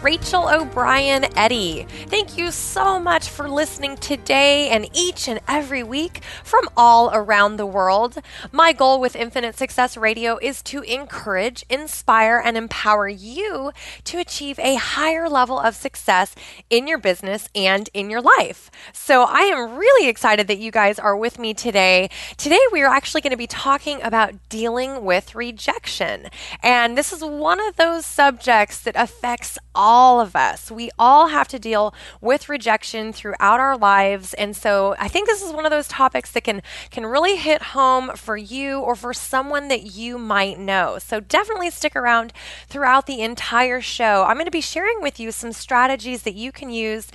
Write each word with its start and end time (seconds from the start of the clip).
Rachel 0.00 0.48
O'Brien 0.48 1.26
Eddy. 1.36 1.84
Thank 2.06 2.38
you 2.38 2.52
so 2.52 3.00
much 3.00 3.28
for 3.28 3.48
listening 3.50 3.96
today 3.96 4.68
and 4.68 4.88
each 4.96 5.26
and 5.26 5.40
every 5.48 5.82
week 5.82 6.22
from 6.44 6.68
all 6.76 7.10
around 7.12 7.56
the 7.56 7.66
world. 7.66 8.18
My 8.52 8.72
goal 8.72 9.00
with 9.00 9.16
Infinite 9.16 9.58
Success 9.58 9.96
Radio 9.96 10.38
is 10.40 10.62
to 10.62 10.82
encourage, 10.82 11.64
inspire, 11.68 12.38
and 12.38 12.56
empower 12.56 13.08
you 13.08 13.72
to 14.04 14.18
achieve 14.18 14.60
a 14.60 14.76
higher 14.76 15.28
level 15.28 15.58
of 15.58 15.74
success 15.74 16.36
in 16.70 16.86
your 16.86 16.98
business 16.98 17.48
and 17.52 17.90
in 17.92 18.08
your 18.08 18.22
life. 18.22 18.70
So 18.92 19.24
I 19.24 19.40
am 19.40 19.76
really 19.76 20.08
excited 20.08 20.46
that 20.46 20.58
you 20.58 20.70
guys 20.70 21.00
are 21.00 21.16
with 21.16 21.40
me 21.40 21.54
today. 21.54 22.08
Today 22.36 22.60
we 22.70 22.82
are 22.82 22.94
actually 22.94 23.22
going 23.22 23.32
to 23.32 23.36
be 23.36 23.48
talking 23.48 24.00
about 24.02 24.48
dealing 24.48 25.04
with 25.04 25.34
rejection. 25.34 26.28
And 26.62 26.96
this 26.96 27.12
is 27.12 27.24
one 27.24 27.60
of 27.66 27.74
those 27.74 28.06
subjects 28.06 28.80
that 28.82 28.94
affects 28.94 29.58
all 29.74 29.87
all 29.88 30.20
of 30.20 30.36
us. 30.36 30.70
We 30.70 30.90
all 30.98 31.28
have 31.28 31.48
to 31.48 31.58
deal 31.58 31.94
with 32.20 32.50
rejection 32.50 33.10
throughout 33.10 33.58
our 33.58 33.74
lives. 33.74 34.34
And 34.34 34.54
so 34.54 34.94
I 34.98 35.08
think 35.08 35.26
this 35.26 35.42
is 35.42 35.50
one 35.50 35.64
of 35.64 35.70
those 35.70 35.88
topics 35.88 36.30
that 36.32 36.44
can 36.44 36.60
can 36.90 37.06
really 37.06 37.36
hit 37.36 37.62
home 37.62 38.10
for 38.14 38.36
you 38.36 38.80
or 38.80 38.94
for 38.94 39.14
someone 39.14 39.68
that 39.68 39.94
you 39.96 40.18
might 40.18 40.58
know. 40.58 40.98
So 40.98 41.20
definitely 41.20 41.70
stick 41.70 41.96
around 41.96 42.34
throughout 42.68 43.06
the 43.06 43.22
entire 43.22 43.80
show. 43.80 44.24
I'm 44.28 44.36
going 44.36 44.44
to 44.44 44.50
be 44.50 44.60
sharing 44.60 45.00
with 45.00 45.18
you 45.18 45.32
some 45.32 45.52
strategies 45.52 46.22
that 46.24 46.34
you 46.34 46.52
can 46.52 46.68
use 46.68 47.08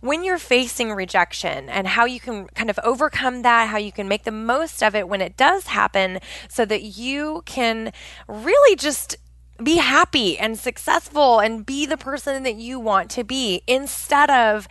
when 0.00 0.24
you're 0.24 0.38
facing 0.38 0.92
rejection 0.94 1.68
and 1.68 1.88
how 1.88 2.06
you 2.06 2.20
can 2.20 2.46
kind 2.54 2.70
of 2.70 2.78
overcome 2.82 3.42
that, 3.42 3.68
how 3.68 3.76
you 3.76 3.92
can 3.92 4.08
make 4.08 4.24
the 4.24 4.30
most 4.30 4.82
of 4.82 4.94
it 4.94 5.10
when 5.10 5.20
it 5.20 5.36
does 5.36 5.66
happen 5.66 6.20
so 6.48 6.64
that 6.64 6.84
you 6.84 7.42
can 7.44 7.92
really 8.26 8.76
just 8.76 9.18
be 9.62 9.76
happy 9.76 10.38
and 10.38 10.58
successful 10.58 11.40
and 11.40 11.64
be 11.64 11.86
the 11.86 11.96
person 11.96 12.42
that 12.42 12.56
you 12.56 12.80
want 12.80 13.10
to 13.10 13.24
be 13.24 13.62
instead 13.66 14.30
of 14.30 14.68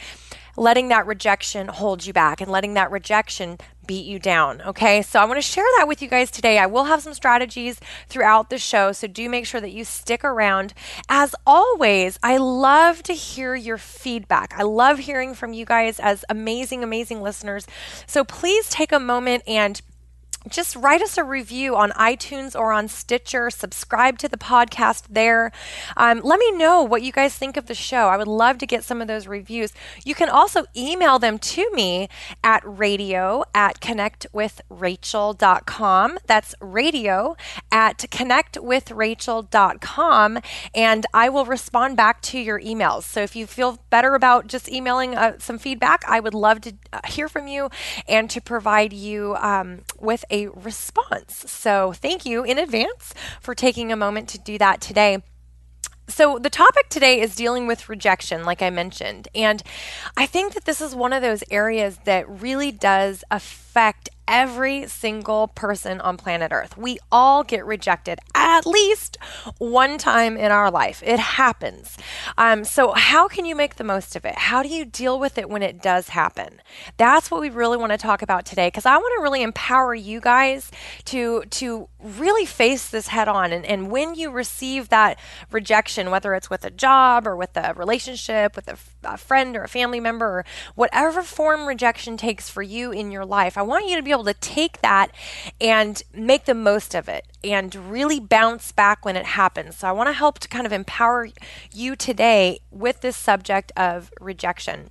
letting 0.55 0.89
that 0.89 1.07
rejection 1.07 1.67
hold 1.67 2.05
you 2.05 2.13
back 2.13 2.39
and 2.39 2.51
letting 2.51 2.75
that 2.75 2.91
rejection 2.91 3.57
beat 3.85 4.05
you 4.05 4.19
down. 4.19 4.61
Okay, 4.61 5.01
so 5.01 5.19
I 5.19 5.25
want 5.25 5.37
to 5.37 5.41
share 5.41 5.65
that 5.77 5.87
with 5.87 6.01
you 6.01 6.07
guys 6.07 6.31
today. 6.31 6.57
I 6.57 6.67
will 6.67 6.85
have 6.85 7.01
some 7.01 7.13
strategies 7.13 7.79
throughout 8.07 8.49
the 8.49 8.57
show, 8.57 8.91
so 8.91 9.07
do 9.07 9.27
make 9.29 9.45
sure 9.45 9.59
that 9.59 9.71
you 9.71 9.83
stick 9.83 10.23
around. 10.23 10.73
As 11.09 11.35
always, 11.45 12.17
I 12.23 12.37
love 12.37 13.03
to 13.03 13.13
hear 13.13 13.55
your 13.55 13.77
feedback. 13.77 14.53
I 14.57 14.63
love 14.63 14.99
hearing 14.99 15.33
from 15.33 15.53
you 15.53 15.65
guys 15.65 15.99
as 15.99 16.23
amazing, 16.29 16.83
amazing 16.83 17.21
listeners. 17.21 17.67
So 18.05 18.23
please 18.23 18.69
take 18.69 18.91
a 18.91 18.99
moment 18.99 19.43
and 19.47 19.81
just 20.49 20.75
write 20.75 21.01
us 21.01 21.17
a 21.17 21.23
review 21.23 21.75
on 21.75 21.89
iTunes 21.91 22.57
or 22.57 22.71
on 22.71 22.87
Stitcher. 22.87 23.49
Subscribe 23.49 24.17
to 24.19 24.27
the 24.27 24.37
podcast 24.37 25.05
there. 25.09 25.51
Um, 25.95 26.19
let 26.23 26.39
me 26.39 26.51
know 26.51 26.83
what 26.83 27.01
you 27.01 27.11
guys 27.11 27.35
think 27.35 27.57
of 27.57 27.65
the 27.67 27.75
show. 27.75 28.07
I 28.07 28.17
would 28.17 28.27
love 28.27 28.57
to 28.59 28.65
get 28.65 28.83
some 28.83 29.01
of 29.01 29.07
those 29.07 29.27
reviews. 29.27 29.71
You 30.03 30.15
can 30.15 30.29
also 30.29 30.65
email 30.75 31.19
them 31.19 31.37
to 31.39 31.71
me 31.71 32.09
at 32.43 32.61
radio 32.65 33.43
at 33.53 33.79
connectwithrachel.com. 33.79 36.19
That's 36.25 36.55
radio 36.59 37.37
at 37.71 37.99
connectwithrachel.com. 37.99 40.39
And 40.75 41.05
I 41.13 41.29
will 41.29 41.45
respond 41.45 41.95
back 41.97 42.21
to 42.23 42.39
your 42.39 42.59
emails. 42.59 43.03
So 43.03 43.21
if 43.21 43.35
you 43.35 43.45
feel 43.47 43.79
better 43.89 44.15
about 44.15 44.47
just 44.47 44.69
emailing 44.69 45.15
uh, 45.15 45.37
some 45.39 45.57
feedback, 45.57 46.03
I 46.07 46.19
would 46.19 46.33
love 46.33 46.59
to 46.61 46.73
uh, 46.91 46.99
hear 47.07 47.29
from 47.29 47.47
you 47.47 47.69
and 48.07 48.29
to 48.29 48.41
provide 48.41 48.93
you 48.93 49.35
um, 49.35 49.81
with 49.99 50.25
a 50.33 50.47
response. 50.47 51.45
So, 51.47 51.93
thank 51.93 52.25
you 52.25 52.43
in 52.43 52.57
advance 52.57 53.13
for 53.39 53.53
taking 53.55 53.91
a 53.91 53.95
moment 53.95 54.27
to 54.29 54.39
do 54.39 54.57
that 54.57 54.81
today. 54.81 55.19
So, 56.07 56.37
the 56.37 56.49
topic 56.49 56.89
today 56.89 57.21
is 57.21 57.35
dealing 57.35 57.67
with 57.67 57.87
rejection, 57.87 58.43
like 58.43 58.61
I 58.61 58.69
mentioned. 58.69 59.29
And 59.33 59.63
I 60.17 60.25
think 60.25 60.53
that 60.53 60.65
this 60.65 60.81
is 60.81 60.93
one 60.93 61.13
of 61.13 61.21
those 61.21 61.43
areas 61.49 61.99
that 62.05 62.27
really 62.27 62.71
does 62.71 63.23
affect 63.31 64.09
every 64.33 64.87
single 64.87 65.47
person 65.47 66.01
on 66.01 66.17
planet 66.17 66.51
Earth. 66.51 66.75
We 66.75 66.97
all 67.11 67.43
get 67.43 67.63
rejected 67.67 68.17
at 68.33 68.65
least 68.65 69.17
one 69.59 69.99
time 69.99 70.35
in 70.37 70.51
our 70.51 70.71
life. 70.71 71.03
It 71.05 71.19
happens. 71.19 71.95
Um, 72.35 72.63
so, 72.63 72.93
how 72.93 73.27
can 73.27 73.45
you 73.45 73.55
make 73.55 73.75
the 73.75 73.83
most 73.83 74.15
of 74.15 74.25
it? 74.25 74.35
How 74.35 74.63
do 74.63 74.69
you 74.69 74.85
deal 74.85 75.19
with 75.19 75.37
it 75.37 75.49
when 75.49 75.61
it 75.61 75.83
does 75.83 76.09
happen? 76.09 76.61
That's 76.97 77.29
what 77.29 77.41
we 77.41 77.51
really 77.51 77.77
want 77.77 77.91
to 77.91 77.97
talk 77.97 78.23
about 78.23 78.43
today 78.43 78.67
because 78.67 78.87
I 78.87 78.97
want 78.97 79.13
to 79.17 79.21
really 79.21 79.43
empower 79.43 79.93
you 79.93 80.19
guys 80.19 80.71
to 81.05 81.43
to 81.51 81.87
really 82.03 82.45
face 82.45 82.89
this 82.89 83.07
head 83.07 83.27
on. 83.27 83.53
And, 83.53 83.65
and 83.65 83.91
when 83.91 84.15
you 84.15 84.31
receive 84.31 84.89
that 84.89 85.19
rejection, 85.51 86.09
whether 86.09 86.33
it's 86.33 86.49
with 86.49 86.65
a 86.65 86.71
job 86.71 87.27
or 87.27 87.35
with 87.35 87.55
a 87.55 87.73
relationship, 87.75 88.55
with 88.55 88.67
a, 88.67 88.77
a 89.03 89.17
friend 89.17 89.55
or 89.55 89.63
a 89.63 89.69
family 89.69 89.99
member, 89.99 90.25
or 90.25 90.45
whatever 90.73 91.21
form 91.21 91.67
rejection 91.67 92.17
takes 92.17 92.49
for 92.49 92.63
you 92.63 92.91
in 92.91 93.11
your 93.11 93.25
life, 93.25 93.57
I 93.57 93.61
want 93.61 93.87
you 93.87 93.95
to 93.95 94.01
be 94.01 94.11
able 94.11 94.22
to 94.25 94.33
take 94.33 94.81
that 94.81 95.11
and 95.59 96.01
make 96.13 96.45
the 96.45 96.53
most 96.53 96.95
of 96.95 97.07
it 97.07 97.25
and 97.43 97.73
really 97.75 98.19
bounce 98.19 98.71
back 98.71 99.05
when 99.05 99.15
it 99.15 99.25
happens. 99.25 99.77
So 99.77 99.87
I 99.87 99.91
want 99.91 100.07
to 100.07 100.13
help 100.13 100.39
to 100.39 100.47
kind 100.47 100.65
of 100.65 100.71
empower 100.71 101.27
you 101.71 101.95
today 101.95 102.59
with 102.71 103.01
this 103.01 103.17
subject 103.17 103.71
of 103.75 104.11
rejection. 104.19 104.89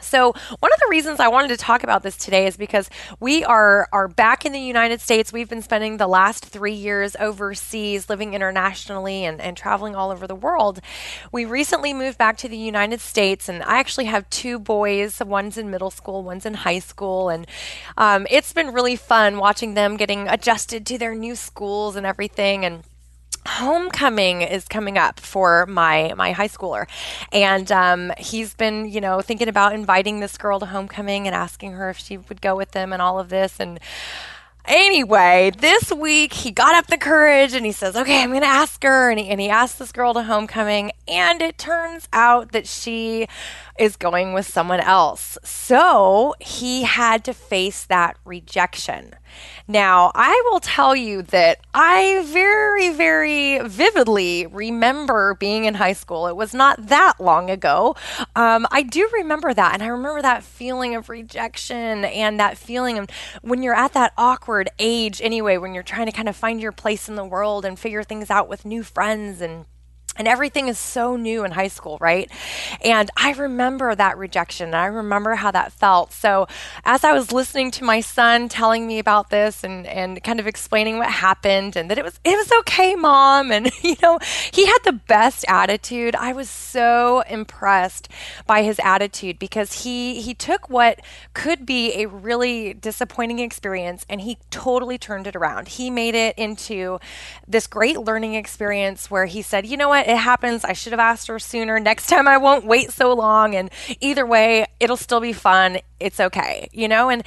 So, 0.00 0.32
one 0.58 0.72
of 0.72 0.78
the 0.80 0.86
reasons 0.90 1.20
I 1.20 1.28
wanted 1.28 1.48
to 1.48 1.56
talk 1.56 1.82
about 1.82 2.02
this 2.02 2.16
today 2.16 2.46
is 2.46 2.56
because 2.56 2.90
we 3.18 3.44
are 3.44 3.88
are 3.92 4.08
back 4.08 4.44
in 4.44 4.52
the 4.52 4.60
United 4.60 5.00
States. 5.00 5.32
We've 5.32 5.48
been 5.48 5.62
spending 5.62 5.96
the 5.96 6.06
last 6.06 6.44
three 6.44 6.72
years 6.72 7.16
overseas, 7.18 8.08
living 8.08 8.34
internationally 8.34 9.24
and, 9.24 9.40
and 9.40 9.56
traveling 9.56 9.94
all 9.94 10.10
over 10.10 10.26
the 10.26 10.34
world. 10.34 10.80
We 11.32 11.44
recently 11.44 11.92
moved 11.92 12.18
back 12.18 12.36
to 12.38 12.48
the 12.48 12.56
United 12.56 13.00
States, 13.00 13.48
and 13.48 13.62
I 13.62 13.78
actually 13.78 14.06
have 14.06 14.28
two 14.30 14.58
boys. 14.58 15.20
One's 15.20 15.58
in 15.58 15.70
middle 15.70 15.90
school, 15.90 16.22
one's 16.22 16.46
in 16.46 16.54
high 16.54 16.78
school, 16.78 17.28
and 17.28 17.46
um, 17.96 18.26
it's 18.30 18.52
been 18.52 18.72
really 18.72 18.96
fun 18.96 19.38
watching 19.38 19.74
them 19.74 19.96
getting 19.96 20.28
adjusted 20.28 20.86
to 20.86 20.98
their 20.98 21.14
new 21.14 21.34
schools 21.34 21.96
and 21.96 22.06
everything. 22.06 22.64
And 22.64 22.82
homecoming 23.46 24.42
is 24.42 24.68
coming 24.68 24.98
up 24.98 25.18
for 25.18 25.66
my 25.66 26.12
my 26.16 26.32
high 26.32 26.48
schooler 26.48 26.86
and 27.32 27.72
um, 27.72 28.12
he's 28.18 28.54
been 28.54 28.90
you 28.90 29.00
know 29.00 29.20
thinking 29.20 29.48
about 29.48 29.74
inviting 29.74 30.20
this 30.20 30.36
girl 30.36 30.60
to 30.60 30.66
homecoming 30.66 31.26
and 31.26 31.34
asking 31.34 31.72
her 31.72 31.90
if 31.90 31.98
she 31.98 32.18
would 32.18 32.40
go 32.40 32.54
with 32.54 32.72
them 32.72 32.92
and 32.92 33.00
all 33.00 33.18
of 33.18 33.28
this 33.28 33.58
and 33.58 33.80
Anyway, 34.66 35.50
this 35.58 35.90
week 35.90 36.32
he 36.32 36.50
got 36.50 36.74
up 36.74 36.86
the 36.86 36.98
courage 36.98 37.54
and 37.54 37.64
he 37.64 37.72
says, 37.72 37.96
Okay, 37.96 38.22
I'm 38.22 38.30
going 38.30 38.42
to 38.42 38.46
ask 38.46 38.82
her. 38.82 39.10
And 39.10 39.18
he, 39.18 39.28
and 39.28 39.40
he 39.40 39.48
asked 39.48 39.78
this 39.78 39.90
girl 39.90 40.14
to 40.14 40.22
homecoming. 40.22 40.92
And 41.08 41.40
it 41.40 41.58
turns 41.58 42.08
out 42.12 42.52
that 42.52 42.66
she 42.66 43.26
is 43.78 43.96
going 43.96 44.32
with 44.32 44.46
someone 44.46 44.80
else. 44.80 45.38
So 45.42 46.34
he 46.40 46.82
had 46.82 47.24
to 47.24 47.32
face 47.32 47.84
that 47.86 48.16
rejection. 48.24 49.14
Now, 49.70 50.10
I 50.16 50.42
will 50.50 50.58
tell 50.58 50.96
you 50.96 51.22
that 51.22 51.60
I 51.72 52.24
very, 52.26 52.92
very 52.92 53.60
vividly 53.60 54.48
remember 54.48 55.34
being 55.34 55.64
in 55.64 55.74
high 55.74 55.92
school. 55.92 56.26
It 56.26 56.34
was 56.34 56.52
not 56.52 56.88
that 56.88 57.20
long 57.20 57.50
ago. 57.50 57.94
Um, 58.34 58.66
I 58.72 58.82
do 58.82 59.08
remember 59.12 59.54
that. 59.54 59.74
And 59.74 59.80
I 59.80 59.86
remember 59.86 60.22
that 60.22 60.42
feeling 60.42 60.96
of 60.96 61.08
rejection 61.08 62.04
and 62.04 62.40
that 62.40 62.58
feeling 62.58 62.98
of 62.98 63.10
when 63.42 63.62
you're 63.62 63.76
at 63.76 63.92
that 63.92 64.12
awkward 64.18 64.70
age, 64.80 65.22
anyway, 65.22 65.56
when 65.56 65.72
you're 65.72 65.84
trying 65.84 66.06
to 66.06 66.12
kind 66.12 66.28
of 66.28 66.34
find 66.34 66.60
your 66.60 66.72
place 66.72 67.08
in 67.08 67.14
the 67.14 67.24
world 67.24 67.64
and 67.64 67.78
figure 67.78 68.02
things 68.02 68.28
out 68.28 68.48
with 68.48 68.64
new 68.64 68.82
friends 68.82 69.40
and 69.40 69.66
and 70.16 70.28
everything 70.28 70.68
is 70.68 70.78
so 70.78 71.16
new 71.16 71.44
in 71.44 71.52
high 71.52 71.68
school, 71.68 71.98
right? 72.00 72.30
And 72.84 73.10
I 73.16 73.32
remember 73.32 73.94
that 73.94 74.18
rejection. 74.18 74.74
I 74.74 74.86
remember 74.86 75.34
how 75.36 75.50
that 75.50 75.72
felt. 75.72 76.12
So, 76.12 76.46
as 76.84 77.04
I 77.04 77.12
was 77.12 77.32
listening 77.32 77.70
to 77.72 77.84
my 77.84 78.00
son 78.00 78.48
telling 78.48 78.86
me 78.86 78.98
about 78.98 79.30
this 79.30 79.64
and, 79.64 79.86
and 79.86 80.22
kind 80.22 80.40
of 80.40 80.46
explaining 80.46 80.98
what 80.98 81.10
happened 81.10 81.76
and 81.76 81.90
that 81.90 81.98
it 81.98 82.04
was 82.04 82.18
it 82.24 82.36
was 82.36 82.50
okay, 82.60 82.94
mom, 82.94 83.50
and 83.50 83.70
you 83.82 83.96
know, 84.02 84.18
he 84.52 84.66
had 84.66 84.78
the 84.84 84.92
best 84.92 85.44
attitude. 85.48 86.14
I 86.16 86.32
was 86.32 86.50
so 86.50 87.22
impressed 87.28 88.08
by 88.46 88.62
his 88.62 88.80
attitude 88.82 89.38
because 89.38 89.84
he 89.84 90.20
he 90.20 90.34
took 90.34 90.68
what 90.68 91.00
could 91.34 91.64
be 91.64 92.02
a 92.02 92.06
really 92.06 92.74
disappointing 92.74 93.38
experience 93.38 94.04
and 94.08 94.20
he 94.20 94.38
totally 94.50 94.98
turned 94.98 95.26
it 95.26 95.36
around. 95.36 95.68
He 95.68 95.90
made 95.90 96.14
it 96.14 96.36
into 96.36 96.98
this 97.46 97.66
great 97.66 98.00
learning 98.00 98.34
experience 98.34 99.10
where 99.10 99.26
he 99.26 99.42
said, 99.42 99.66
"You 99.66 99.76
know 99.76 99.88
what? 99.88 99.99
What? 100.00 100.12
It 100.12 100.18
happens. 100.18 100.64
I 100.64 100.72
should 100.72 100.92
have 100.92 101.00
asked 101.00 101.26
her 101.28 101.38
sooner. 101.38 101.78
Next 101.78 102.06
time 102.08 102.26
I 102.26 102.38
won't 102.38 102.64
wait 102.64 102.92
so 102.92 103.12
long. 103.12 103.54
And 103.54 103.70
either 104.00 104.26
way, 104.26 104.66
it'll 104.78 104.96
still 104.96 105.20
be 105.20 105.32
fun. 105.32 105.78
It's 105.98 106.18
okay, 106.18 106.68
you 106.72 106.88
know? 106.88 107.10
And 107.10 107.22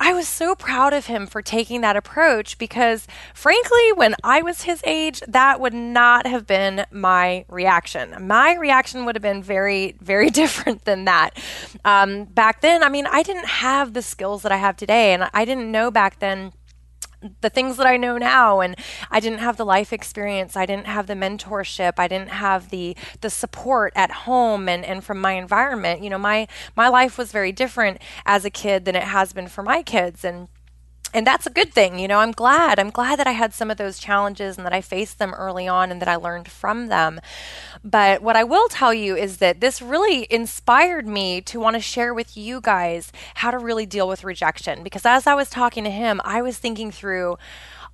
I 0.00 0.12
was 0.12 0.28
so 0.28 0.54
proud 0.54 0.92
of 0.92 1.06
him 1.06 1.26
for 1.26 1.40
taking 1.40 1.80
that 1.80 1.96
approach 1.96 2.58
because, 2.58 3.06
frankly, 3.34 3.92
when 3.94 4.14
I 4.22 4.42
was 4.42 4.62
his 4.62 4.82
age, 4.84 5.22
that 5.26 5.60
would 5.60 5.72
not 5.72 6.26
have 6.26 6.46
been 6.46 6.84
my 6.90 7.46
reaction. 7.48 8.14
My 8.26 8.54
reaction 8.54 9.06
would 9.06 9.14
have 9.14 9.22
been 9.22 9.42
very, 9.42 9.94
very 10.00 10.30
different 10.42 10.84
than 10.84 11.06
that. 11.06 11.38
Um, 11.84 12.24
back 12.24 12.60
then, 12.60 12.82
I 12.82 12.90
mean, 12.90 13.06
I 13.06 13.22
didn't 13.22 13.46
have 13.46 13.94
the 13.94 14.02
skills 14.02 14.42
that 14.42 14.52
I 14.52 14.56
have 14.58 14.76
today. 14.76 15.14
And 15.14 15.30
I 15.32 15.44
didn't 15.44 15.70
know 15.70 15.90
back 15.90 16.18
then 16.18 16.52
the 17.40 17.50
things 17.50 17.76
that 17.76 17.86
I 17.86 17.96
know 17.96 18.16
now 18.16 18.60
and 18.60 18.76
I 19.10 19.20
didn't 19.20 19.40
have 19.40 19.56
the 19.56 19.64
life 19.64 19.92
experience 19.92 20.56
I 20.56 20.66
didn't 20.66 20.86
have 20.86 21.06
the 21.06 21.14
mentorship 21.14 21.94
I 21.98 22.06
didn't 22.06 22.30
have 22.30 22.70
the 22.70 22.96
the 23.20 23.30
support 23.30 23.92
at 23.96 24.10
home 24.10 24.68
and 24.68 24.84
and 24.84 25.02
from 25.02 25.20
my 25.20 25.32
environment 25.32 26.02
you 26.02 26.10
know 26.10 26.18
my 26.18 26.46
my 26.76 26.88
life 26.88 27.18
was 27.18 27.32
very 27.32 27.50
different 27.50 28.00
as 28.24 28.44
a 28.44 28.50
kid 28.50 28.84
than 28.84 28.94
it 28.94 29.02
has 29.02 29.32
been 29.32 29.48
for 29.48 29.62
my 29.62 29.82
kids 29.82 30.24
and 30.24 30.48
and 31.14 31.26
that's 31.26 31.46
a 31.46 31.50
good 31.50 31.72
thing. 31.72 31.98
You 31.98 32.08
know, 32.08 32.18
I'm 32.18 32.32
glad. 32.32 32.78
I'm 32.78 32.90
glad 32.90 33.18
that 33.18 33.26
I 33.26 33.32
had 33.32 33.54
some 33.54 33.70
of 33.70 33.78
those 33.78 33.98
challenges 33.98 34.56
and 34.56 34.66
that 34.66 34.74
I 34.74 34.80
faced 34.80 35.18
them 35.18 35.32
early 35.34 35.66
on 35.66 35.90
and 35.90 36.02
that 36.02 36.08
I 36.08 36.16
learned 36.16 36.48
from 36.48 36.88
them. 36.88 37.20
But 37.84 38.22
what 38.22 38.36
I 38.36 38.44
will 38.44 38.68
tell 38.68 38.92
you 38.92 39.16
is 39.16 39.38
that 39.38 39.60
this 39.60 39.80
really 39.80 40.26
inspired 40.30 41.06
me 41.06 41.40
to 41.42 41.60
want 41.60 41.74
to 41.74 41.80
share 41.80 42.12
with 42.12 42.36
you 42.36 42.60
guys 42.60 43.12
how 43.36 43.50
to 43.50 43.58
really 43.58 43.86
deal 43.86 44.08
with 44.08 44.24
rejection. 44.24 44.82
Because 44.82 45.06
as 45.06 45.26
I 45.26 45.34
was 45.34 45.50
talking 45.50 45.84
to 45.84 45.90
him, 45.90 46.20
I 46.24 46.42
was 46.42 46.58
thinking 46.58 46.90
through, 46.90 47.38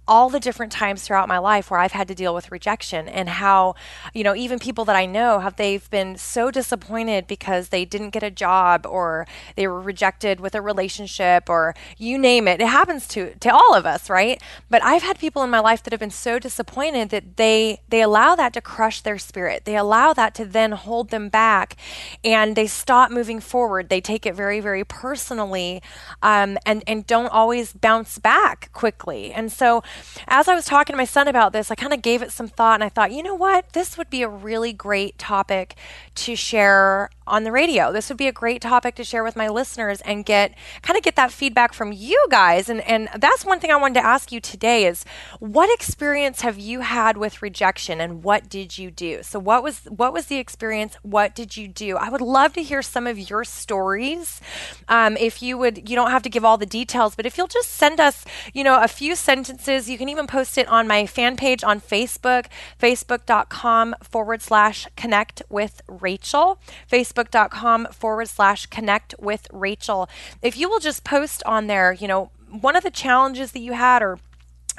all 0.06 0.29
the 0.29 0.41
different 0.41 0.71
times 0.71 1.03
throughout 1.03 1.29
my 1.29 1.39
life 1.39 1.71
where 1.71 1.81
I've 1.81 1.93
had 1.93 2.09
to 2.09 2.15
deal 2.15 2.35
with 2.35 2.53
rejection 2.53 3.09
and 3.09 3.29
how, 3.29 3.75
you 4.12 4.23
know, 4.23 4.35
even 4.35 4.59
people 4.59 4.85
that 4.85 4.97
I 4.97 5.06
know 5.06 5.39
have 5.41 5.56
they've 5.56 5.89
been 5.91 6.17
so 6.17 6.51
disappointed 6.51 7.27
because 7.27 7.71
they 7.71 7.85
didn't 7.85 8.11
get 8.11 8.23
a 8.23 8.31
job 8.31 8.87
or 8.87 9.27
they 9.56 9.67
were 9.67 9.81
rejected 9.81 10.41
with 10.41 10.55
a 10.55 10.61
relationship 10.61 11.49
or 11.49 11.75
you 11.97 12.19
name 12.19 12.47
it. 12.47 12.61
It 12.61 12.67
happens 12.67 13.09
to 13.09 13.35
to 13.37 13.49
all 13.53 13.75
of 13.75 13.87
us, 13.87 14.11
right? 14.11 14.43
But 14.69 14.83
I've 14.85 15.03
had 15.03 15.19
people 15.19 15.43
in 15.43 15.51
my 15.51 15.61
life 15.61 15.83
that 15.83 15.93
have 15.93 16.01
been 16.01 16.11
so 16.11 16.39
disappointed 16.39 17.09
that 17.11 17.37
they 17.37 17.81
they 17.89 18.03
allow 18.03 18.35
that 18.35 18.53
to 18.55 18.61
crush 18.61 19.01
their 19.01 19.19
spirit. 19.19 19.65
They 19.65 19.77
allow 19.77 20.12
that 20.12 20.35
to 20.35 20.45
then 20.45 20.73
hold 20.73 21.11
them 21.11 21.31
back 21.31 21.77
and 22.23 22.56
they 22.56 22.67
stop 22.67 23.11
moving 23.11 23.41
forward. 23.41 23.89
They 23.89 24.01
take 24.01 24.27
it 24.27 24.35
very 24.35 24.61
very 24.61 24.85
personally 24.85 25.83
um, 26.23 26.59
and 26.67 26.85
and 26.87 27.06
don't 27.06 27.29
always 27.29 27.73
bounce 27.73 28.19
back 28.19 28.71
quickly. 28.73 29.33
And 29.33 29.51
so 29.51 29.83
as 30.29 30.49
I 30.49 30.55
was 30.55 30.64
talking 30.64 30.94
to 30.94 30.96
my 30.96 31.05
son 31.05 31.29
about 31.29 31.52
this, 31.52 31.70
I 31.70 31.75
kind 31.75 31.93
of 31.93 32.02
gave 32.02 32.23
it 32.23 32.32
some 32.32 32.49
thought 32.49 32.75
and 32.75 32.85
I 32.85 32.88
thought, 32.88 33.12
you 33.12 33.23
know 33.23 33.35
what? 33.35 33.73
This 33.73 33.99
would 33.99 34.11
be 34.11 34.23
a 34.23 34.29
really 34.29 34.73
great 34.73 35.19
topic 35.19 35.76
to 36.17 36.37
share 36.37 37.11
on 37.26 37.44
the 37.44 37.53
radio. 37.53 37.93
This 37.93 38.09
would 38.09 38.19
be 38.19 38.29
a 38.29 38.32
great 38.32 38.61
topic 38.61 38.94
to 38.97 39.05
share 39.05 39.25
with 39.25 39.37
my 39.37 39.49
listeners 39.49 40.00
and 40.03 40.25
get 40.25 40.55
kind 40.82 40.97
of 40.97 41.03
get 41.03 41.17
that 41.17 41.32
feedback 41.32 41.73
from 41.73 41.93
you 41.93 42.26
guys. 42.31 42.69
And 42.69 42.81
and 42.82 43.09
that's 43.17 43.44
one 43.44 43.61
thing 43.61 43.71
I 43.71 43.76
wanted 43.76 44.00
to 44.00 44.06
ask 44.06 44.32
you 44.32 44.41
today 44.41 44.87
is 44.87 45.05
what 45.41 45.73
experience 45.73 46.43
have 46.43 46.59
you 46.59 46.81
had 46.81 47.17
with 47.17 47.43
rejection 47.43 48.00
and 48.00 48.23
what 48.23 48.49
did 48.49 48.76
you 48.79 48.91
do? 48.91 49.23
So 49.23 49.38
what 49.38 49.62
was 49.62 49.81
what 49.85 50.12
was 50.12 50.26
the 50.26 50.37
experience? 50.37 50.97
What 51.03 51.35
did 51.35 51.56
you 51.56 51.69
do? 51.69 51.97
I 51.97 52.09
would 52.09 52.21
love 52.21 52.53
to 52.55 52.62
hear 52.62 52.82
some 52.82 53.06
of 53.06 53.19
your 53.19 53.44
stories. 53.44 54.41
Um, 54.88 55.17
if 55.17 55.43
you 55.43 55.56
would, 55.59 55.88
you 55.88 55.97
don't 55.97 56.11
have 56.11 56.23
to 56.23 56.29
give 56.29 56.44
all 56.44 56.59
the 56.59 56.67
details, 56.67 57.15
but 57.15 57.27
if 57.27 57.38
you'll 57.38 57.47
just 57.47 57.70
send 57.70 58.00
us, 58.00 58.25
you 58.53 58.65
know, 58.65 58.82
a 58.82 58.88
few 58.88 59.17
sentences, 59.17 59.88
you 59.88 59.97
can 59.97 60.09
even 60.09 60.27
post 60.27 60.59
it 60.59 60.69
on 60.69 60.87
my 60.87 61.06
fan 61.06 61.37
page 61.37 61.65
on 61.65 61.81
Facebook, 61.81 62.47
facebook.com 62.81 63.94
forward 64.03 64.43
slash 64.43 64.87
connect 64.97 65.43
with 65.49 65.81
Rachel. 65.88 66.59
Facebook 66.91 67.14
facebook.com 67.15 67.89
forward 67.93 68.29
slash 68.29 68.67
connect 68.67 69.15
with 69.19 69.47
Rachel. 69.53 70.09
If 70.43 70.57
you 70.57 70.69
will 70.69 70.81
just 70.81 71.05
post 71.05 71.43
on 71.45 71.67
there, 71.67 71.93
you 71.93 72.09
know, 72.09 72.31
one 72.61 72.77
of 72.77 72.83
the 72.83 72.91
challenges 72.91 73.53
that 73.53 73.61
you 73.61 73.73
had 73.73 74.03
or 74.03 74.19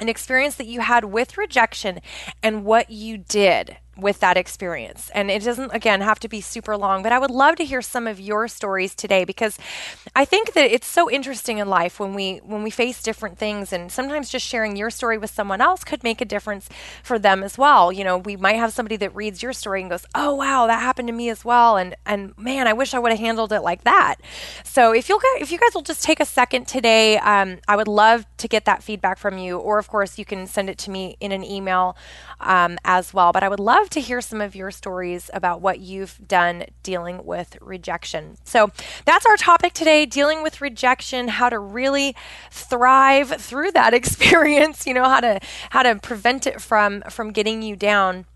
an 0.00 0.08
experience 0.08 0.56
that 0.56 0.66
you 0.66 0.80
had 0.80 1.06
with 1.06 1.38
rejection 1.38 2.00
and 2.42 2.64
what 2.64 2.90
you 2.90 3.18
did 3.18 3.78
with 3.96 4.20
that 4.20 4.36
experience. 4.36 5.10
And 5.14 5.30
it 5.30 5.42
doesn't, 5.42 5.72
again, 5.74 6.00
have 6.00 6.20
to 6.20 6.28
be 6.28 6.40
super 6.40 6.76
long, 6.76 7.02
but 7.02 7.12
I 7.12 7.18
would 7.18 7.30
love 7.30 7.56
to 7.56 7.64
hear 7.64 7.82
some 7.82 8.06
of 8.06 8.20
your 8.20 8.48
stories 8.48 8.94
today 8.94 9.24
because 9.24 9.58
I 10.14 10.24
think 10.24 10.52
that 10.52 10.70
it's 10.70 10.86
so 10.86 11.10
interesting 11.10 11.58
in 11.58 11.68
life 11.68 11.98
when 11.98 12.14
we 12.14 12.38
when 12.44 12.62
we 12.62 12.70
face 12.70 13.02
different 13.02 13.38
things 13.38 13.72
and 13.72 13.90
sometimes 13.90 14.28
just 14.28 14.46
sharing 14.46 14.76
your 14.76 14.90
story 14.90 15.18
with 15.18 15.30
someone 15.30 15.60
else 15.60 15.84
could 15.84 16.02
make 16.02 16.20
a 16.20 16.24
difference 16.24 16.68
for 17.02 17.18
them 17.18 17.42
as 17.42 17.56
well. 17.56 17.92
You 17.92 18.04
know, 18.04 18.18
we 18.18 18.36
might 18.36 18.56
have 18.56 18.72
somebody 18.72 18.96
that 18.96 19.14
reads 19.14 19.42
your 19.42 19.52
story 19.52 19.80
and 19.80 19.90
goes, 19.90 20.04
"Oh, 20.14 20.34
wow, 20.34 20.66
that 20.66 20.80
happened 20.80 21.08
to 21.08 21.14
me 21.14 21.28
as 21.30 21.44
well." 21.44 21.76
And 21.76 21.94
and 22.04 22.36
man, 22.38 22.66
I 22.66 22.72
wish 22.72 22.94
I 22.94 22.98
would 22.98 23.12
have 23.12 23.20
handled 23.20 23.52
it 23.52 23.60
like 23.60 23.84
that. 23.84 24.16
So, 24.64 24.92
if 24.92 25.08
you'll 25.08 25.20
if 25.40 25.50
you 25.50 25.58
guys 25.58 25.74
will 25.74 25.82
just 25.82 26.02
take 26.02 26.20
a 26.20 26.24
second 26.24 26.66
today, 26.66 27.18
um, 27.18 27.58
I 27.68 27.76
would 27.76 27.88
love 27.88 28.26
to 28.38 28.48
get 28.48 28.64
that 28.66 28.82
feedback 28.82 29.18
from 29.18 29.38
you 29.38 29.58
or 29.58 29.78
of 29.78 29.88
course, 29.88 30.18
you 30.18 30.24
can 30.24 30.46
send 30.46 30.70
it 30.70 30.78
to 30.78 30.90
me 30.90 31.16
in 31.20 31.32
an 31.32 31.44
email 31.44 31.96
um, 32.40 32.78
as 32.84 33.14
well. 33.14 33.32
But 33.32 33.42
I 33.42 33.48
would 33.48 33.60
love 33.60 33.85
to 33.90 34.00
hear 34.00 34.20
some 34.20 34.40
of 34.40 34.54
your 34.54 34.70
stories 34.70 35.30
about 35.32 35.60
what 35.60 35.80
you've 35.80 36.18
done 36.26 36.64
dealing 36.82 37.24
with 37.24 37.56
rejection. 37.60 38.36
So 38.44 38.70
that's 39.04 39.26
our 39.26 39.36
topic 39.36 39.72
today 39.72 40.06
dealing 40.06 40.42
with 40.42 40.60
rejection, 40.60 41.28
how 41.28 41.48
to 41.48 41.58
really 41.58 42.14
thrive 42.50 43.40
through 43.40 43.72
that 43.72 43.94
experience, 44.00 44.86
you 44.86 44.94
know, 44.94 45.04
how 45.04 45.20
to 45.20 45.40
how 45.70 45.82
to 45.82 45.96
prevent 45.96 46.46
it 46.46 46.60
from 46.60 47.02
from 47.10 47.32
getting 47.32 47.62
you 47.62 47.76
down 47.76 48.26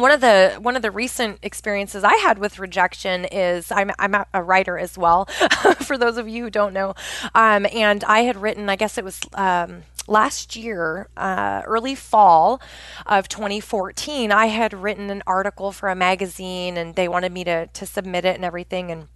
one 0.00 0.10
of 0.10 0.20
the 0.20 0.58
one 0.60 0.76
of 0.76 0.82
the 0.82 0.90
recent 0.90 1.38
experiences 1.42 2.04
I 2.04 2.14
had 2.16 2.38
with 2.38 2.58
rejection 2.58 3.24
is 3.26 3.70
I'm 3.70 3.90
I'm 3.98 4.14
a 4.32 4.42
writer 4.42 4.78
as 4.78 4.96
well. 4.96 5.24
for 5.80 5.96
those 5.98 6.16
of 6.16 6.28
you 6.28 6.44
who 6.44 6.50
don't 6.50 6.72
know, 6.72 6.94
um, 7.34 7.66
and 7.72 8.04
I 8.04 8.20
had 8.20 8.36
written 8.36 8.68
I 8.68 8.76
guess 8.76 8.98
it 8.98 9.04
was 9.04 9.20
um, 9.34 9.82
last 10.08 10.56
year, 10.56 11.08
uh, 11.16 11.62
early 11.66 11.94
fall 11.94 12.60
of 13.06 13.28
2014, 13.28 14.32
I 14.32 14.46
had 14.46 14.72
written 14.72 15.10
an 15.10 15.22
article 15.26 15.72
for 15.72 15.88
a 15.88 15.94
magazine 15.94 16.76
and 16.76 16.94
they 16.94 17.08
wanted 17.08 17.32
me 17.32 17.44
to, 17.44 17.66
to 17.66 17.86
submit 17.86 18.24
it 18.24 18.36
and 18.36 18.44
everything. 18.44 18.90
And 18.90 19.08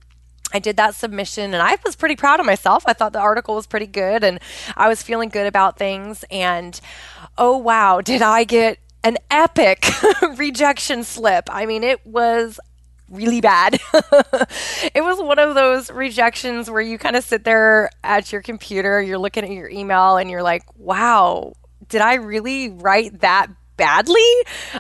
I 0.53 0.59
did 0.59 0.77
that 0.77 0.95
submission 0.95 1.55
and 1.55 1.63
I 1.63 1.77
was 1.85 1.97
pretty 1.97 2.17
proud 2.17 2.41
of 2.41 2.47
myself. 2.47 2.85
I 2.87 2.93
thought 2.93 3.13
the 3.13 3.21
article 3.21 3.55
was 3.55 3.67
pretty 3.67 3.87
good 3.87 4.25
and 4.25 4.41
I 4.77 4.89
was 4.89 5.03
feeling 5.03 5.29
good 5.29 5.47
about 5.47 5.79
things. 5.79 6.25
And 6.31 6.81
oh, 7.39 7.57
wow, 7.57 8.01
did 8.01 8.23
I 8.23 8.45
get 8.45 8.79
an 9.03 9.19
epic 9.31 9.87
rejection 10.37 11.05
slip. 11.05 11.49
I 11.51 11.67
mean, 11.67 11.85
it 11.85 12.05
was 12.07 12.61
really 13.09 13.41
bad. 13.41 13.75
it 14.95 15.03
was 15.03 15.21
one 15.21 15.39
of 15.39 15.55
those 15.55 15.91
rejections 15.91 16.71
where 16.71 16.81
you 16.81 16.99
kind 16.99 17.17
of 17.17 17.25
sit 17.25 17.45
there 17.45 17.91
at 18.05 18.33
your 18.33 18.43
computer, 18.43 19.03
you're 19.03 19.19
looking 19.19 19.45
at 19.45 19.51
your 19.51 19.69
email, 19.69 20.17
and 20.17 20.31
you're 20.31 20.43
like, 20.43 20.63
wow, 20.77 21.53
did 21.89 22.01
I 22.01 22.15
really 22.15 22.71
write 22.71 23.21
that 23.21 23.49
badly. 23.81 24.21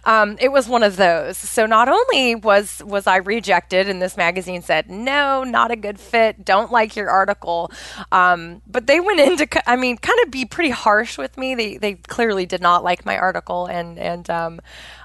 Um, 0.04 0.36
it 0.38 0.52
was 0.52 0.68
one 0.68 0.82
of 0.82 0.96
those. 0.96 1.38
So 1.38 1.64
not 1.64 1.88
only 1.88 2.34
was 2.34 2.82
was 2.84 3.06
i 3.06 3.16
rejected 3.16 3.88
and 3.88 4.00
this 4.02 4.14
magazine 4.14 4.60
said 4.60 4.90
no 4.90 5.42
not 5.42 5.70
a 5.70 5.76
good 5.76 5.98
fit. 5.98 6.44
Don't 6.44 6.70
like 6.70 6.96
your 6.96 7.08
article. 7.08 7.72
Um, 8.12 8.60
but 8.66 8.86
they 8.86 9.00
went 9.00 9.20
into 9.20 9.48
i 9.68 9.74
mean 9.74 9.96
kind 9.96 10.20
of 10.22 10.30
be 10.30 10.44
pretty 10.44 10.68
harsh 10.70 11.16
with 11.16 11.38
me. 11.38 11.54
They, 11.54 11.78
they 11.78 11.94
clearly 11.94 12.44
did 12.44 12.60
not 12.60 12.84
like 12.84 13.06
my 13.06 13.16
article. 13.16 13.64
And 13.64 13.98
and 13.98 14.28
um, 14.28 14.60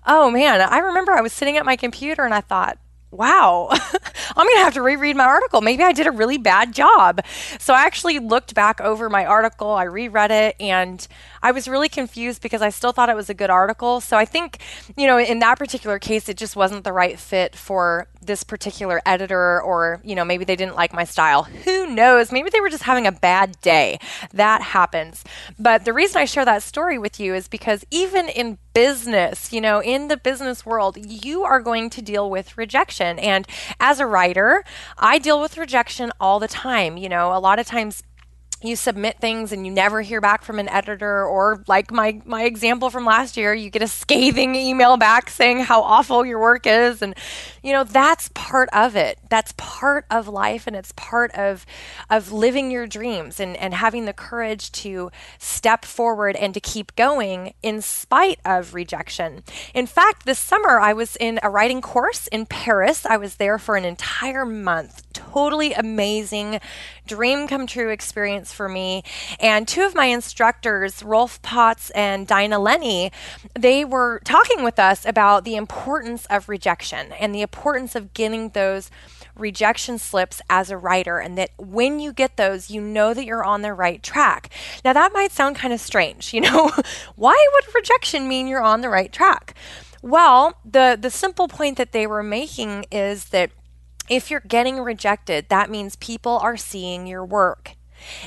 oh 0.06 0.30
man 0.30 0.62
i 0.62 0.78
remember 0.80 1.14
i 1.14 1.22
was 1.22 1.34
sitting 1.34 1.58
at 1.58 1.66
my 1.66 1.76
computer 1.76 2.26
and 2.26 2.34
i 2.34 2.42
thought 2.42 2.78
wow, 3.16 3.70
I'm 3.72 4.46
going 4.46 4.58
to 4.58 4.64
have 4.64 4.74
to 4.76 4.82
reread 4.82 5.16
my 5.16 5.26
article. 5.26 5.62
Maybe 5.62 5.84
I 5.84 5.92
did 5.92 6.08
a 6.08 6.12
really 6.12 6.38
bad 6.38 6.74
job. 6.74 7.22
So 7.60 7.74
I 7.74 7.86
actually 7.86 8.20
looked 8.20 8.54
back 8.54 8.82
over 8.82 9.10
my 9.10 9.26
article, 9.26 9.72
I 9.72 9.84
reread 9.84 10.32
it, 10.32 10.56
and 10.60 11.08
I 11.42 11.52
was 11.52 11.68
really 11.68 11.90
confused 11.90 12.42
because 12.42 12.62
I 12.62 12.70
still 12.70 12.92
thought 12.92 13.10
it 13.10 13.16
was 13.16 13.30
a 13.30 13.34
good 13.34 13.50
article. 13.50 14.02
So 14.02 14.18
I 14.18 14.26
think, 14.26 14.60
you 14.98 15.08
know, 15.08 15.18
in 15.18 15.40
that 15.40 15.58
particular 15.58 16.00
case, 16.00 16.30
it 16.30 16.38
just 16.38 16.56
wasn't 16.56 16.84
the 16.84 16.94
right 16.94 17.20
fit 17.20 17.56
for 17.56 18.08
this 18.26 18.44
particular 18.44 19.02
editor, 19.06 19.62
or, 19.62 20.02
you 20.04 20.16
know, 20.16 20.26
maybe 20.26 20.46
they 20.46 20.56
didn't 20.56 20.76
like 20.76 20.94
my 20.94 21.04
style. 21.04 21.44
Who 21.44 21.88
knows? 21.88 22.32
Maybe 22.32 22.50
they 22.50 22.60
were 22.60 22.70
just 22.70 22.84
having 22.84 23.08
a 23.08 23.12
bad 23.12 23.60
day. 23.62 24.00
That 24.34 24.62
happens. 24.62 25.24
But 25.60 25.86
the 25.86 25.94
reason 25.94 26.22
I 26.22 26.26
share 26.26 26.46
that 26.46 26.64
story 26.64 26.98
with 26.98 27.20
you 27.20 27.34
is 27.34 27.48
because 27.48 27.86
even 27.92 28.28
in 28.30 28.58
business, 28.74 29.54
you 29.54 29.62
know, 29.62 29.82
in 29.82 30.10
the 30.10 30.18
business 30.18 30.66
world, 30.66 30.98
you 31.00 31.44
are 31.44 31.62
going 31.62 31.90
to 31.92 32.02
deal 32.02 32.30
with 32.30 32.58
rejection. 32.58 33.18
And 33.20 33.48
as 33.80 34.00
a 34.00 34.06
writer, 34.06 34.64
I 34.98 35.18
deal 35.18 35.40
with 35.40 35.58
rejection 35.58 36.12
all 36.20 36.40
the 36.40 36.48
time. 36.48 36.98
You 36.98 37.10
know, 37.10 37.36
a 37.36 37.40
lot 37.40 37.60
of 37.60 37.66
times 37.66 38.04
you 38.68 38.76
submit 38.76 39.20
things 39.20 39.52
and 39.52 39.66
you 39.66 39.72
never 39.72 40.02
hear 40.02 40.22
back 40.22 40.44
from 40.44 40.60
an 40.60 40.70
editor 40.70 41.26
or 41.26 41.64
like 41.68 41.92
my 41.92 42.22
my 42.26 42.44
example 42.44 42.90
from 42.90 43.06
last 43.06 43.38
year 43.38 43.54
you 43.54 43.70
get 43.70 43.82
a 43.82 43.88
scathing 43.88 44.56
email 44.56 44.98
back 44.98 45.30
saying 45.30 45.60
how 45.60 45.82
awful 45.82 46.26
your 46.26 46.40
work 46.40 46.66
is 46.66 47.02
and 47.02 47.16
you 47.64 47.74
know 47.74 47.84
that's 47.84 48.30
part 48.34 48.70
of 48.74 48.96
it. 48.96 49.18
That's 49.30 49.54
part 49.58 50.06
of 50.10 50.28
life 50.28 50.68
and 50.68 50.76
it's 50.76 50.92
part 50.94 51.32
of 51.32 51.66
of 52.10 52.32
living 52.32 52.72
your 52.72 52.88
dreams 52.88 53.40
and 53.40 53.58
and 53.58 53.74
having 53.74 54.06
the 54.06 54.14
courage 54.14 54.72
to 54.74 55.12
step 55.40 55.86
forward 55.86 56.36
and 56.36 56.54
to 56.54 56.60
keep 56.60 56.96
going 56.96 57.54
in 57.62 57.82
spite 57.82 58.40
of 58.46 58.74
rejection. 58.74 59.44
In 59.74 59.88
fact 59.88 60.26
this 60.26 60.40
summer 60.40 60.80
I 60.80 60.94
was 60.94 61.16
in 61.16 61.40
a 61.44 61.50
writing 61.50 61.82
course 61.82 62.28
in 62.28 62.46
Paris. 62.46 63.06
I 63.06 63.18
was 63.18 63.36
there 63.36 63.58
for 63.58 63.76
an 63.76 63.86
entire 63.86 64.46
month. 64.46 65.02
Totally 65.14 65.74
amazing 65.74 66.60
dream 67.08 67.48
come 67.48 67.68
true 67.68 67.90
experience 67.90 68.54
for 68.56 68.70
me. 68.70 69.04
And 69.40 69.68
two 69.68 69.84
of 69.84 69.94
my 69.94 70.06
instructors, 70.06 71.04
Rolf 71.04 71.42
Potts 71.42 71.90
and 71.92 72.26
Dinah 72.26 72.60
Lenny, 72.60 73.12
they 73.54 73.86
were 73.86 74.22
talking 74.24 74.64
with 74.64 74.80
us 74.80 75.06
about 75.06 75.44
the 75.44 75.56
importance 75.56 76.26
of 76.28 76.50
rejection 76.50 77.12
and 77.12 77.36
the 77.36 77.42
importance 77.42 77.96
of 77.96 78.14
getting 78.14 78.50
those 78.50 78.90
rejection 79.36 79.98
slips 79.98 80.42
as 80.50 80.70
a 80.72 80.78
writer, 80.78 81.20
and 81.20 81.38
that 81.38 81.52
when 81.58 82.00
you 82.00 82.14
get 82.14 82.38
those, 82.38 82.70
you 82.70 82.82
know 82.82 83.14
that 83.14 83.26
you're 83.26 83.44
on 83.44 83.62
the 83.62 83.74
right 83.74 84.02
track. 84.02 84.50
Now, 84.84 84.94
that 84.94 85.14
might 85.14 85.32
sound 85.32 85.56
kind 85.58 85.74
of 85.74 85.80
strange. 85.80 86.34
You 86.36 86.42
know, 86.42 86.70
why 87.16 87.48
would 87.54 87.76
rejection 87.76 88.28
mean 88.28 88.48
you're 88.48 88.62
on 88.62 88.82
the 88.82 88.90
right 88.90 89.12
track? 89.12 89.56
Well, 90.02 90.58
the, 90.66 90.98
the 91.00 91.10
simple 91.10 91.48
point 91.48 91.78
that 91.78 91.94
they 91.94 92.06
were 92.06 92.24
making 92.24 92.86
is 92.92 93.26
that 93.26 93.52
if 94.10 94.30
you're 94.30 94.42
getting 94.42 94.80
rejected, 94.80 95.48
that 95.50 95.70
means 95.70 95.96
people 95.96 96.38
are 96.40 96.58
seeing 96.58 97.08
your 97.08 97.24
work. 97.24 97.75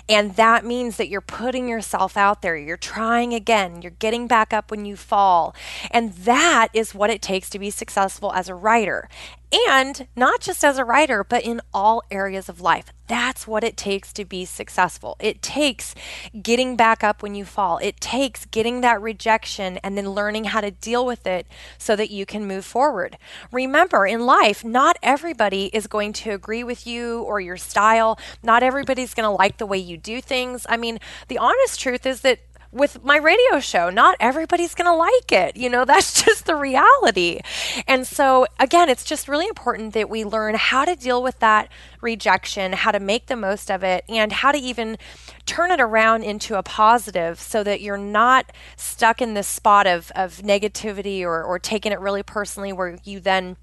And 0.08 0.36
that 0.36 0.64
means 0.64 0.96
that 0.96 1.08
you're 1.08 1.20
putting 1.20 1.68
yourself 1.68 2.16
out 2.16 2.42
there. 2.42 2.56
You're 2.56 2.76
trying 2.76 3.34
again. 3.34 3.82
You're 3.82 3.92
getting 3.92 4.26
back 4.26 4.52
up 4.52 4.70
when 4.70 4.84
you 4.84 4.96
fall. 4.96 5.54
And 5.90 6.12
that 6.14 6.68
is 6.72 6.94
what 6.94 7.10
it 7.10 7.22
takes 7.22 7.50
to 7.50 7.58
be 7.58 7.70
successful 7.70 8.32
as 8.32 8.48
a 8.48 8.54
writer. 8.54 9.08
And 9.52 10.08
not 10.14 10.40
just 10.40 10.64
as 10.64 10.78
a 10.78 10.84
writer, 10.84 11.24
but 11.24 11.42
in 11.42 11.60
all 11.72 12.02
areas 12.10 12.48
of 12.48 12.60
life. 12.60 12.92
That's 13.06 13.46
what 13.46 13.64
it 13.64 13.78
takes 13.78 14.12
to 14.12 14.26
be 14.26 14.44
successful. 14.44 15.16
It 15.18 15.40
takes 15.40 15.94
getting 16.42 16.76
back 16.76 17.02
up 17.02 17.22
when 17.22 17.34
you 17.34 17.46
fall. 17.46 17.78
It 17.78 18.02
takes 18.02 18.44
getting 18.44 18.82
that 18.82 19.00
rejection 19.00 19.78
and 19.78 19.96
then 19.96 20.10
learning 20.10 20.44
how 20.44 20.60
to 20.60 20.70
deal 20.70 21.06
with 21.06 21.26
it 21.26 21.46
so 21.78 21.96
that 21.96 22.10
you 22.10 22.26
can 22.26 22.46
move 22.46 22.66
forward. 22.66 23.16
Remember, 23.50 24.06
in 24.06 24.26
life, 24.26 24.62
not 24.62 24.98
everybody 25.02 25.66
is 25.72 25.86
going 25.86 26.12
to 26.14 26.32
agree 26.32 26.62
with 26.62 26.86
you 26.86 27.22
or 27.22 27.40
your 27.40 27.56
style. 27.56 28.18
Not 28.42 28.62
everybody's 28.62 29.14
going 29.14 29.24
to 29.24 29.30
like 29.30 29.56
the 29.56 29.66
way 29.66 29.78
you 29.78 29.96
do 29.96 30.20
things. 30.20 30.66
I 30.68 30.76
mean, 30.76 30.98
the 31.28 31.38
honest 31.38 31.80
truth 31.80 32.04
is 32.04 32.20
that 32.20 32.40
with 32.70 33.02
my 33.02 33.16
radio 33.16 33.60
show. 33.60 33.90
Not 33.90 34.16
everybody's 34.20 34.74
going 34.74 34.86
to 34.86 34.94
like 34.94 35.32
it. 35.32 35.56
You 35.56 35.68
know, 35.68 35.84
that's 35.88 36.22
just 36.22 36.46
the 36.46 36.56
reality. 36.56 37.40
And 37.86 38.06
so, 38.06 38.46
again, 38.58 38.88
it's 38.88 39.04
just 39.04 39.28
really 39.28 39.46
important 39.46 39.94
that 39.94 40.10
we 40.10 40.24
learn 40.24 40.54
how 40.54 40.84
to 40.84 40.96
deal 40.96 41.22
with 41.22 41.38
that 41.40 41.68
rejection, 42.00 42.72
how 42.72 42.90
to 42.90 43.00
make 43.00 43.26
the 43.26 43.36
most 43.36 43.70
of 43.70 43.82
it, 43.82 44.04
and 44.08 44.32
how 44.32 44.52
to 44.52 44.58
even 44.58 44.98
turn 45.46 45.70
it 45.70 45.80
around 45.80 46.22
into 46.22 46.56
a 46.56 46.62
positive 46.62 47.40
so 47.40 47.64
that 47.64 47.80
you're 47.80 47.96
not 47.96 48.52
stuck 48.76 49.22
in 49.22 49.34
this 49.34 49.48
spot 49.48 49.86
of, 49.86 50.12
of 50.14 50.38
negativity 50.38 51.22
or, 51.22 51.42
or 51.42 51.58
taking 51.58 51.92
it 51.92 52.00
really 52.00 52.22
personally 52.22 52.72
where 52.72 52.98
you 53.04 53.20
then 53.20 53.56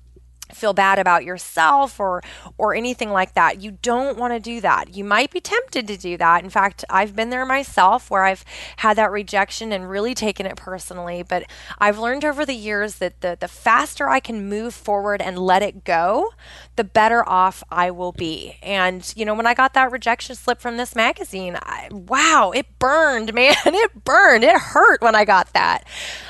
feel 0.54 0.74
bad 0.74 1.00
about 1.00 1.24
yourself 1.24 2.00
or 2.00 2.22
or 2.58 2.76
anything 2.76 3.10
like 3.10 3.34
that. 3.34 3.62
You 3.62 3.72
don't 3.82 4.18
want 4.18 4.34
to 4.34 4.40
do 4.40 4.62
that. 4.62 4.96
You 4.96 5.04
might 5.04 5.32
be 5.32 5.40
tempted 5.40 5.88
to 5.88 5.98
do 5.98 6.18
that. 6.18 6.44
In 6.44 6.50
fact, 6.50 6.86
I've 6.90 7.16
been 7.16 7.30
there 7.30 7.46
myself 7.46 8.10
where 8.10 8.24
I've 8.24 8.46
had 8.78 8.98
that 8.98 9.12
rejection 9.12 9.72
and 9.72 9.90
really 9.90 10.14
taken 10.14 10.46
it 10.46 10.56
personally, 10.56 11.24
but 11.24 11.44
I've 11.80 12.00
learned 12.00 12.26
over 12.26 12.46
the 12.46 12.56
years 12.56 12.96
that 12.96 13.22
the 13.22 13.38
the 13.40 13.48
faster 13.48 14.10
I 14.10 14.20
can 14.20 14.48
move 14.48 14.74
forward 14.74 15.22
and 15.22 15.38
let 15.38 15.62
it 15.62 15.84
go, 15.84 16.32
the 16.76 16.84
better 16.84 17.28
off 17.28 17.64
I 17.70 17.92
will 17.92 18.12
be. 18.12 18.58
And 18.62 19.12
you 19.16 19.26
know, 19.26 19.34
when 19.34 19.48
I 19.48 19.54
got 19.54 19.74
that 19.74 19.92
rejection 19.92 20.36
slip 20.36 20.60
from 20.60 20.78
this 20.78 20.96
magazine, 20.96 21.58
I, 21.62 21.90
wow, 21.92 22.52
it 22.54 22.80
burned, 22.80 23.34
man. 23.34 23.56
It 23.66 24.04
burned. 24.04 24.44
It 24.44 24.58
hurt 24.58 25.02
when 25.02 25.16
I 25.16 25.26
got 25.26 25.54
that. 25.54 25.86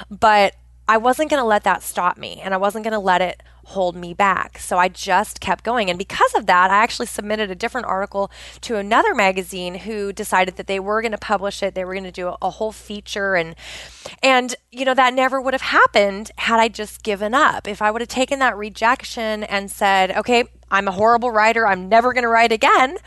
But 0.10 0.56
I 0.88 0.98
wasn't 0.98 1.30
going 1.30 1.42
to 1.42 1.48
let 1.48 1.64
that 1.64 1.84
stop 1.84 2.18
me 2.18 2.42
and 2.44 2.54
I 2.54 2.58
wasn't 2.58 2.84
going 2.84 2.94
to 2.94 3.00
let 3.00 3.22
it 3.22 3.42
hold 3.66 3.96
me 3.96 4.14
back. 4.14 4.60
So 4.60 4.78
I 4.78 4.88
just 4.88 5.42
kept 5.42 5.64
going. 5.64 5.90
And 5.90 5.98
because 5.98 6.34
of 6.36 6.46
that, 6.46 6.70
I 6.70 6.78
actually 6.78 7.08
submitted 7.08 7.50
a 7.50 7.56
different 7.56 7.88
article 7.88 8.32
to 8.62 8.78
another 8.78 9.16
magazine 9.16 9.76
who 9.76 10.14
decided 10.14 10.56
that 10.58 10.68
they 10.68 10.80
were 10.80 11.02
going 11.02 11.12
to 11.12 11.18
publish 11.18 11.64
it. 11.64 11.74
They 11.74 11.84
were 11.84 11.94
going 11.94 12.04
to 12.04 12.12
do 12.12 12.28
a, 12.28 12.38
a, 12.44 12.50
whole 12.52 12.72
feature 12.72 13.36
and 13.36 13.56
and 14.24 14.56
you 14.72 14.86
know 14.86 14.94
that 14.94 15.14
never 15.14 15.42
would 15.42 15.54
have 15.54 15.62
happened 15.62 16.32
had 16.38 16.60
I 16.60 16.68
just 16.68 17.04
given 17.04 17.34
up. 17.34 17.68
If 17.68 17.82
I 17.82 17.92
would 17.92 18.02
have 18.02 18.08
taken 18.08 18.40
that 18.40 18.56
rejection 18.56 19.44
and 19.44 19.70
said, 19.70 20.12
"Okay, 20.12 20.46
I'm 20.70 20.88
a 20.88 20.92
horrible 20.92 21.32
writer. 21.32 21.68
I'm 21.68 21.90
never 21.90 22.14
going 22.14 22.24
to 22.24 22.30
write 22.30 22.52
again," 22.52 22.98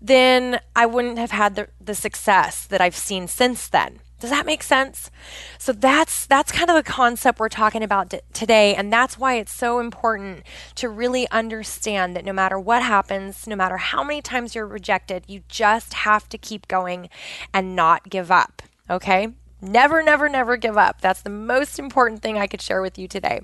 then 0.00 0.60
I 0.74 0.86
wouldn't 0.86 1.18
have 1.18 1.32
had 1.32 1.56
the 1.56 1.68
the 1.80 1.94
success 1.94 2.66
that 2.66 2.80
I've 2.80 2.96
seen 2.96 3.26
since 3.26 3.68
then. 3.68 3.98
Does 4.20 4.30
that 4.30 4.46
make 4.46 4.62
sense? 4.62 5.10
So 5.58 5.72
that's 5.72 6.26
that's 6.26 6.52
kind 6.52 6.70
of 6.70 6.76
the 6.76 6.82
concept 6.82 7.38
we're 7.38 7.48
talking 7.48 7.82
about 7.82 8.10
t- 8.10 8.20
today 8.32 8.74
and 8.74 8.92
that's 8.92 9.18
why 9.18 9.34
it's 9.34 9.52
so 9.52 9.80
important 9.80 10.44
to 10.76 10.88
really 10.88 11.28
understand 11.30 12.16
that 12.16 12.24
no 12.24 12.32
matter 12.32 12.58
what 12.58 12.82
happens, 12.82 13.46
no 13.46 13.56
matter 13.56 13.76
how 13.76 14.02
many 14.02 14.22
times 14.22 14.54
you're 14.54 14.66
rejected, 14.66 15.24
you 15.26 15.42
just 15.48 15.94
have 15.94 16.28
to 16.30 16.38
keep 16.38 16.68
going 16.68 17.10
and 17.52 17.76
not 17.76 18.08
give 18.08 18.30
up, 18.30 18.62
okay? 18.88 19.28
Never 19.60 20.02
never 20.02 20.28
never 20.28 20.56
give 20.56 20.76
up. 20.78 21.00
That's 21.00 21.22
the 21.22 21.30
most 21.30 21.78
important 21.78 22.22
thing 22.22 22.38
I 22.38 22.46
could 22.46 22.62
share 22.62 22.82
with 22.82 22.98
you 22.98 23.08
today. 23.08 23.40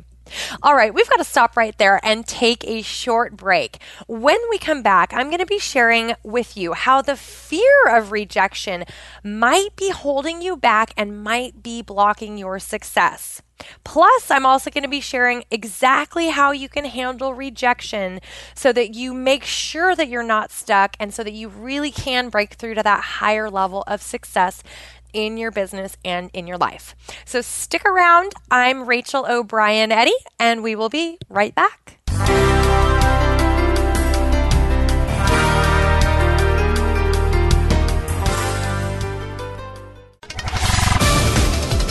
All 0.63 0.75
right, 0.75 0.93
we've 0.93 1.09
got 1.09 1.17
to 1.17 1.25
stop 1.25 1.57
right 1.57 1.77
there 1.79 2.01
and 2.03 2.27
take 2.27 2.65
a 2.65 2.83
short 2.83 3.37
break. 3.37 3.79
When 4.07 4.39
we 4.51 4.59
come 4.59 4.83
back, 4.83 5.13
I'm 5.13 5.29
going 5.29 5.39
to 5.39 5.47
be 5.47 5.59
sharing 5.59 6.15
with 6.23 6.57
you 6.57 6.73
how 6.73 7.03
the 7.03 7.17
fear 7.17 7.89
of 7.89 8.13
rejection 8.13 8.85
might 9.25 9.77
be 9.77 9.91
holding 9.91 10.43
you 10.43 10.57
back 10.57 10.93
and 10.97 11.23
might 11.23 11.63
be 11.63 11.83
blocking 11.83 12.39
your 12.39 12.59
success. 12.59 13.43
Plus, 13.85 14.31
I'm 14.31 14.47
also 14.47 14.71
going 14.71 14.85
to 14.85 14.89
be 14.89 15.01
sharing 15.01 15.45
exactly 15.51 16.31
how 16.31 16.53
you 16.53 16.69
can 16.69 16.85
handle 16.85 17.35
rejection 17.35 18.21
so 18.55 18.73
that 18.73 18.95
you 18.95 19.13
make 19.13 19.45
sure 19.45 19.95
that 19.95 20.09
you're 20.09 20.23
not 20.23 20.51
stuck 20.51 20.97
and 20.99 21.13
so 21.13 21.23
that 21.23 21.33
you 21.33 21.49
really 21.49 21.91
can 21.91 22.29
break 22.29 22.55
through 22.55 22.75
to 22.75 22.83
that 22.83 23.01
higher 23.03 23.51
level 23.51 23.85
of 23.87 24.03
success 24.03 24.63
in 25.13 25.37
your 25.37 25.51
business 25.51 25.97
and 26.05 26.31
in 26.33 26.47
your 26.47 26.59
life. 26.59 26.95
So 27.25 27.41
stick 27.41 27.85
around. 27.85 28.33
I'm 28.51 28.87
Rachel 28.87 29.27
O'Brien 29.29 29.93
Eddy, 29.93 30.15
and 30.39 30.63
we 30.63 30.75
will 30.75 30.89
be 30.89 31.19
right 31.29 31.55
back. 31.55 31.99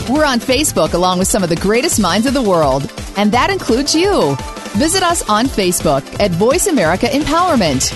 We're 0.09 0.25
on 0.25 0.39
Facebook 0.39 0.93
along 0.93 1.19
with 1.19 1.27
some 1.27 1.43
of 1.43 1.49
the 1.49 1.55
greatest 1.55 1.99
minds 1.99 2.25
of 2.25 2.33
the 2.33 2.41
world, 2.41 2.91
and 3.15 3.31
that 3.31 3.51
includes 3.51 3.93
you. 3.93 4.35
Visit 4.73 5.03
us 5.03 5.27
on 5.29 5.45
Facebook 5.45 6.19
at 6.19 6.31
Voice 6.31 6.65
America 6.67 7.05
Empowerment. 7.05 7.93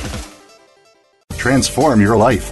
Transform 1.35 1.99
your 1.99 2.15
life 2.15 2.51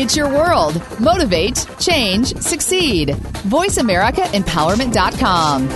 It's 0.00 0.16
your 0.16 0.30
world. 0.30 0.82
Motivate, 0.98 1.66
change, 1.78 2.34
succeed. 2.38 3.10
VoiceAmericaEmpowerment.com. 3.10 5.68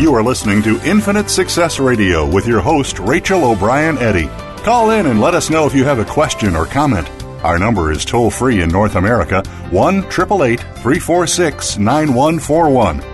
You 0.00 0.14
are 0.14 0.22
listening 0.22 0.62
to 0.62 0.80
Infinite 0.88 1.28
Success 1.28 1.80
Radio 1.80 2.24
with 2.24 2.46
your 2.46 2.60
host, 2.60 3.00
Rachel 3.00 3.46
O'Brien 3.46 3.98
Eddy. 3.98 4.28
Call 4.62 4.90
in 4.90 5.06
and 5.06 5.20
let 5.20 5.34
us 5.34 5.50
know 5.50 5.66
if 5.66 5.74
you 5.74 5.82
have 5.82 5.98
a 5.98 6.04
question 6.04 6.54
or 6.54 6.66
comment. 6.66 7.10
Our 7.42 7.58
number 7.58 7.90
is 7.90 8.04
toll 8.04 8.30
free 8.30 8.62
in 8.62 8.68
North 8.68 8.94
America 8.94 9.42
1 9.70 10.02
346 10.02 11.78
9141. 11.78 13.13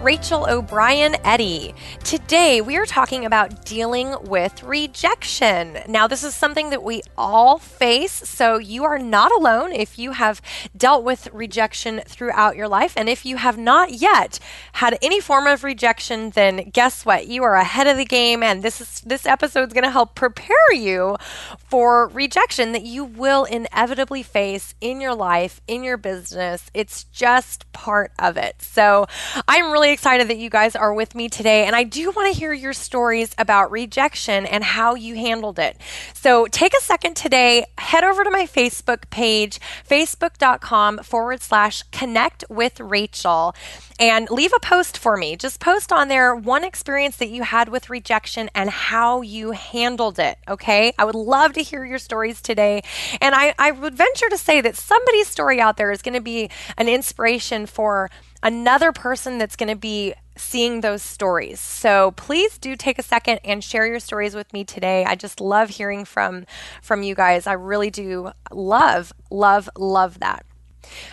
Rachel 0.00 0.46
O'Brien 0.48 1.14
Eddy. 1.26 1.74
Today, 2.04 2.62
we 2.62 2.78
are 2.78 2.86
talking 2.86 3.26
about 3.26 3.66
dealing 3.66 4.16
with 4.22 4.62
rejection. 4.62 5.78
Now, 5.86 6.06
this 6.06 6.24
is 6.24 6.34
something 6.34 6.70
that 6.70 6.82
we 6.82 7.02
all 7.18 7.58
face, 7.58 8.12
so 8.12 8.56
you 8.56 8.84
are 8.84 8.98
not 8.98 9.30
alone 9.30 9.72
if 9.72 9.98
you 9.98 10.12
have 10.12 10.40
dealt 10.74 11.04
with 11.04 11.28
rejection 11.34 12.00
throughout 12.06 12.56
your 12.56 12.66
life. 12.66 12.94
And 12.96 13.10
if 13.10 13.26
you 13.26 13.36
have 13.36 13.58
not 13.58 13.92
yet 13.92 14.38
had 14.72 14.96
any 15.02 15.20
form 15.20 15.46
of 15.46 15.64
rejection, 15.64 16.30
then 16.30 16.70
guess 16.70 17.04
what? 17.04 17.26
You 17.26 17.42
are 17.42 17.56
ahead 17.56 17.86
of 17.86 17.98
the 17.98 18.06
game, 18.06 18.42
and 18.42 18.62
this 18.62 18.80
is 18.80 19.02
this 19.04 19.26
episode 19.26 19.68
is 19.68 19.74
going 19.74 19.84
to 19.84 19.90
help 19.90 20.14
prepare 20.14 20.72
you 20.72 21.18
for 21.58 22.08
rejection 22.08 22.72
that 22.72 22.84
you 22.84 23.04
will 23.04 23.44
inevitably 23.44 24.22
face 24.22 24.74
in 24.80 24.98
your 24.98 25.14
life, 25.14 25.60
in 25.68 25.84
your 25.84 25.98
business. 25.98 26.70
It's 26.72 27.04
just 27.04 27.70
part 27.72 28.12
of 28.18 28.38
it. 28.38 28.62
So, 28.62 29.06
I'm 29.46 29.70
really 29.70 29.89
excited 29.92 30.28
that 30.28 30.38
you 30.38 30.50
guys 30.50 30.74
are 30.74 30.92
with 30.92 31.14
me 31.14 31.28
today, 31.28 31.66
and 31.66 31.76
I 31.76 31.84
do 31.84 32.10
want 32.10 32.32
to 32.32 32.38
hear 32.38 32.52
your 32.52 32.72
stories 32.72 33.34
about 33.38 33.70
rejection 33.70 34.46
and 34.46 34.62
how 34.62 34.94
you 34.94 35.14
handled 35.14 35.58
it. 35.58 35.76
So 36.14 36.46
take 36.46 36.74
a 36.74 36.80
second 36.80 37.16
today, 37.16 37.66
head 37.78 38.04
over 38.04 38.24
to 38.24 38.30
my 38.30 38.46
Facebook 38.46 39.10
page, 39.10 39.60
facebook.com 39.88 40.98
forward 40.98 41.42
slash 41.42 41.82
connect 41.92 42.44
with 42.48 42.80
Rachel, 42.80 43.54
and 43.98 44.30
leave 44.30 44.52
a 44.56 44.60
post 44.60 44.96
for 44.96 45.16
me. 45.16 45.36
Just 45.36 45.60
post 45.60 45.92
on 45.92 46.08
there 46.08 46.34
one 46.34 46.64
experience 46.64 47.16
that 47.18 47.28
you 47.28 47.42
had 47.42 47.68
with 47.68 47.90
rejection 47.90 48.48
and 48.54 48.70
how 48.70 49.20
you 49.20 49.50
handled 49.50 50.18
it. 50.18 50.38
Okay. 50.48 50.92
I 50.98 51.04
would 51.04 51.14
love 51.14 51.52
to 51.52 51.62
hear 51.62 51.84
your 51.84 51.98
stories 51.98 52.40
today. 52.40 52.82
And 53.20 53.34
I, 53.34 53.54
I 53.58 53.70
would 53.70 53.94
venture 53.94 54.28
to 54.30 54.38
say 54.38 54.62
that 54.62 54.76
somebody's 54.76 55.28
story 55.28 55.60
out 55.60 55.76
there 55.76 55.92
is 55.92 56.00
going 56.00 56.14
to 56.14 56.20
be 56.22 56.48
an 56.78 56.88
inspiration 56.88 57.66
for 57.66 58.10
another 58.42 58.92
person 58.92 59.38
that's 59.38 59.56
going 59.56 59.68
to 59.68 59.76
be 59.76 60.14
seeing 60.36 60.80
those 60.80 61.02
stories. 61.02 61.60
So 61.60 62.12
please 62.12 62.58
do 62.58 62.76
take 62.76 62.98
a 62.98 63.02
second 63.02 63.40
and 63.44 63.62
share 63.62 63.86
your 63.86 64.00
stories 64.00 64.34
with 64.34 64.52
me 64.52 64.64
today. 64.64 65.04
I 65.04 65.14
just 65.14 65.40
love 65.40 65.70
hearing 65.70 66.04
from 66.04 66.46
from 66.82 67.02
you 67.02 67.14
guys. 67.14 67.46
I 67.46 67.52
really 67.52 67.90
do 67.90 68.32
love 68.50 69.12
love 69.30 69.68
love 69.76 70.20
that. 70.20 70.44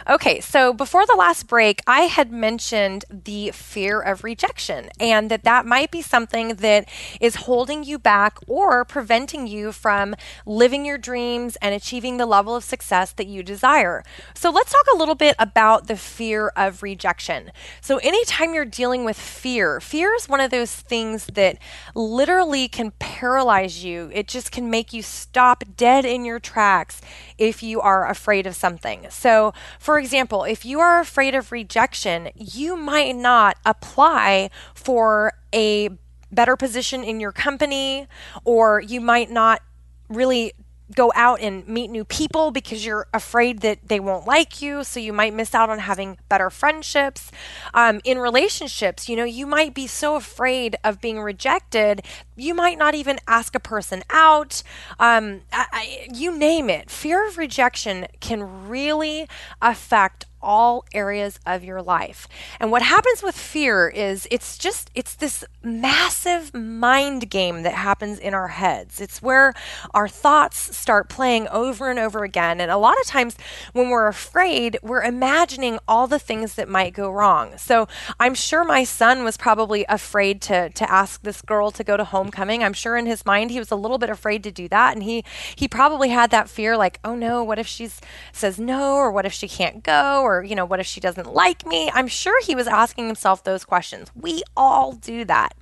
Okay, 0.09 0.39
so 0.39 0.73
before 0.73 1.05
the 1.05 1.15
last 1.17 1.47
break, 1.47 1.81
I 1.85 2.01
had 2.01 2.31
mentioned 2.31 3.05
the 3.09 3.51
fear 3.51 3.99
of 3.99 4.23
rejection 4.23 4.89
and 4.99 5.29
that 5.29 5.43
that 5.43 5.65
might 5.65 5.91
be 5.91 6.01
something 6.01 6.55
that 6.55 6.87
is 7.19 7.35
holding 7.35 7.83
you 7.83 7.99
back 7.99 8.37
or 8.47 8.85
preventing 8.85 9.47
you 9.47 9.71
from 9.71 10.15
living 10.45 10.85
your 10.85 10.97
dreams 10.97 11.57
and 11.61 11.75
achieving 11.75 12.17
the 12.17 12.25
level 12.25 12.55
of 12.55 12.63
success 12.63 13.11
that 13.13 13.27
you 13.27 13.43
desire. 13.43 14.03
So 14.33 14.49
let's 14.49 14.71
talk 14.71 14.85
a 14.93 14.97
little 14.97 15.15
bit 15.15 15.35
about 15.37 15.87
the 15.87 15.97
fear 15.97 16.49
of 16.55 16.83
rejection. 16.83 17.51
So, 17.81 17.97
anytime 17.97 18.53
you're 18.53 18.65
dealing 18.65 19.03
with 19.03 19.17
fear, 19.17 19.79
fear 19.79 20.13
is 20.13 20.29
one 20.29 20.39
of 20.39 20.51
those 20.51 20.73
things 20.73 21.27
that 21.33 21.57
literally 21.95 22.67
can 22.67 22.91
paralyze 22.99 23.83
you, 23.83 24.09
it 24.13 24.27
just 24.27 24.51
can 24.51 24.69
make 24.69 24.93
you 24.93 25.01
stop 25.01 25.63
dead 25.75 26.05
in 26.05 26.25
your 26.25 26.39
tracks 26.39 27.01
if 27.37 27.61
you 27.61 27.81
are 27.81 28.09
afraid 28.09 28.47
of 28.47 28.55
something. 28.55 29.07
So, 29.09 29.53
for 29.79 29.99
example, 29.99 30.43
if 30.43 30.65
you 30.65 30.79
are 30.79 30.99
afraid 30.99 31.35
of 31.35 31.51
rejection, 31.51 32.29
you 32.35 32.75
might 32.75 33.15
not 33.15 33.57
apply 33.65 34.49
for 34.73 35.33
a 35.53 35.89
better 36.31 36.55
position 36.55 37.03
in 37.03 37.19
your 37.19 37.31
company, 37.31 38.07
or 38.43 38.81
you 38.81 38.99
might 39.01 39.29
not 39.31 39.61
really 40.09 40.53
go 40.95 41.11
out 41.15 41.41
and 41.41 41.67
meet 41.67 41.89
new 41.89 42.05
people 42.05 42.51
because 42.51 42.85
you're 42.85 43.07
afraid 43.13 43.59
that 43.59 43.79
they 43.87 43.99
won't 43.99 44.25
like 44.25 44.61
you. 44.61 44.83
So 44.83 44.99
you 44.99 45.11
might 45.11 45.33
miss 45.33 45.53
out 45.53 45.69
on 45.69 45.79
having 45.79 46.17
better 46.29 46.49
friendships. 46.49 47.31
Um, 47.73 47.99
in 48.03 48.17
relationships, 48.17 49.09
you 49.09 49.17
know, 49.17 49.25
you 49.25 49.45
might 49.45 49.73
be 49.73 49.87
so 49.87 50.15
afraid 50.15 50.77
of 50.83 51.01
being 51.01 51.19
rejected, 51.19 52.05
you 52.37 52.53
might 52.53 52.77
not 52.77 52.95
even 52.95 53.19
ask 53.27 53.55
a 53.55 53.59
person 53.59 54.03
out. 54.09 54.63
Um, 54.99 55.41
I, 55.51 55.65
I, 55.71 56.07
you 56.13 56.37
name 56.37 56.69
it. 56.69 56.89
Fear 56.89 57.27
of 57.27 57.37
rejection 57.37 58.07
can 58.21 58.67
really 58.69 59.27
affect 59.61 60.25
all 60.41 60.85
areas 60.93 61.39
of 61.45 61.63
your 61.63 61.81
life. 61.81 62.27
And 62.59 62.71
what 62.71 62.81
happens 62.81 63.23
with 63.23 63.35
fear 63.35 63.89
is 63.89 64.27
it's 64.31 64.57
just 64.57 64.91
it's 64.93 65.15
this 65.15 65.43
massive 65.63 66.53
mind 66.53 67.29
game 67.29 67.63
that 67.63 67.73
happens 67.73 68.19
in 68.19 68.33
our 68.33 68.49
heads. 68.49 69.01
It's 69.01 69.21
where 69.21 69.53
our 69.93 70.07
thoughts 70.07 70.77
start 70.77 71.09
playing 71.09 71.47
over 71.49 71.89
and 71.89 71.99
over 71.99 72.23
again. 72.23 72.61
And 72.61 72.71
a 72.71 72.77
lot 72.77 72.99
of 72.99 73.07
times 73.07 73.35
when 73.73 73.89
we're 73.89 74.07
afraid, 74.07 74.77
we're 74.81 75.03
imagining 75.03 75.79
all 75.87 76.07
the 76.07 76.19
things 76.19 76.55
that 76.55 76.69
might 76.69 76.93
go 76.93 77.09
wrong. 77.09 77.57
So, 77.57 77.87
I'm 78.19 78.35
sure 78.35 78.63
my 78.63 78.83
son 78.83 79.23
was 79.23 79.37
probably 79.37 79.85
afraid 79.89 80.41
to 80.43 80.69
to 80.69 80.91
ask 80.91 81.21
this 81.23 81.41
girl 81.41 81.71
to 81.71 81.83
go 81.83 81.97
to 81.97 82.03
homecoming. 82.27 82.63
I'm 82.63 82.73
sure 82.73 82.97
in 82.97 83.05
his 83.05 83.25
mind 83.25 83.51
he 83.51 83.59
was 83.59 83.71
a 83.71 83.75
little 83.75 83.97
bit 83.97 84.09
afraid 84.09 84.43
to 84.43 84.51
do 84.51 84.67
that 84.67 84.93
and 84.93 85.03
he 85.03 85.23
he 85.55 85.67
probably 85.67 86.09
had 86.09 86.31
that 86.31 86.49
fear 86.49 86.75
like, 86.75 86.99
"Oh 87.03 87.15
no, 87.15 87.43
what 87.43 87.59
if 87.59 87.67
she 87.67 87.89
says 88.31 88.59
no 88.59 88.95
or 88.95 89.11
what 89.11 89.25
if 89.25 89.33
she 89.33 89.47
can't 89.47 89.83
go?" 89.83 90.21
or, 90.21 90.43
you 90.43 90.55
know, 90.55 90.65
what 90.65 90.79
if 90.79 90.85
she 90.85 90.99
doesn't 90.99 91.33
like 91.33 91.65
me? 91.65 91.89
I'm 91.93 92.07
sure 92.07 92.41
he 92.43 92.55
was 92.55 92.67
asking 92.67 93.07
himself 93.07 93.43
those 93.43 93.63
questions. 93.65 94.11
We 94.15 94.43
all 94.55 94.93
do 94.93 95.25
that. 95.25 95.55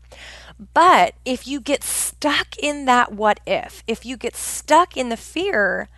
But 0.73 1.15
if 1.25 1.47
you 1.47 1.59
get 1.59 1.83
stuck 1.83 2.57
in 2.57 2.85
that 2.85 3.11
what 3.11 3.39
if, 3.45 3.83
if 3.87 4.05
you 4.05 4.17
get 4.17 4.35
stuck 4.35 4.97
in 4.97 5.09
the 5.09 5.17
fear, 5.17 5.89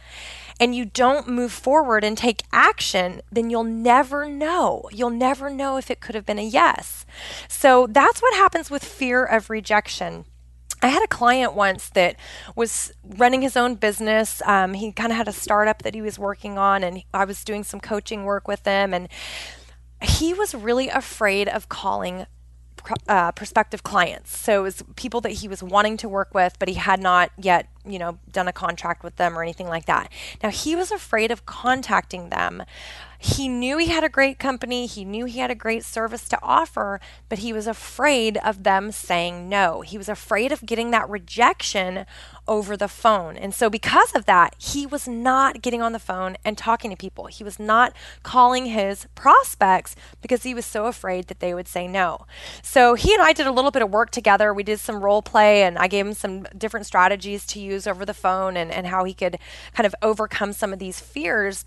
and 0.60 0.76
you 0.76 0.86
don't 0.86 1.28
move 1.28 1.52
forward 1.52 2.04
and 2.04 2.18
take 2.18 2.44
action, 2.52 3.22
then 3.32 3.50
you'll 3.50 3.64
never 3.64 4.28
know. 4.28 4.90
You'll 4.92 5.10
never 5.10 5.50
know 5.50 5.78
if 5.78 5.92
it 5.92 6.00
could 6.00 6.16
have 6.16 6.26
been 6.26 6.40
a 6.40 6.44
yes. 6.44 7.06
So 7.48 7.88
that's 7.88 8.22
what 8.22 8.34
happens 8.34 8.72
with 8.72 8.84
fear 8.84 9.24
of 9.24 9.50
rejection. 9.50 10.26
I 10.82 10.90
had 10.90 11.04
a 11.04 11.08
client 11.08 11.54
once 11.54 11.90
that 11.90 12.18
was 12.56 12.94
running 13.04 13.42
his 13.42 13.58
own 13.58 13.76
business. 13.76 14.42
Um, 14.46 14.74
he 14.74 14.92
kind 14.92 15.12
of 15.12 15.18
had 15.18 15.28
a 15.28 15.34
startup 15.34 15.82
that 15.84 15.96
he 15.96 16.02
was 16.02 16.20
working 16.20 16.58
on, 16.58 16.84
and 16.84 17.04
I 17.14 17.26
was 17.26 17.44
doing 17.44 17.64
some 17.64 17.80
coaching 17.80 18.26
work 18.26 18.48
with 18.48 18.66
him. 18.66 18.94
And 18.94 19.10
he 20.02 20.34
was 20.34 20.54
really 20.54 20.90
afraid 20.90 21.48
of 21.48 21.68
calling 21.70 22.28
uh, 23.08 23.32
prospective 23.32 23.84
clients. 23.84 24.38
So 24.38 24.60
it 24.60 24.64
was 24.64 24.84
people 24.96 25.20
that 25.22 25.34
he 25.34 25.48
was 25.48 25.64
wanting 25.64 25.98
to 25.98 26.10
work 26.10 26.34
with, 26.34 26.58
but 26.60 26.70
he 26.70 26.76
had 26.76 27.02
not 27.02 27.32
yet 27.38 27.68
you 27.88 28.00
know, 28.00 28.20
done 28.32 28.48
a 28.48 28.54
contract 28.54 29.04
with 29.04 29.16
them 29.16 29.38
or 29.38 29.42
anything 29.42 29.68
like 29.68 29.86
that. 29.86 30.12
Now, 30.44 30.50
he 30.50 30.76
was 30.76 30.92
afraid 30.92 31.32
of 31.32 31.46
contacting 31.46 32.30
them 32.30 32.64
he 33.20 33.48
knew 33.48 33.78
he 33.78 33.88
had 33.88 34.04
a 34.04 34.10
great 34.10 34.40
company, 34.40 34.86
he 34.86 35.04
knew 35.04 35.26
he 35.26 35.40
had 35.40 35.52
a 35.52 35.56
great 35.56 35.84
service 35.84 36.28
to 36.30 36.40
offer, 36.42 37.00
but 37.30 37.40
he 37.40 37.52
was 37.52 37.68
afraid 37.68 38.38
of 38.38 38.64
them 38.64 38.92
saying 38.92 39.50
no. 39.50 39.82
He 39.82 39.98
was 39.98 40.10
afraid 40.10 40.52
of 40.52 40.66
getting 40.66 40.92
that 40.92 41.10
rejection 41.10 42.06
over 42.48 42.78
the 42.78 42.88
phone. 42.88 43.36
And 43.36 43.54
so, 43.54 43.70
because 43.70 44.14
of 44.14 44.26
that, 44.26 44.56
he 44.58 44.86
was 44.86 45.08
not 45.08 45.62
getting 45.62 45.82
on 45.82 45.92
the 45.92 46.00
phone 46.00 46.38
and 46.46 46.58
talking 46.58 46.92
to 46.92 46.98
people. 46.98 47.26
He 47.26 47.44
was 47.44 47.60
not 47.60 47.94
calling 48.24 48.68
his 48.68 49.08
prospects 49.16 49.96
because 50.22 50.44
he 50.44 50.54
was 50.54 50.66
so 50.66 50.86
afraid 50.86 51.28
that 51.28 51.40
they 51.40 51.54
would 51.54 51.68
say 51.68 51.88
no. 51.88 52.26
So, 52.62 52.94
he 52.94 53.14
and 53.14 53.22
I 53.22 53.34
did 53.34 53.48
a 53.48 53.52
little 53.52 53.72
bit 53.72 53.82
of 53.82 53.92
work 53.92 54.12
together. 54.12 54.54
We 54.54 54.64
did 54.64 54.80
some 54.80 55.04
role 55.04 55.22
play, 55.22 55.64
and 55.64 55.78
I 55.78 55.88
gave 55.88 56.06
him 56.06 56.14
some 56.14 56.44
different 56.58 56.86
strategies 56.86 57.46
to 57.48 57.60
use 57.60 57.88
over 57.88 58.06
the 58.06 58.14
phone 58.14 58.56
and, 58.56 58.72
and 58.72 58.88
how 58.88 59.04
he 59.04 59.14
could 59.14 59.38
kind 59.74 59.86
of 59.86 59.96
overcome 60.02 60.54
some 60.54 60.72
of 60.72 60.80
these 60.80 61.00
fears 61.00 61.66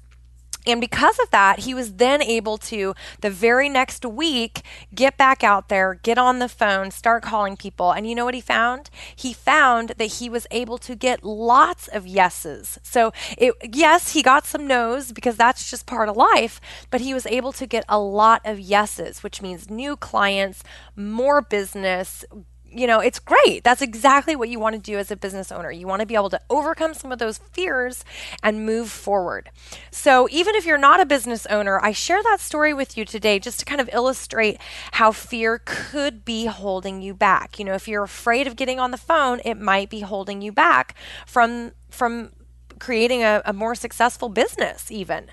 and 0.71 0.81
because 0.81 1.19
of 1.19 1.31
that, 1.31 1.61
he 1.61 1.75
was 1.75 1.95
then 1.95 2.23
able 2.23 2.59
to, 2.59 2.95
the 3.21 3.31
very 3.31 3.69
next 3.69 4.05
week, 4.05 4.63
get 4.95 5.17
back 5.17 5.43
out 5.45 5.69
there, 5.69 5.95
get 5.95 6.19
on 6.19 6.39
the 6.39 6.49
phone, 6.49 6.91
start 6.91 7.23
calling 7.23 7.57
people. 7.57 7.93
And 7.93 8.09
you 8.09 8.15
know 8.15 8.25
what 8.25 8.35
he 8.35 8.41
found? 8.41 8.91
He 9.15 9.33
found 9.33 9.91
that 9.99 10.15
he 10.15 10.29
was 10.29 10.47
able 10.51 10.79
to 10.79 10.95
get 10.95 11.25
lots 11.25 11.89
of 11.89 12.07
yeses. 12.07 12.79
So, 12.83 13.13
it, 13.37 13.55
yes, 13.73 14.13
he 14.13 14.23
got 14.23 14.47
some 14.47 14.67
no's 14.67 15.13
because 15.13 15.37
that's 15.37 15.71
just 15.71 15.87
part 15.87 16.09
of 16.09 16.17
life, 16.17 16.61
but 16.91 17.01
he 17.01 17.15
was 17.15 17.27
able 17.27 17.53
to 17.53 17.67
get 17.67 17.85
a 17.89 17.99
lot 17.99 18.43
of 18.45 18.59
yeses, 18.59 19.23
which 19.23 19.43
means 19.43 19.71
new 19.71 19.97
clients, 19.97 20.63
more 20.97 21.41
business, 21.41 22.25
you 22.73 22.87
know, 22.87 23.01
it's 23.01 23.19
great. 23.19 23.65
That's 23.65 23.83
exactly 23.83 24.37
what 24.37 24.49
you 24.49 24.61
want 24.61 24.75
to 24.77 24.81
do 24.81 24.99
as 24.99 25.11
a 25.11 25.17
business 25.17 25.51
owner. 25.51 25.71
You 25.71 25.87
want 25.87 26.01
to 26.01 26.07
be 26.07 26.15
able 26.15 26.31
to 26.31 26.41
overcome 26.49 26.95
some 26.95 27.11
of 27.13 27.19
those 27.19 27.39
fears 27.39 28.05
and 28.43 28.65
move 28.65 28.91
forward. 28.91 29.51
So, 29.91 30.29
even 30.31 30.55
if 30.55 30.65
you're 30.65 30.79
not 30.79 31.01
a 31.01 31.07
business 31.07 31.47
owner, 31.47 31.81
I 31.83 31.93
share 31.93 32.23
that 32.23 32.41
story 32.41 32.73
with 32.73 32.97
you 32.97 33.05
today 33.05 33.39
just 33.39 33.59
to 33.61 33.65
kind 33.65 33.81
of 33.81 33.91
illustrate 33.93 34.59
how 34.93 35.13
fear 35.13 35.61
could 35.65 36.25
be 36.25 36.47
holding 36.47 37.03
you 37.03 37.15
back. 37.15 37.59
You 37.59 37.65
know, 37.65 37.75
if 37.75 37.89
you're 37.89 38.05
afraid 38.05 38.47
of 38.47 38.57
getting 38.57 38.79
on 38.79 38.91
the 38.91 38.97
phone, 38.97 39.41
it 39.45 39.57
might 39.57 39.91
be 39.91 40.01
holding 40.01 40.43
you 40.43 40.53
back 40.53 40.95
from 41.27 41.73
from 41.91 42.31
creating 42.79 43.23
a, 43.23 43.43
a 43.45 43.53
more 43.53 43.75
successful 43.75 44.29
business 44.29 44.91
even. 44.91 45.27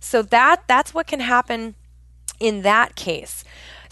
So 0.00 0.22
that 0.22 0.64
that's 0.66 0.94
what 0.94 1.06
can 1.06 1.20
happen 1.20 1.74
in 2.40 2.62
that 2.62 2.96
case. 2.96 3.44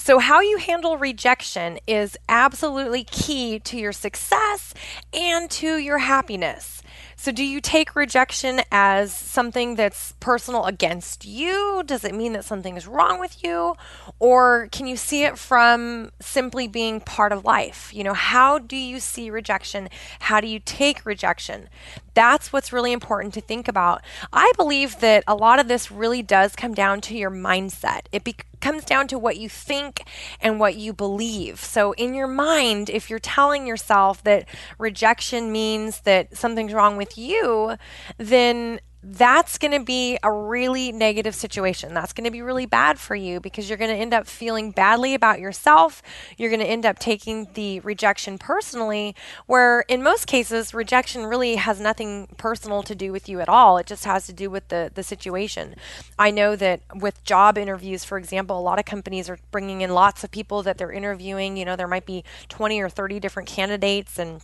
So, 0.04 0.18
how 0.18 0.40
you 0.40 0.56
handle 0.56 0.98
rejection 0.98 1.78
is 1.86 2.16
absolutely 2.28 3.04
key 3.04 3.60
to 3.60 3.78
your 3.78 3.92
success 3.92 4.74
and 5.14 5.48
to 5.52 5.76
your 5.76 5.98
happiness. 5.98 6.81
So, 7.16 7.32
do 7.32 7.44
you 7.44 7.60
take 7.60 7.94
rejection 7.94 8.62
as 8.70 9.14
something 9.14 9.76
that's 9.76 10.14
personal 10.20 10.64
against 10.64 11.24
you? 11.24 11.82
Does 11.84 12.04
it 12.04 12.14
mean 12.14 12.32
that 12.32 12.44
something 12.44 12.76
is 12.76 12.86
wrong 12.86 13.20
with 13.20 13.42
you? 13.44 13.74
Or 14.18 14.68
can 14.72 14.86
you 14.86 14.96
see 14.96 15.24
it 15.24 15.38
from 15.38 16.10
simply 16.20 16.68
being 16.68 17.00
part 17.00 17.32
of 17.32 17.44
life? 17.44 17.92
You 17.94 18.04
know, 18.04 18.14
how 18.14 18.58
do 18.58 18.76
you 18.76 19.00
see 19.00 19.30
rejection? 19.30 19.88
How 20.20 20.40
do 20.40 20.46
you 20.46 20.58
take 20.58 21.06
rejection? 21.06 21.68
That's 22.14 22.52
what's 22.52 22.72
really 22.72 22.92
important 22.92 23.34
to 23.34 23.40
think 23.40 23.68
about. 23.68 24.02
I 24.32 24.52
believe 24.56 25.00
that 25.00 25.24
a 25.26 25.34
lot 25.34 25.58
of 25.58 25.68
this 25.68 25.90
really 25.90 26.22
does 26.22 26.54
come 26.54 26.74
down 26.74 27.00
to 27.02 27.16
your 27.16 27.30
mindset. 27.30 28.02
It 28.12 28.24
be- 28.24 28.36
comes 28.60 28.84
down 28.84 29.08
to 29.08 29.18
what 29.18 29.36
you 29.36 29.48
think 29.48 30.04
and 30.40 30.58
what 30.58 30.76
you 30.76 30.92
believe. 30.92 31.60
So, 31.60 31.92
in 31.92 32.14
your 32.14 32.28
mind, 32.28 32.88
if 32.88 33.10
you're 33.10 33.18
telling 33.18 33.66
yourself 33.66 34.22
that 34.24 34.46
rejection 34.78 35.52
means 35.52 36.00
that 36.00 36.36
something's 36.36 36.72
wrong 36.72 36.81
with 36.96 37.16
you, 37.16 37.76
then 38.18 38.80
that's 39.04 39.58
going 39.58 39.72
to 39.72 39.84
be 39.84 40.16
a 40.22 40.30
really 40.30 40.92
negative 40.92 41.34
situation. 41.34 41.92
That's 41.92 42.12
going 42.12 42.24
to 42.24 42.30
be 42.30 42.40
really 42.40 42.66
bad 42.66 43.00
for 43.00 43.16
you 43.16 43.40
because 43.40 43.68
you're 43.68 43.78
going 43.78 43.90
to 43.90 43.96
end 43.96 44.14
up 44.14 44.28
feeling 44.28 44.70
badly 44.70 45.14
about 45.14 45.40
yourself. 45.40 46.02
You're 46.36 46.50
going 46.50 46.60
to 46.60 46.66
end 46.66 46.86
up 46.86 47.00
taking 47.00 47.48
the 47.54 47.80
rejection 47.80 48.38
personally, 48.38 49.16
where 49.46 49.80
in 49.88 50.04
most 50.04 50.26
cases, 50.28 50.72
rejection 50.72 51.26
really 51.26 51.56
has 51.56 51.80
nothing 51.80 52.28
personal 52.36 52.84
to 52.84 52.94
do 52.94 53.10
with 53.10 53.28
you 53.28 53.40
at 53.40 53.48
all. 53.48 53.76
It 53.76 53.86
just 53.86 54.04
has 54.04 54.26
to 54.26 54.32
do 54.32 54.48
with 54.50 54.68
the, 54.68 54.92
the 54.94 55.02
situation. 55.02 55.74
I 56.16 56.30
know 56.30 56.54
that 56.54 56.82
with 56.94 57.24
job 57.24 57.58
interviews, 57.58 58.04
for 58.04 58.18
example, 58.18 58.56
a 58.56 58.62
lot 58.62 58.78
of 58.78 58.84
companies 58.84 59.28
are 59.28 59.38
bringing 59.50 59.80
in 59.80 59.94
lots 59.94 60.22
of 60.22 60.30
people 60.30 60.62
that 60.62 60.78
they're 60.78 60.92
interviewing. 60.92 61.56
You 61.56 61.64
know, 61.64 61.74
there 61.74 61.88
might 61.88 62.06
be 62.06 62.22
20 62.50 62.80
or 62.80 62.88
30 62.88 63.18
different 63.18 63.48
candidates 63.48 64.16
and 64.16 64.42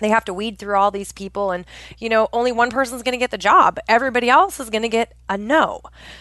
they 0.00 0.08
have 0.08 0.24
to 0.26 0.34
weed 0.34 0.58
through 0.58 0.76
all 0.76 0.90
these 0.90 1.12
people 1.12 1.50
and 1.52 1.64
you 1.98 2.08
know 2.08 2.28
only 2.32 2.52
one 2.52 2.70
person's 2.70 3.02
going 3.02 3.12
to 3.12 3.18
get 3.18 3.30
the 3.30 3.38
job. 3.38 3.78
Everybody 3.88 4.28
else 4.28 4.60
is 4.60 4.70
going 4.70 4.82
to 4.82 4.88
get 4.88 5.14
a 5.28 5.38
no. 5.38 5.80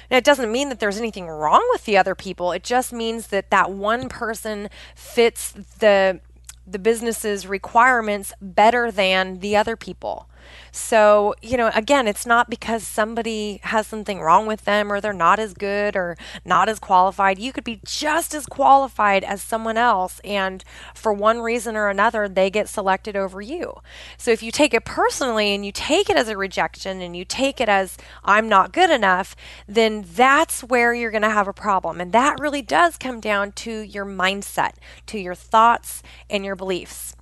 Now, 0.10 0.18
it 0.18 0.24
doesn't 0.24 0.52
mean 0.52 0.70
that 0.70 0.80
there's 0.80 0.98
anything 0.98 1.28
wrong 1.28 1.66
with 1.72 1.86
the 1.86 1.98
other 1.98 2.16
people. 2.16 2.52
It 2.52 2.64
just 2.64 2.94
means 2.94 3.28
that 3.28 3.52
that 3.52 3.72
one 3.72 4.10
person 4.10 4.70
fits 4.96 5.52
the 5.52 6.22
the 6.68 6.80
business's 6.80 7.46
requirements 7.46 8.34
better 8.42 8.92
than 8.92 9.40
the 9.40 9.56
other 9.56 9.76
people 9.76 10.28
so, 10.72 11.36
you 11.42 11.58
know, 11.58 11.72
again, 11.74 12.08
it's 12.08 12.26
not 12.26 12.50
because 12.50 12.86
somebody 12.86 13.60
has 13.64 13.88
something 13.88 14.22
wrong 14.22 14.46
with 14.46 14.66
them 14.66 14.92
or 14.92 15.00
they're 15.00 15.14
not 15.14 15.40
as 15.40 15.54
good 15.54 15.96
or 15.96 16.18
not 16.44 16.70
as 16.70 16.80
qualified. 16.80 17.40
You 17.40 17.54
could 17.54 17.64
be 17.64 17.80
just 17.86 18.34
as 18.34 18.46
qualified 18.46 19.24
as 19.24 19.42
someone 19.42 19.78
else, 19.78 20.20
and 20.24 20.64
for 20.94 21.14
one 21.14 21.42
reason 21.42 21.76
or 21.76 21.90
another, 21.90 22.28
they 22.28 22.50
get 22.50 22.70
selected 22.70 23.16
over 23.16 23.42
you. 23.42 23.76
So, 24.18 24.32
if 24.32 24.44
you 24.44 24.52
take 24.52 24.74
it 24.74 24.86
personally 24.86 25.54
and 25.54 25.66
you 25.66 25.72
take 25.72 26.10
it 26.10 26.18
as 26.18 26.28
a 26.28 26.38
rejection 26.38 27.02
and 27.02 27.16
you 27.16 27.26
take 27.26 27.62
it 27.62 27.70
as 27.70 27.98
I'm 28.24 28.50
not 28.50 28.74
good 28.74 28.90
enough, 28.90 29.36
then 29.68 30.06
that's 30.16 30.64
where 30.64 30.94
you're 30.94 31.12
going 31.12 31.22
to 31.22 31.30
have 31.30 31.48
a 31.48 31.54
problem. 31.54 32.02
And 32.02 32.12
that 32.12 32.40
really 32.40 32.62
does 32.62 32.98
come 32.98 33.20
down 33.20 33.52
to 33.54 33.80
your 33.82 34.06
mindset, 34.06 34.74
to 35.08 35.20
your 35.20 35.36
thoughts 35.36 36.04
and 36.30 36.46
your 36.46 36.56
beliefs. 36.56 37.16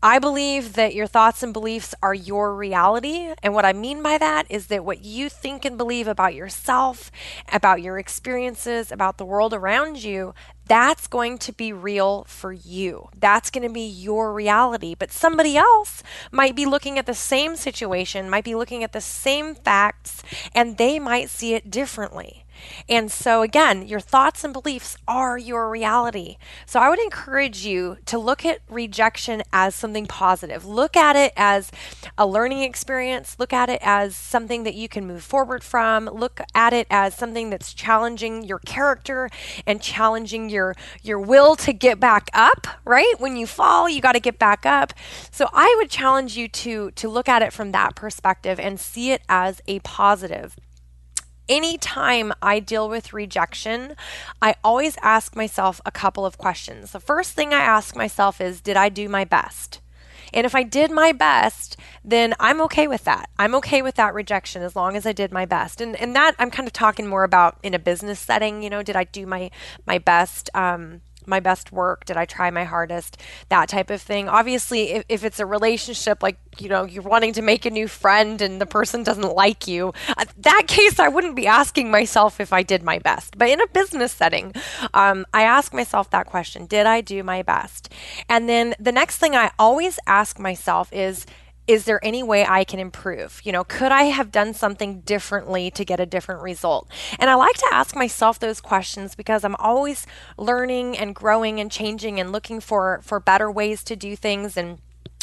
I 0.00 0.20
believe 0.20 0.74
that 0.74 0.94
your 0.94 1.08
thoughts 1.08 1.42
and 1.42 1.52
beliefs 1.52 1.92
are 2.00 2.14
your 2.14 2.54
reality. 2.54 3.34
And 3.42 3.52
what 3.52 3.64
I 3.64 3.72
mean 3.72 4.00
by 4.00 4.16
that 4.18 4.46
is 4.48 4.68
that 4.68 4.84
what 4.84 5.02
you 5.04 5.28
think 5.28 5.64
and 5.64 5.76
believe 5.76 6.06
about 6.06 6.36
yourself, 6.36 7.10
about 7.52 7.82
your 7.82 7.98
experiences, 7.98 8.92
about 8.92 9.18
the 9.18 9.24
world 9.24 9.52
around 9.52 10.04
you, 10.04 10.34
that's 10.68 11.08
going 11.08 11.38
to 11.38 11.52
be 11.52 11.72
real 11.72 12.24
for 12.28 12.52
you. 12.52 13.08
That's 13.18 13.50
going 13.50 13.66
to 13.66 13.72
be 13.72 13.88
your 13.88 14.32
reality. 14.32 14.94
But 14.94 15.10
somebody 15.10 15.56
else 15.56 16.02
might 16.30 16.54
be 16.54 16.66
looking 16.66 16.96
at 16.96 17.06
the 17.06 17.14
same 17.14 17.56
situation, 17.56 18.30
might 18.30 18.44
be 18.44 18.54
looking 18.54 18.84
at 18.84 18.92
the 18.92 19.00
same 19.00 19.56
facts, 19.56 20.22
and 20.54 20.76
they 20.78 21.00
might 21.00 21.28
see 21.28 21.54
it 21.54 21.70
differently. 21.70 22.44
And 22.88 23.10
so, 23.10 23.42
again, 23.42 23.86
your 23.86 24.00
thoughts 24.00 24.44
and 24.44 24.52
beliefs 24.52 24.96
are 25.06 25.38
your 25.38 25.68
reality. 25.68 26.36
So, 26.66 26.80
I 26.80 26.88
would 26.88 26.98
encourage 26.98 27.64
you 27.64 27.98
to 28.06 28.18
look 28.18 28.44
at 28.44 28.60
rejection 28.68 29.42
as 29.52 29.74
something 29.74 30.06
positive. 30.06 30.64
Look 30.64 30.96
at 30.96 31.16
it 31.16 31.32
as 31.36 31.70
a 32.16 32.26
learning 32.26 32.62
experience. 32.62 33.36
Look 33.38 33.52
at 33.52 33.68
it 33.68 33.80
as 33.82 34.16
something 34.16 34.64
that 34.64 34.74
you 34.74 34.88
can 34.88 35.06
move 35.06 35.22
forward 35.22 35.62
from. 35.62 36.06
Look 36.06 36.40
at 36.54 36.72
it 36.72 36.86
as 36.90 37.14
something 37.14 37.50
that's 37.50 37.74
challenging 37.74 38.42
your 38.42 38.58
character 38.60 39.30
and 39.66 39.82
challenging 39.82 40.48
your, 40.50 40.74
your 41.02 41.18
will 41.20 41.56
to 41.56 41.72
get 41.72 42.00
back 42.00 42.30
up, 42.32 42.66
right? 42.84 43.14
When 43.18 43.36
you 43.36 43.46
fall, 43.46 43.88
you 43.88 44.00
got 44.00 44.12
to 44.12 44.20
get 44.20 44.38
back 44.38 44.64
up. 44.64 44.92
So, 45.30 45.48
I 45.52 45.74
would 45.78 45.90
challenge 45.90 46.36
you 46.36 46.48
to, 46.48 46.90
to 46.92 47.08
look 47.08 47.28
at 47.28 47.42
it 47.42 47.52
from 47.52 47.72
that 47.72 47.94
perspective 47.94 48.58
and 48.58 48.78
see 48.80 49.12
it 49.12 49.22
as 49.28 49.60
a 49.66 49.80
positive 49.80 50.56
anytime 51.48 52.32
I 52.42 52.60
deal 52.60 52.88
with 52.88 53.12
rejection, 53.12 53.94
I 54.40 54.54
always 54.62 54.96
ask 55.02 55.34
myself 55.34 55.80
a 55.84 55.90
couple 55.90 56.26
of 56.26 56.38
questions. 56.38 56.92
The 56.92 57.00
first 57.00 57.32
thing 57.32 57.52
I 57.52 57.60
ask 57.60 57.96
myself 57.96 58.40
is 58.40 58.60
Did 58.60 58.76
I 58.76 58.88
do 58.88 59.08
my 59.08 59.24
best? 59.24 59.80
And 60.32 60.44
if 60.44 60.54
I 60.54 60.62
did 60.62 60.90
my 60.90 61.12
best, 61.12 61.76
then 62.04 62.34
I'm 62.38 62.60
okay 62.62 62.86
with 62.86 63.04
that. 63.04 63.30
I'm 63.38 63.54
okay 63.56 63.80
with 63.82 63.94
that 63.94 64.14
rejection 64.14 64.62
as 64.62 64.76
long 64.76 64.96
as 64.96 65.06
I 65.06 65.12
did 65.12 65.32
my 65.32 65.46
best. 65.46 65.80
And 65.80 65.96
and 65.96 66.14
that 66.14 66.34
I'm 66.38 66.50
kind 66.50 66.66
of 66.66 66.72
talking 66.72 67.06
more 67.06 67.24
about 67.24 67.58
in 67.62 67.74
a 67.74 67.78
business 67.78 68.18
setting. 68.18 68.62
You 68.62 68.70
know, 68.70 68.82
did 68.82 68.96
I 68.96 69.04
do 69.04 69.26
my 69.26 69.50
my 69.86 69.98
best? 69.98 70.50
Um, 70.54 71.00
my 71.28 71.40
best 71.40 71.70
work? 71.72 72.04
Did 72.04 72.16
I 72.16 72.24
try 72.24 72.50
my 72.50 72.64
hardest? 72.64 73.18
That 73.48 73.68
type 73.68 73.90
of 73.90 74.00
thing. 74.00 74.28
Obviously, 74.28 74.92
if, 74.92 75.04
if 75.08 75.24
it's 75.24 75.40
a 75.40 75.46
relationship, 75.46 76.22
like, 76.22 76.38
you 76.58 76.68
know, 76.68 76.84
you're 76.84 77.02
wanting 77.02 77.32
to 77.34 77.42
make 77.42 77.64
a 77.64 77.70
new 77.70 77.86
friend 77.86 78.40
and 78.40 78.60
the 78.60 78.66
person 78.66 79.02
doesn't 79.02 79.34
like 79.34 79.68
you, 79.68 79.92
uh, 80.16 80.24
that 80.38 80.64
case, 80.66 80.98
I 80.98 81.08
wouldn't 81.08 81.36
be 81.36 81.46
asking 81.46 81.90
myself 81.90 82.40
if 82.40 82.52
I 82.52 82.62
did 82.62 82.82
my 82.82 82.98
best. 82.98 83.38
But 83.38 83.50
in 83.50 83.60
a 83.60 83.66
business 83.68 84.12
setting, 84.12 84.54
um, 84.94 85.26
I 85.32 85.42
ask 85.42 85.72
myself 85.72 86.10
that 86.10 86.26
question 86.26 86.66
Did 86.66 86.86
I 86.86 87.00
do 87.00 87.22
my 87.22 87.42
best? 87.42 87.92
And 88.28 88.48
then 88.48 88.74
the 88.80 88.92
next 88.92 89.18
thing 89.18 89.34
I 89.34 89.50
always 89.58 89.98
ask 90.06 90.38
myself 90.38 90.92
is, 90.92 91.26
is 91.68 91.84
there 91.84 92.02
any 92.02 92.22
way 92.22 92.46
I 92.46 92.64
can 92.64 92.80
improve? 92.80 93.42
You 93.44 93.52
know, 93.52 93.62
could 93.62 93.92
I 93.92 94.04
have 94.04 94.32
done 94.32 94.54
something 94.54 95.00
differently 95.00 95.70
to 95.72 95.84
get 95.84 96.00
a 96.00 96.06
different 96.06 96.40
result? 96.40 96.88
And 97.18 97.28
I 97.28 97.34
like 97.34 97.56
to 97.56 97.68
ask 97.70 97.94
myself 97.94 98.38
those 98.38 98.60
questions 98.62 99.14
because 99.14 99.44
I'm 99.44 99.54
always 99.56 100.06
learning 100.38 100.96
and 100.96 101.14
growing 101.14 101.60
and 101.60 101.70
changing 101.70 102.18
and 102.18 102.32
looking 102.32 102.60
for 102.60 103.00
for 103.02 103.20
better 103.20 103.50
ways 103.50 103.84
to 103.84 103.96
do 103.96 104.16
things 104.16 104.56
and 104.56 104.78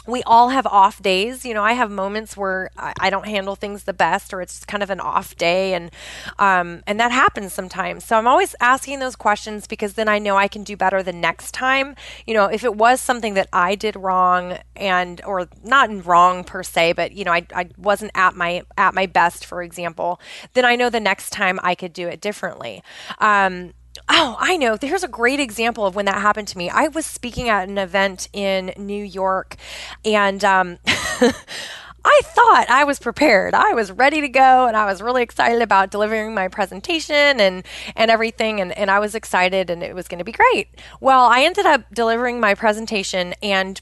we 0.07 0.23
all 0.23 0.49
have 0.49 0.65
off 0.67 1.01
days. 1.01 1.45
You 1.45 1.53
know, 1.53 1.63
I 1.63 1.73
have 1.73 1.91
moments 1.91 2.37
where 2.37 2.69
I, 2.77 2.93
I, 2.99 3.09
don't 3.09 3.25
handle 3.25 3.55
things 3.55 3.83
the 3.83 3.93
best, 3.93 4.33
or 4.33 4.41
it's 4.41 4.65
kind 4.65 4.83
of 4.83 4.89
an 4.89 4.99
off 4.99 5.35
day, 5.35 5.73
and 5.73 5.91
um, 6.39 6.83
and 6.87 6.99
that 6.99 7.11
happens 7.11 7.53
sometimes. 7.53 8.05
So 8.05 8.17
I'm 8.17 8.27
always 8.27 8.55
asking 8.59 8.99
those 8.99 9.15
questions 9.15 9.67
because 9.67 9.93
then 9.93 10.07
I 10.07 10.19
know 10.19 10.37
I 10.37 10.47
can 10.47 10.63
do 10.63 10.77
better 10.77 11.01
the 11.01 11.13
next 11.13 11.53
time. 11.53 11.95
You 12.25 12.33
know, 12.33 12.45
if 12.45 12.63
it 12.63 12.75
was 12.75 13.01
something 13.01 13.33
that 13.35 13.49
I 13.51 13.75
did 13.75 13.95
wrong 13.95 14.57
and 14.75 15.21
or 15.25 15.47
not 15.63 16.05
wrong 16.05 16.43
per 16.43 16.63
se, 16.63 16.93
but 16.93 17.13
you 17.13 17.23
know, 17.23 17.31
I, 17.31 17.45
I 17.55 17.69
wasn't 17.77 18.11
at 18.15 18.35
my 18.35 18.63
at 18.77 18.93
my 18.93 19.05
best, 19.05 19.45
for 19.45 19.63
example, 19.63 20.19
then 20.53 20.65
I 20.65 20.75
know 20.75 20.89
the 20.89 20.99
next 20.99 21.31
time 21.31 21.59
I 21.63 21.75
could 21.75 21.93
do 21.93 22.07
it 22.07 22.21
differently. 22.21 22.83
Um, 23.19 23.73
Oh, 24.07 24.35
I 24.39 24.57
know. 24.57 24.77
Here's 24.79 25.03
a 25.03 25.07
great 25.07 25.39
example 25.39 25.85
of 25.85 25.95
when 25.95 26.05
that 26.05 26.21
happened 26.21 26.47
to 26.49 26.57
me. 26.57 26.69
I 26.69 26.89
was 26.89 27.05
speaking 27.05 27.49
at 27.49 27.67
an 27.67 27.77
event 27.77 28.27
in 28.33 28.71
New 28.77 29.03
York, 29.03 29.55
and 30.03 30.43
um, 30.43 30.77
I 30.87 32.21
thought 32.23 32.67
I 32.69 32.83
was 32.83 32.99
prepared. 32.99 33.55
I 33.55 33.73
was 33.73 33.91
ready 33.91 34.21
to 34.21 34.27
go, 34.27 34.67
and 34.67 34.77
I 34.77 34.85
was 34.85 35.01
really 35.01 35.23
excited 35.23 35.61
about 35.61 35.89
delivering 35.89 36.35
my 36.35 36.47
presentation 36.47 37.39
and 37.39 37.65
and 37.95 38.11
everything. 38.11 38.61
And, 38.61 38.77
and 38.77 38.91
I 38.91 38.99
was 38.99 39.15
excited, 39.15 39.71
and 39.71 39.81
it 39.81 39.95
was 39.95 40.07
going 40.07 40.19
to 40.19 40.25
be 40.25 40.31
great. 40.31 40.67
Well, 41.01 41.23
I 41.25 41.41
ended 41.41 41.65
up 41.65 41.85
delivering 41.91 42.39
my 42.39 42.53
presentation, 42.53 43.33
and 43.41 43.81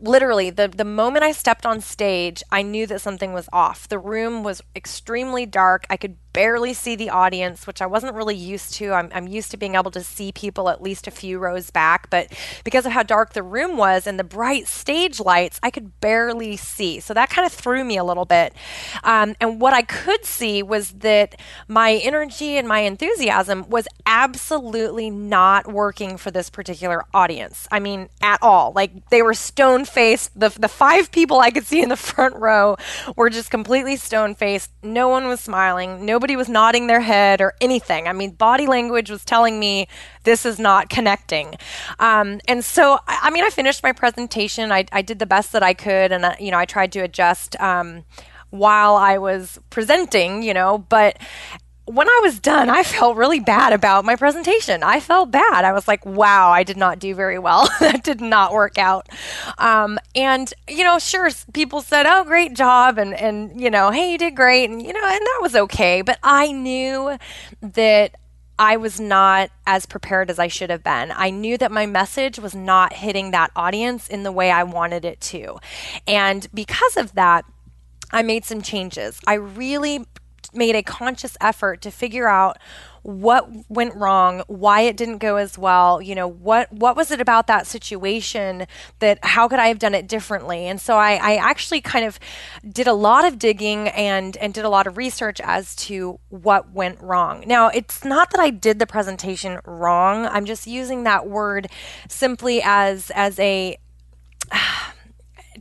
literally 0.00 0.50
the 0.50 0.68
the 0.68 0.84
moment 0.86 1.22
I 1.24 1.32
stepped 1.32 1.66
on 1.66 1.82
stage, 1.82 2.42
I 2.50 2.62
knew 2.62 2.86
that 2.86 3.02
something 3.02 3.34
was 3.34 3.48
off. 3.52 3.88
The 3.88 3.98
room 3.98 4.42
was 4.42 4.62
extremely 4.74 5.44
dark. 5.44 5.86
I 5.90 5.98
could 5.98 6.16
barely 6.34 6.74
see 6.74 6.96
the 6.96 7.08
audience, 7.08 7.66
which 7.66 7.80
I 7.80 7.86
wasn't 7.86 8.14
really 8.14 8.34
used 8.34 8.74
to. 8.74 8.92
I'm, 8.92 9.08
I'm 9.14 9.26
used 9.26 9.50
to 9.52 9.56
being 9.56 9.76
able 9.76 9.90
to 9.92 10.02
see 10.02 10.32
people 10.32 10.68
at 10.68 10.82
least 10.82 11.06
a 11.06 11.10
few 11.10 11.38
rows 11.38 11.70
back, 11.70 12.10
but 12.10 12.30
because 12.64 12.84
of 12.84 12.92
how 12.92 13.02
dark 13.02 13.32
the 13.32 13.42
room 13.42 13.78
was 13.78 14.06
and 14.06 14.18
the 14.18 14.24
bright 14.24 14.68
stage 14.68 15.20
lights, 15.20 15.58
I 15.62 15.70
could 15.70 16.00
barely 16.00 16.56
see. 16.58 17.00
So 17.00 17.14
that 17.14 17.30
kind 17.30 17.46
of 17.46 17.52
threw 17.52 17.84
me 17.84 17.96
a 17.96 18.04
little 18.04 18.26
bit. 18.26 18.52
Um, 19.02 19.34
and 19.40 19.60
what 19.60 19.72
I 19.72 19.82
could 19.82 20.26
see 20.26 20.62
was 20.62 20.90
that 20.90 21.40
my 21.68 21.92
energy 21.94 22.58
and 22.58 22.68
my 22.68 22.80
enthusiasm 22.80 23.68
was 23.70 23.86
absolutely 24.04 25.10
not 25.10 25.72
working 25.72 26.16
for 26.16 26.30
this 26.30 26.50
particular 26.50 27.04
audience. 27.14 27.68
I 27.70 27.78
mean, 27.78 28.08
at 28.20 28.42
all. 28.42 28.72
Like 28.74 29.08
they 29.10 29.22
were 29.22 29.34
stone 29.34 29.84
faced. 29.84 30.38
The, 30.38 30.48
the 30.48 30.68
five 30.68 31.12
people 31.12 31.38
I 31.38 31.50
could 31.50 31.66
see 31.66 31.80
in 31.80 31.88
the 31.88 31.96
front 32.14 32.34
row 32.36 32.76
were 33.16 33.30
just 33.30 33.50
completely 33.50 33.96
stone 33.96 34.34
faced. 34.34 34.70
No 34.82 35.08
one 35.08 35.28
was 35.28 35.40
smiling. 35.40 36.04
Nobody 36.04 36.23
nobody 36.24 36.36
was 36.36 36.48
nodding 36.48 36.86
their 36.86 37.02
head 37.02 37.42
or 37.42 37.52
anything. 37.60 38.08
I 38.08 38.14
mean, 38.14 38.30
body 38.30 38.66
language 38.66 39.10
was 39.10 39.26
telling 39.26 39.60
me 39.60 39.88
this 40.22 40.46
is 40.46 40.58
not 40.58 40.88
connecting. 40.88 41.54
Um, 41.98 42.40
and 42.48 42.64
so, 42.64 42.98
I, 43.06 43.24
I, 43.24 43.30
mean, 43.30 43.44
I 43.44 43.50
finished 43.50 43.82
my 43.82 43.92
presentation. 43.92 44.72
I, 44.72 44.86
I, 44.90 45.02
did 45.02 45.18
the 45.18 45.26
best 45.26 45.52
that 45.52 45.62
I 45.62 45.74
could, 45.74 46.12
and 46.12 46.24
I, 46.24 46.36
you 46.40 46.50
know, 46.50 46.56
I 46.56 46.64
tried 46.64 46.92
to 46.92 47.00
adjust. 47.00 47.60
Um, 47.60 48.04
while 48.48 48.94
I 48.94 49.18
was 49.18 49.58
presenting, 49.68 50.44
you 50.44 50.54
know, 50.54 50.78
but 50.78 51.18
when 51.86 52.08
I 52.08 52.20
was 52.22 52.38
done, 52.38 52.70
I 52.70 52.82
felt 52.82 53.16
really 53.16 53.40
bad 53.40 53.72
about 53.72 54.04
my 54.04 54.16
presentation. 54.16 54.82
I 54.82 55.00
felt 55.00 55.30
bad. 55.30 55.64
I 55.64 55.72
was 55.72 55.86
like, 55.86 56.04
wow, 56.06 56.50
I 56.50 56.62
did 56.62 56.78
not 56.78 56.98
do 56.98 57.14
very 57.14 57.38
well. 57.38 57.68
that 57.80 58.02
did 58.02 58.20
not 58.20 58.52
work 58.52 58.78
out. 58.78 59.08
Um, 59.58 59.98
and, 60.14 60.52
you 60.66 60.82
know, 60.82 60.98
sure, 60.98 61.30
people 61.52 61.82
said, 61.82 62.06
oh, 62.06 62.24
great 62.24 62.54
job. 62.54 62.96
And, 62.96 63.12
and, 63.12 63.60
you 63.60 63.70
know, 63.70 63.90
hey, 63.90 64.12
you 64.12 64.18
did 64.18 64.34
great. 64.34 64.70
And, 64.70 64.80
you 64.80 64.92
know, 64.92 65.04
and 65.04 65.20
that 65.20 65.38
was 65.42 65.54
okay. 65.54 66.00
But 66.00 66.18
I 66.22 66.52
knew 66.52 67.18
that 67.60 68.14
I 68.58 68.76
was 68.76 68.98
not 68.98 69.50
as 69.66 69.84
prepared 69.84 70.30
as 70.30 70.38
I 70.38 70.48
should 70.48 70.70
have 70.70 70.84
been. 70.84 71.12
I 71.14 71.30
knew 71.30 71.58
that 71.58 71.72
my 71.72 71.84
message 71.84 72.38
was 72.38 72.54
not 72.54 72.94
hitting 72.94 73.32
that 73.32 73.50
audience 73.56 74.08
in 74.08 74.22
the 74.22 74.32
way 74.32 74.50
I 74.50 74.62
wanted 74.62 75.04
it 75.04 75.20
to. 75.22 75.58
And 76.06 76.46
because 76.54 76.96
of 76.96 77.14
that, 77.14 77.44
I 78.10 78.22
made 78.22 78.44
some 78.44 78.62
changes. 78.62 79.20
I 79.26 79.34
really 79.34 80.06
made 80.54 80.74
a 80.74 80.82
conscious 80.82 81.36
effort 81.40 81.80
to 81.82 81.90
figure 81.90 82.28
out 82.28 82.58
what 83.04 83.50
went 83.68 83.94
wrong, 83.94 84.42
why 84.46 84.80
it 84.80 84.96
didn't 84.96 85.18
go 85.18 85.36
as 85.36 85.58
well, 85.58 86.00
you 86.00 86.14
know, 86.14 86.26
what 86.26 86.72
what 86.72 86.96
was 86.96 87.10
it 87.10 87.20
about 87.20 87.46
that 87.48 87.66
situation 87.66 88.66
that 89.00 89.18
how 89.22 89.46
could 89.46 89.58
I 89.58 89.68
have 89.68 89.78
done 89.78 89.94
it 89.94 90.08
differently? 90.08 90.66
And 90.66 90.80
so 90.80 90.96
I, 90.96 91.16
I 91.16 91.36
actually 91.36 91.82
kind 91.82 92.06
of 92.06 92.18
did 92.66 92.86
a 92.86 92.94
lot 92.94 93.26
of 93.26 93.38
digging 93.38 93.88
and 93.88 94.38
and 94.38 94.54
did 94.54 94.64
a 94.64 94.70
lot 94.70 94.86
of 94.86 94.96
research 94.96 95.38
as 95.44 95.76
to 95.76 96.18
what 96.30 96.72
went 96.72 96.98
wrong. 97.02 97.44
Now 97.46 97.68
it's 97.68 98.06
not 98.06 98.30
that 98.30 98.40
I 98.40 98.48
did 98.48 98.78
the 98.78 98.86
presentation 98.86 99.60
wrong. 99.66 100.24
I'm 100.24 100.46
just 100.46 100.66
using 100.66 101.04
that 101.04 101.28
word 101.28 101.68
simply 102.08 102.62
as 102.64 103.10
as 103.14 103.38
a 103.38 103.76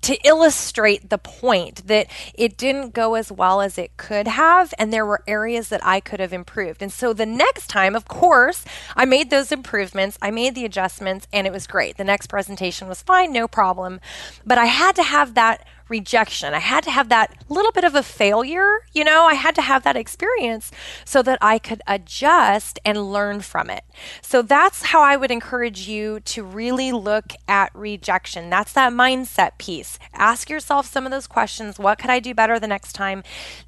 to 0.04 0.18
illustrate 0.26 1.10
the 1.10 1.18
point 1.18 1.88
that 1.88 2.08
it 2.34 2.58
didn't 2.58 2.94
go 2.94 3.16
as 3.16 3.32
well 3.32 3.62
as 3.62 3.78
it 3.78 3.98
could 3.98 4.28
have, 4.28 4.74
and 4.78 4.92
there 4.92 5.06
were 5.06 5.24
areas 5.28 5.70
that 5.70 5.86
I 5.86 6.00
could 6.00 6.20
have 6.20 6.34
improved. 6.34 6.82
And 6.82 6.92
so 6.92 7.13
the 7.13 7.26
next 7.26 7.68
time, 7.68 7.96
of 7.96 8.08
course, 8.08 8.66
I 8.96 9.06
made 9.06 9.30
those 9.30 9.52
improvements, 9.52 10.18
I 10.22 10.32
made 10.32 10.56
the 10.56 10.66
adjustments, 10.66 11.28
and 11.34 11.48
it 11.48 11.54
was 11.54 11.68
great. 11.68 11.98
The 11.98 12.04
next 12.04 12.28
presentation 12.28 12.88
was 12.88 13.02
fine, 13.02 13.34
no 13.34 13.48
problem. 13.48 14.00
But 14.46 14.58
I 14.58 14.66
had 14.66 14.96
to 14.98 15.04
have 15.04 15.34
that 15.36 15.66
rejection. 15.93 16.56
I 16.56 16.60
had 16.73 16.84
to 16.86 16.91
have 16.91 17.10
that 17.10 17.36
little 17.49 17.71
bit 17.71 17.84
of 17.84 17.93
a 17.93 18.01
failure, 18.01 18.79
you 18.93 19.03
know, 19.03 19.25
I 19.25 19.36
had 19.36 19.53
to 19.56 19.62
have 19.62 19.84
that 19.84 19.95
experience 19.95 20.71
so 21.06 21.21
that 21.21 21.38
I 21.39 21.60
could 21.60 21.84
adjust 21.86 22.79
and 22.84 23.12
learn 23.13 23.41
from 23.41 23.69
it. 23.69 23.84
So 24.23 24.41
that's 24.41 24.86
how 24.86 25.01
I 25.03 25.15
would 25.15 25.29
encourage 25.29 25.88
you 25.88 26.19
to 26.21 26.43
really 26.43 26.91
look 26.91 27.34
at 27.47 27.69
rejection. 27.75 28.49
That's 28.49 28.73
that 28.73 28.91
mindset 28.91 29.60
piece. 29.60 29.99
Ask 30.15 30.49
yourself 30.49 30.88
some 30.88 31.06
of 31.06 31.12
those 31.12 31.27
questions. 31.27 31.77
What 31.77 31.99
could 31.99 32.10
I 32.10 32.19
do 32.19 32.34
better 32.34 32.60
the 32.60 32.73
next 32.75 32.93
time? 32.93 33.21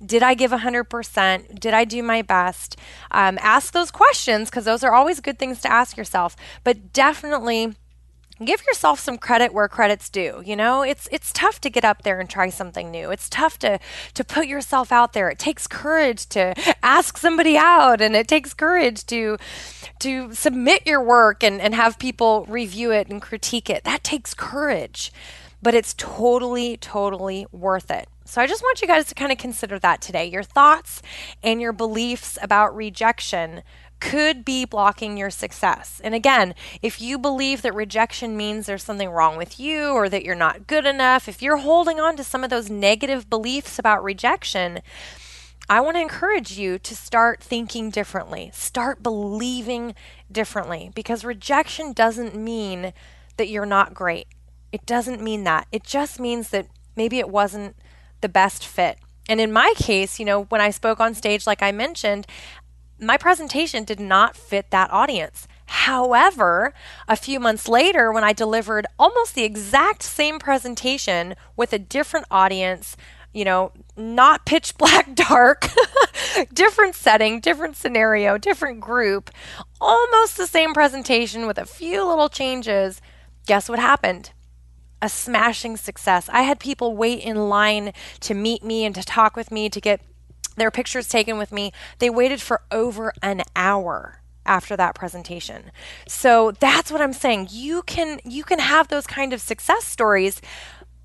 Did 0.04 0.24
I 0.24 0.34
give 0.34 0.50
100%? 0.50 1.60
Did 1.60 1.74
I 1.76 1.86
do 1.86 2.02
my 2.02 2.24
best? 2.24 2.76
Um, 3.12 3.38
ask 3.40 3.72
those 3.72 3.92
questions 3.92 4.50
because 4.50 4.66
those 4.66 4.84
are 4.84 4.96
always 4.96 5.20
good 5.20 5.38
things 5.38 5.62
to 5.62 5.72
ask 5.72 5.96
yourself. 5.96 6.36
But 6.64 6.92
definitely, 6.92 7.76
give 8.44 8.66
yourself 8.66 9.00
some 9.00 9.18
credit 9.18 9.54
where 9.54 9.68
credit's 9.68 10.10
due 10.10 10.42
you 10.46 10.56
know? 10.56 10.82
It's 10.82 11.08
it's 11.12 11.32
tough 11.32 11.60
to 11.62 11.70
get 11.70 11.86
up 11.86 12.04
there 12.04 12.20
and 12.20 12.30
try 12.30 12.50
something 12.50 12.92
new. 12.92 13.12
It's 13.12 13.30
tough 13.30 13.58
to 13.60 13.80
to 14.14 14.24
put 14.24 14.48
yourself 14.48 14.92
out 14.92 15.14
there. 15.14 15.30
It 15.30 15.40
takes 15.40 15.68
courage 15.68 16.28
to 16.30 16.54
ask 16.84 17.18
somebody 17.18 17.58
out 17.58 18.02
and 18.02 18.16
it 18.16 18.28
takes 18.28 18.54
courage 18.54 19.06
to 19.08 19.38
to 20.00 20.34
submit 20.34 20.86
your 20.86 21.02
work 21.02 21.44
and 21.44 21.62
and 21.62 21.76
have 21.76 22.00
people 22.00 22.46
review 22.48 22.92
it 22.92 23.08
and 23.08 23.22
critique 23.22 23.70
it. 23.70 23.84
That 23.84 24.04
takes 24.04 24.34
courage 24.34 25.12
but 25.62 25.74
it's 25.74 25.96
totally 25.96 26.78
totally 26.78 27.48
worth 27.52 27.90
it. 27.90 28.08
So 28.26 28.42
I 28.42 28.48
just 28.48 28.62
want 28.62 28.82
you 28.82 28.88
guys 28.88 29.06
to 29.08 29.16
kind 29.16 29.32
of 29.32 29.38
consider 29.38 29.80
that 29.80 30.02
today. 30.02 30.26
Your 30.26 30.44
thoughts 30.44 31.02
and 31.44 31.62
your 31.62 31.74
beliefs 31.74 32.38
about 32.42 32.76
rejection 32.76 33.64
could 34.00 34.46
be 34.46 34.66
blocking 34.66 35.18
your 35.18 35.30
success. 35.30 36.02
And 36.04 36.14
again, 36.14 36.54
if 36.82 37.02
you 37.02 37.18
believe 37.18 37.62
that 37.62 37.74
rejection 37.74 38.38
means 38.38 38.66
there's 38.66 38.84
something 38.84 39.10
wrong 39.10 39.38
with 39.38 39.60
you 39.60 39.90
or 39.90 40.10
that 40.10 40.24
you're 40.24 40.36
not 40.36 40.68
good 40.68 40.86
enough, 40.86 41.28
if 41.28 41.42
you're 41.42 41.58
holding 41.58 42.00
on 42.00 42.16
to 42.18 42.24
some 42.24 42.44
of 42.44 42.50
those 42.50 42.70
negative 42.70 43.30
beliefs 43.30 43.80
about 43.80 44.04
rejection, 44.04 44.82
I 45.68 45.82
want 45.82 45.98
to 45.98 46.02
encourage 46.02 46.52
you 46.58 46.78
to 46.80 46.96
start 46.96 47.42
thinking 47.42 47.90
differently, 47.90 48.52
start 48.54 49.02
believing 49.02 49.96
differently, 50.32 50.92
because 50.94 51.26
rejection 51.26 51.92
doesn't 51.92 52.36
mean 52.36 52.94
that 53.38 53.50
you're 53.50 53.66
not 53.66 53.94
great. 53.94 54.28
It 54.72 54.86
doesn't 54.86 55.22
mean 55.22 55.44
that. 55.46 55.68
It 55.72 55.84
just 55.84 56.20
means 56.20 56.50
that 56.50 56.68
maybe 56.96 57.18
it 57.18 57.30
wasn't 57.30 57.76
the 58.22 58.30
best 58.30 58.68
fit. 58.68 59.00
And 59.28 59.42
in 59.42 59.52
my 59.52 59.74
case, 59.76 60.20
you 60.20 60.26
know, 60.26 60.44
when 60.44 60.62
I 60.62 60.70
spoke 60.70 61.00
on 61.00 61.16
stage, 61.16 61.48
like 61.48 61.64
I 61.64 61.72
mentioned, 61.72 62.28
my 63.00 63.18
presentation 63.18 63.84
did 63.84 64.00
not 64.00 64.38
fit 64.38 64.72
that 64.72 64.92
audience. 64.92 65.48
However, 65.68 66.74
a 67.08 67.16
few 67.16 67.40
months 67.40 67.68
later, 67.68 68.12
when 68.12 68.24
I 68.24 68.34
delivered 68.34 68.86
almost 68.98 69.36
the 69.36 69.44
exact 69.44 70.04
same 70.04 70.40
presentation 70.40 71.36
with 71.56 71.74
a 71.74 71.80
different 71.80 72.28
audience, 72.30 72.96
you 73.34 73.44
know, 73.44 73.72
not 73.98 74.46
pitch 74.46 74.78
black 74.78 75.14
dark, 75.16 75.68
different 76.54 76.96
setting, 76.96 77.40
different 77.40 77.76
scenario, 77.76 78.38
different 78.38 78.80
group, 78.80 79.32
almost 79.82 80.38
the 80.38 80.48
same 80.48 80.74
presentation 80.74 81.48
with 81.48 81.58
a 81.58 81.66
few 81.66 82.08
little 82.08 82.30
changes, 82.30 83.02
guess 83.46 83.68
what 83.68 83.80
happened? 83.80 84.32
A 85.02 85.10
smashing 85.10 85.78
success. 85.78 86.30
I 86.32 86.44
had 86.44 86.60
people 86.60 86.96
wait 86.96 87.20
in 87.20 87.50
line 87.50 87.92
to 88.22 88.34
meet 88.34 88.64
me 88.64 88.86
and 88.86 88.96
to 88.96 89.04
talk 89.04 89.36
with 89.36 89.52
me 89.52 89.70
to 89.70 89.82
get 89.82 90.02
their 90.56 90.72
pictures 90.72 91.08
taken 91.08 91.38
with 91.38 91.52
me. 91.52 91.72
They 92.00 92.10
waited 92.10 92.42
for 92.42 92.62
over 92.72 93.14
an 93.22 93.44
hour 93.56 94.22
after 94.46 94.78
that 94.78 94.96
presentation. 94.96 95.72
So 96.08 96.52
that's 96.52 96.92
what 96.92 97.02
I'm 97.02 97.14
saying. 97.14 97.48
You 97.52 97.82
can 97.84 98.20
you 98.24 98.44
can 98.44 98.60
have 98.60 98.88
those 98.88 99.08
kind 99.08 99.34
of 99.34 99.42
success 99.42 99.86
stories 99.86 100.42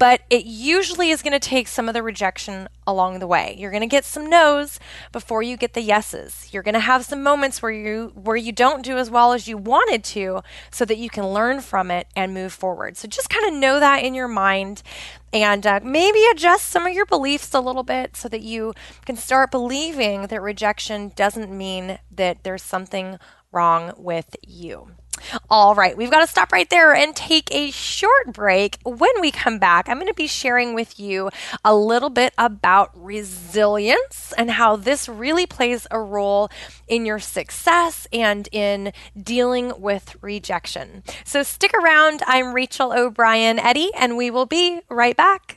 but 0.00 0.22
it 0.30 0.46
usually 0.46 1.10
is 1.10 1.20
going 1.20 1.38
to 1.38 1.38
take 1.38 1.68
some 1.68 1.86
of 1.86 1.92
the 1.92 2.02
rejection 2.02 2.70
along 2.86 3.18
the 3.18 3.26
way. 3.26 3.54
You're 3.58 3.70
going 3.70 3.82
to 3.82 3.86
get 3.86 4.06
some 4.06 4.30
no's 4.30 4.80
before 5.12 5.42
you 5.42 5.58
get 5.58 5.74
the 5.74 5.82
yeses. 5.82 6.48
You're 6.50 6.62
going 6.62 6.72
to 6.72 6.80
have 6.80 7.04
some 7.04 7.22
moments 7.22 7.60
where 7.60 7.70
you 7.70 8.10
where 8.14 8.34
you 8.34 8.50
don't 8.50 8.82
do 8.82 8.96
as 8.96 9.10
well 9.10 9.34
as 9.34 9.46
you 9.46 9.58
wanted 9.58 10.02
to 10.04 10.40
so 10.70 10.86
that 10.86 10.96
you 10.96 11.10
can 11.10 11.26
learn 11.28 11.60
from 11.60 11.90
it 11.90 12.06
and 12.16 12.32
move 12.32 12.54
forward. 12.54 12.96
So 12.96 13.08
just 13.08 13.28
kind 13.28 13.44
of 13.46 13.52
know 13.52 13.78
that 13.78 14.02
in 14.02 14.14
your 14.14 14.26
mind 14.26 14.82
and 15.34 15.66
uh, 15.66 15.80
maybe 15.84 16.24
adjust 16.32 16.70
some 16.70 16.86
of 16.86 16.94
your 16.94 17.04
beliefs 17.04 17.52
a 17.52 17.60
little 17.60 17.82
bit 17.82 18.16
so 18.16 18.26
that 18.30 18.40
you 18.40 18.72
can 19.04 19.16
start 19.16 19.50
believing 19.50 20.28
that 20.28 20.40
rejection 20.40 21.12
doesn't 21.14 21.54
mean 21.54 21.98
that 22.10 22.42
there's 22.42 22.62
something 22.62 23.18
wrong 23.52 23.92
with 23.98 24.34
you. 24.46 24.92
All 25.48 25.74
right, 25.74 25.96
we've 25.96 26.10
got 26.10 26.20
to 26.20 26.26
stop 26.26 26.52
right 26.52 26.68
there 26.70 26.94
and 26.94 27.14
take 27.14 27.54
a 27.54 27.70
short 27.70 28.32
break. 28.32 28.78
When 28.84 29.10
we 29.20 29.30
come 29.30 29.58
back, 29.58 29.88
I'm 29.88 29.96
going 29.96 30.08
to 30.08 30.14
be 30.14 30.26
sharing 30.26 30.74
with 30.74 30.98
you 30.98 31.30
a 31.64 31.74
little 31.74 32.10
bit 32.10 32.32
about 32.38 32.90
resilience 32.94 34.32
and 34.36 34.50
how 34.50 34.76
this 34.76 35.08
really 35.08 35.46
plays 35.46 35.86
a 35.90 36.00
role 36.00 36.50
in 36.88 37.06
your 37.06 37.18
success 37.18 38.06
and 38.12 38.48
in 38.52 38.92
dealing 39.20 39.72
with 39.80 40.16
rejection. 40.20 41.02
So 41.24 41.42
stick 41.42 41.72
around. 41.74 42.22
I'm 42.26 42.52
Rachel 42.54 42.92
O'Brien 42.92 43.58
Eddy, 43.58 43.90
and 43.96 44.16
we 44.16 44.30
will 44.30 44.46
be 44.46 44.80
right 44.88 45.16
back. 45.16 45.56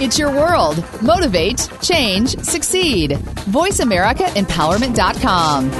It's 0.00 0.18
your 0.18 0.32
world. 0.32 0.82
Motivate, 1.02 1.68
change, 1.82 2.38
succeed. 2.38 3.10
VoiceAmericaEmpowerment.com. 3.10 5.70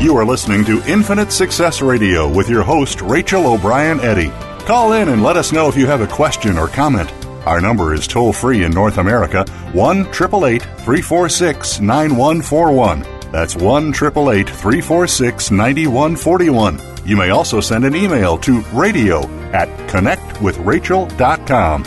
You 0.00 0.16
are 0.16 0.24
listening 0.24 0.64
to 0.66 0.80
Infinite 0.86 1.32
Success 1.32 1.82
Radio 1.82 2.32
with 2.32 2.48
your 2.48 2.62
host, 2.62 3.00
Rachel 3.00 3.48
O'Brien 3.48 3.98
Eddy. 3.98 4.30
Call 4.64 4.92
in 4.92 5.08
and 5.08 5.24
let 5.24 5.36
us 5.36 5.50
know 5.50 5.68
if 5.68 5.76
you 5.76 5.88
have 5.88 6.02
a 6.02 6.06
question 6.06 6.56
or 6.56 6.68
comment. 6.68 7.12
Our 7.46 7.60
number 7.60 7.94
is 7.94 8.06
toll 8.06 8.32
free 8.32 8.62
in 8.62 8.70
North 8.70 8.98
America 8.98 9.44
1 9.72 10.02
888 10.02 10.62
346 10.62 11.80
9141. 11.80 13.13
That's 13.34 13.56
1 13.56 13.88
888 13.88 14.48
346 14.48 15.50
9141. 15.50 16.80
You 17.04 17.16
may 17.16 17.30
also 17.30 17.60
send 17.60 17.84
an 17.84 17.96
email 17.96 18.38
to 18.38 18.60
radio 18.72 19.28
at 19.50 19.68
connectwithrachel.com. 19.90 21.82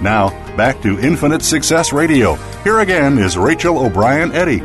Now, 0.00 0.28
back 0.56 0.80
to 0.82 1.00
Infinite 1.00 1.42
Success 1.42 1.92
Radio. 1.92 2.34
Here 2.62 2.78
again 2.78 3.18
is 3.18 3.36
Rachel 3.36 3.80
O'Brien 3.80 4.30
Eddy. 4.30 4.60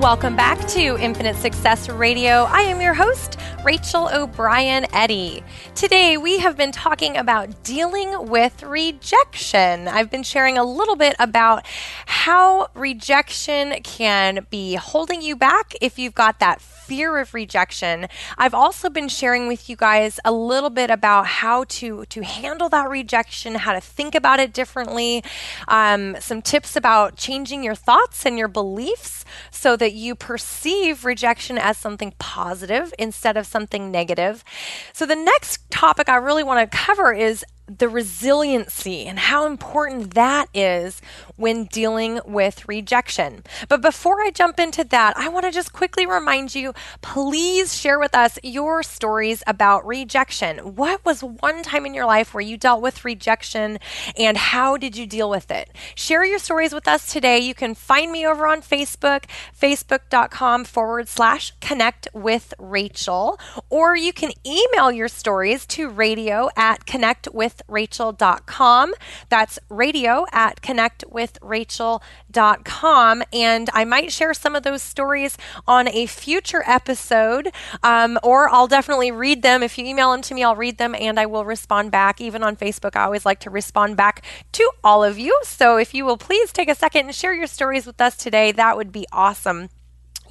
Welcome 0.00 0.34
back 0.34 0.58
to 0.70 0.98
Infinite 0.98 1.36
Success 1.36 1.88
Radio. 1.88 2.48
I 2.50 2.62
am 2.62 2.80
your 2.80 2.94
host, 2.94 3.38
Rachel 3.64 4.10
O'Brien 4.12 4.84
Eddy. 4.92 5.42
Today 5.74 6.18
we 6.18 6.40
have 6.40 6.54
been 6.54 6.70
talking 6.70 7.16
about 7.16 7.62
dealing 7.62 8.28
with 8.28 8.62
rejection. 8.62 9.88
I've 9.88 10.10
been 10.10 10.22
sharing 10.22 10.58
a 10.58 10.64
little 10.64 10.96
bit 10.96 11.16
about 11.18 11.64
how 12.04 12.68
rejection 12.74 13.82
can 13.82 14.46
be 14.50 14.74
holding 14.74 15.22
you 15.22 15.34
back 15.34 15.72
if 15.80 15.98
you've 15.98 16.14
got 16.14 16.40
that 16.40 16.60
fear 16.86 17.18
of 17.18 17.34
rejection. 17.34 18.06
I've 18.36 18.54
also 18.54 18.90
been 18.90 19.08
sharing 19.08 19.48
with 19.48 19.68
you 19.68 19.76
guys 19.76 20.20
a 20.24 20.32
little 20.32 20.70
bit 20.70 20.90
about 20.90 21.26
how 21.26 21.64
to 21.64 22.04
to 22.06 22.22
handle 22.22 22.68
that 22.68 22.88
rejection, 22.88 23.54
how 23.54 23.72
to 23.72 23.80
think 23.80 24.14
about 24.14 24.40
it 24.40 24.52
differently, 24.52 25.24
um, 25.68 26.16
some 26.20 26.42
tips 26.42 26.76
about 26.76 27.16
changing 27.16 27.64
your 27.64 27.74
thoughts 27.74 28.26
and 28.26 28.38
your 28.38 28.48
beliefs 28.48 29.24
so 29.50 29.76
that 29.76 29.94
you 29.94 30.14
perceive 30.14 31.04
rejection 31.04 31.58
as 31.58 31.78
something 31.78 32.12
positive 32.18 32.92
instead 32.98 33.36
of 33.36 33.46
something 33.46 33.90
negative. 33.90 34.44
So 34.92 35.06
the 35.06 35.16
next 35.16 35.70
topic 35.70 36.08
I 36.08 36.16
really 36.16 36.44
want 36.44 36.70
to 36.70 36.76
cover 36.76 37.12
is 37.12 37.44
the 37.66 37.88
resiliency 37.88 39.06
and 39.06 39.18
how 39.18 39.46
important 39.46 40.12
that 40.14 40.48
is 40.52 41.00
when 41.36 41.64
dealing 41.64 42.20
with 42.24 42.66
rejection. 42.68 43.42
But 43.68 43.82
before 43.82 44.22
I 44.22 44.30
jump 44.30 44.60
into 44.60 44.84
that, 44.84 45.16
I 45.16 45.28
want 45.28 45.44
to 45.46 45.50
just 45.50 45.72
quickly 45.72 46.06
remind 46.06 46.54
you 46.54 46.72
please 47.02 47.76
share 47.76 47.98
with 47.98 48.14
us 48.14 48.38
your 48.42 48.82
stories 48.82 49.42
about 49.46 49.86
rejection. 49.86 50.74
What 50.74 51.04
was 51.04 51.22
one 51.22 51.62
time 51.62 51.84
in 51.86 51.94
your 51.94 52.06
life 52.06 52.34
where 52.34 52.40
you 52.40 52.56
dealt 52.56 52.82
with 52.82 53.04
rejection 53.04 53.78
and 54.16 54.36
how 54.36 54.76
did 54.76 54.96
you 54.96 55.06
deal 55.06 55.28
with 55.28 55.50
it? 55.50 55.70
Share 55.94 56.24
your 56.24 56.38
stories 56.38 56.72
with 56.72 56.86
us 56.86 57.12
today. 57.12 57.38
You 57.38 57.54
can 57.54 57.74
find 57.74 58.12
me 58.12 58.26
over 58.26 58.46
on 58.46 58.62
Facebook, 58.62 59.24
facebook.com 59.58 60.64
forward 60.64 61.08
slash 61.08 61.52
connect 61.60 62.06
with 62.12 62.54
Rachel, 62.58 63.38
or 63.70 63.96
you 63.96 64.12
can 64.12 64.32
email 64.46 64.92
your 64.92 65.08
stories 65.08 65.66
to 65.66 65.88
radio 65.88 66.48
at 66.56 66.86
connectwithrachel.com. 66.86 68.94
That's 69.28 69.58
radio 69.68 70.26
at 70.32 70.62
connectwithrachel.com. 70.62 71.23
Rachel.com, 71.40 73.22
and 73.32 73.70
I 73.72 73.84
might 73.84 74.12
share 74.12 74.34
some 74.34 74.56
of 74.56 74.62
those 74.62 74.82
stories 74.82 75.36
on 75.66 75.88
a 75.88 76.06
future 76.06 76.62
episode, 76.66 77.52
um, 77.82 78.18
or 78.22 78.48
I'll 78.48 78.66
definitely 78.66 79.10
read 79.10 79.42
them. 79.42 79.62
If 79.62 79.78
you 79.78 79.84
email 79.86 80.12
them 80.12 80.22
to 80.22 80.34
me, 80.34 80.42
I'll 80.42 80.56
read 80.56 80.78
them 80.78 80.94
and 80.94 81.18
I 81.18 81.26
will 81.26 81.44
respond 81.44 81.90
back. 81.90 82.20
Even 82.20 82.42
on 82.42 82.56
Facebook, 82.56 82.96
I 82.96 83.04
always 83.04 83.26
like 83.26 83.40
to 83.40 83.50
respond 83.50 83.96
back 83.96 84.24
to 84.52 84.70
all 84.82 85.04
of 85.04 85.18
you. 85.18 85.38
So 85.44 85.76
if 85.76 85.94
you 85.94 86.04
will 86.04 86.18
please 86.18 86.52
take 86.52 86.68
a 86.68 86.74
second 86.74 87.06
and 87.06 87.14
share 87.14 87.34
your 87.34 87.46
stories 87.46 87.86
with 87.86 88.00
us 88.00 88.16
today, 88.16 88.52
that 88.52 88.76
would 88.76 88.92
be 88.92 89.06
awesome. 89.12 89.68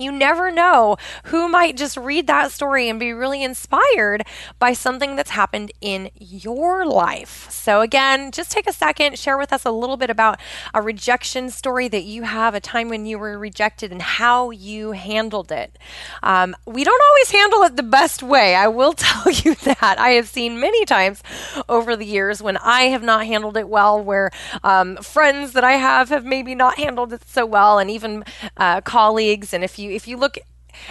You 0.03 0.11
never 0.11 0.51
know 0.51 0.97
who 1.25 1.47
might 1.47 1.77
just 1.77 1.95
read 1.95 2.27
that 2.27 2.51
story 2.51 2.89
and 2.89 2.99
be 2.99 3.13
really 3.13 3.41
inspired 3.41 4.23
by 4.59 4.73
something 4.73 5.15
that's 5.15 5.29
happened 5.31 5.71
in 5.79 6.11
your 6.19 6.85
life. 6.85 7.47
So, 7.49 7.79
again, 7.79 8.31
just 8.31 8.51
take 8.51 8.67
a 8.67 8.73
second, 8.73 9.17
share 9.17 9.37
with 9.37 9.53
us 9.53 9.63
a 9.63 9.71
little 9.71 9.95
bit 9.95 10.09
about 10.09 10.39
a 10.73 10.81
rejection 10.81 11.49
story 11.49 11.87
that 11.87 12.03
you 12.03 12.23
have, 12.23 12.53
a 12.53 12.59
time 12.59 12.89
when 12.89 13.05
you 13.05 13.17
were 13.17 13.39
rejected, 13.39 13.91
and 13.91 14.01
how 14.01 14.49
you 14.49 14.91
handled 14.91 15.51
it. 15.51 15.79
Um, 16.21 16.55
we 16.65 16.83
don't 16.83 17.01
always 17.09 17.31
handle 17.31 17.61
it 17.63 17.75
the 17.77 17.83
best 17.83 18.21
way. 18.21 18.55
I 18.55 18.67
will 18.67 18.93
tell 18.97 19.31
you 19.31 19.55
that. 19.55 19.95
I 19.97 20.09
have 20.11 20.27
seen 20.27 20.59
many 20.59 20.83
times 20.83 21.23
over 21.69 21.95
the 21.95 22.05
years 22.05 22.41
when 22.41 22.57
I 22.57 22.83
have 22.83 23.03
not 23.03 23.25
handled 23.25 23.55
it 23.55 23.69
well, 23.69 24.03
where 24.03 24.31
um, 24.63 24.97
friends 24.97 25.53
that 25.53 25.63
I 25.63 25.73
have 25.73 26.09
have 26.09 26.25
maybe 26.25 26.55
not 26.55 26.77
handled 26.77 27.13
it 27.13 27.21
so 27.27 27.45
well, 27.45 27.79
and 27.79 27.89
even 27.89 28.25
uh, 28.57 28.81
colleagues. 28.81 29.53
And 29.53 29.63
if 29.63 29.79
you 29.79 29.92
if 29.93 30.07
you 30.07 30.17
look 30.17 30.37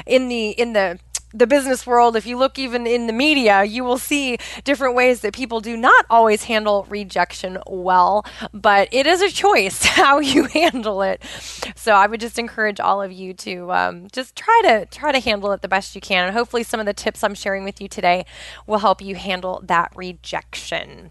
in 0.07 0.29
the 0.29 0.51
in 0.51 0.73
the 0.73 0.99
the 1.35 1.47
business 1.47 1.87
world, 1.87 2.15
if 2.15 2.27
you 2.27 2.37
look 2.37 2.59
even 2.59 2.87
in 2.87 3.07
the 3.07 3.13
media, 3.13 3.65
you 3.65 3.85
will 3.85 3.99
see 3.99 4.37
different 4.65 4.95
ways 4.95 5.21
that 5.21 5.33
people 5.33 5.61
do 5.61 5.77
not 5.77 6.05
always 6.11 6.45
handle 6.45 6.87
rejection 6.91 7.59
well, 7.67 8.25
but 8.53 8.89
it 8.93 9.07
is 9.07 9.23
a 9.23 9.31
choice 9.31 9.83
how 9.85 10.19
you 10.19 10.45
handle 10.45 11.03
it. 11.03 11.23
So 11.75 11.93
I 11.93 12.07
would 12.07 12.21
just 12.21 12.39
encourage 12.39 12.81
all 12.81 13.01
of 13.01 13.11
you 13.11 13.33
to 13.35 13.73
um, 13.73 14.09
just 14.13 14.37
try 14.37 14.61
to 14.65 14.87
try 14.87 15.13
to 15.13 15.21
handle 15.21 15.53
it 15.53 15.63
the 15.63 15.69
best 15.69 15.95
you 15.95 16.01
can, 16.01 16.27
and 16.27 16.37
hopefully 16.37 16.63
some 16.63 16.81
of 16.81 16.87
the 16.87 16.95
tips 16.95 17.25
I'm 17.25 17.35
sharing 17.35 17.65
with 17.65 17.81
you 17.81 17.89
today 17.89 18.27
will 18.67 18.79
help 18.79 19.01
you 19.01 19.15
handle 19.15 19.63
that 19.65 19.93
rejection. 19.97 21.11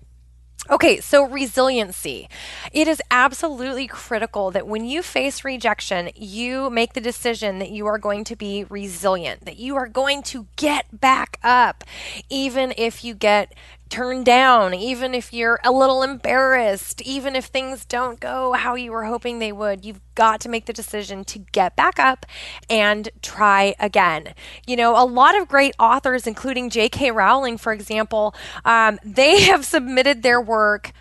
Okay, 0.72 1.02
so 1.02 1.24
resiliency. 1.26 2.30
It 2.72 2.88
is 2.88 3.02
absolutely 3.12 3.88
critical 3.88 4.52
that 4.52 4.66
when 4.66 4.86
you 4.86 5.02
face 5.02 5.44
rejection, 5.44 6.12
you 6.16 6.70
make 6.70 6.94
the 6.94 7.02
decision 7.02 7.60
that 7.60 7.72
you 7.72 7.86
are 7.88 7.98
going 7.98 8.24
to 8.24 8.38
be 8.38 8.64
resilient, 8.64 9.44
that 9.44 9.58
you 9.58 9.76
are 9.76 9.90
going 9.90 10.24
to 10.24 10.48
get 10.56 11.02
back 11.02 11.38
up, 11.44 11.84
even 12.30 12.74
if 12.78 13.04
you 13.04 13.16
get 13.16 13.54
turned 13.92 14.26
down, 14.26 14.74
even 14.74 15.14
if 15.14 15.32
you're 15.34 15.60
a 15.64 15.72
little 15.72 16.02
embarrassed, 16.02 17.02
even 17.02 17.36
if 17.36 17.46
things 17.46 17.86
don't 17.86 18.20
go 18.20 18.54
how 18.54 18.74
you 18.74 18.92
were 18.92 19.04
hoping 19.04 19.38
they 19.38 19.52
would, 19.52 19.86
you've 19.86 20.02
got 20.16 20.40
to 20.42 20.50
make 20.50 20.66
the 20.66 20.74
decision 20.74 21.24
to 21.26 21.38
get 21.38 21.76
back 21.76 22.00
up 22.00 22.26
and 22.70 23.10
try 23.22 23.76
again. 23.80 24.34
You 24.66 24.78
know, 24.78 24.96
a 24.96 25.06
lot 25.06 25.40
of 25.40 25.48
great 25.48 25.76
authors, 25.78 26.26
including 26.26 26.70
J.K. 26.70 27.12
Rowling, 27.12 27.58
for 27.58 27.74
example, 27.74 28.34
um, 28.66 28.98
they 29.04 29.42
have 29.46 29.66
submitted 29.66 30.24
their 30.24 30.42
work 30.42 30.94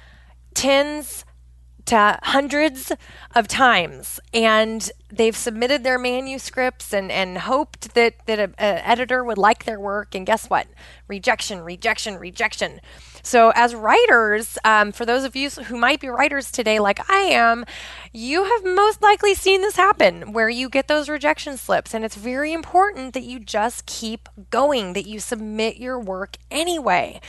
tens 0.52 1.24
to 1.86 2.18
hundreds 2.22 2.92
of 3.34 3.48
times. 3.48 4.20
And 4.32 4.90
they've 5.10 5.36
submitted 5.36 5.82
their 5.84 5.98
manuscripts 5.98 6.92
and, 6.92 7.10
and 7.10 7.38
hoped 7.38 7.94
that, 7.94 8.14
that 8.26 8.38
an 8.38 8.54
editor 8.58 9.24
would 9.24 9.38
like 9.38 9.64
their 9.64 9.80
work. 9.80 10.14
And 10.14 10.26
guess 10.26 10.48
what? 10.48 10.66
Rejection 11.08 11.60
rejection 11.60 12.18
rejection. 12.18 12.80
So 13.22 13.52
as 13.54 13.74
writers 13.74 14.56
um, 14.64 14.92
for 14.92 15.04
those 15.04 15.24
of 15.24 15.36
you 15.36 15.50
who 15.50 15.76
might 15.76 16.00
be 16.00 16.08
writers 16.08 16.50
today 16.50 16.78
like 16.78 17.10
i 17.10 17.18
am 17.18 17.64
you 18.12 18.44
have 18.44 18.64
most 18.64 19.02
likely 19.02 19.34
seen 19.34 19.60
this 19.60 19.76
happen 19.76 20.32
where 20.32 20.48
you 20.48 20.68
get 20.68 20.88
those 20.88 21.08
rejection 21.08 21.56
slips. 21.56 21.94
And 21.94 22.04
it's 22.04 22.16
very 22.16 22.52
important 22.52 23.14
that 23.14 23.22
you 23.22 23.38
just 23.38 23.86
keep 23.86 24.28
going 24.50 24.94
that 24.94 25.06
you 25.06 25.20
submit 25.20 25.76
your 25.76 25.98
work 25.98 26.36
anyway 26.50 27.20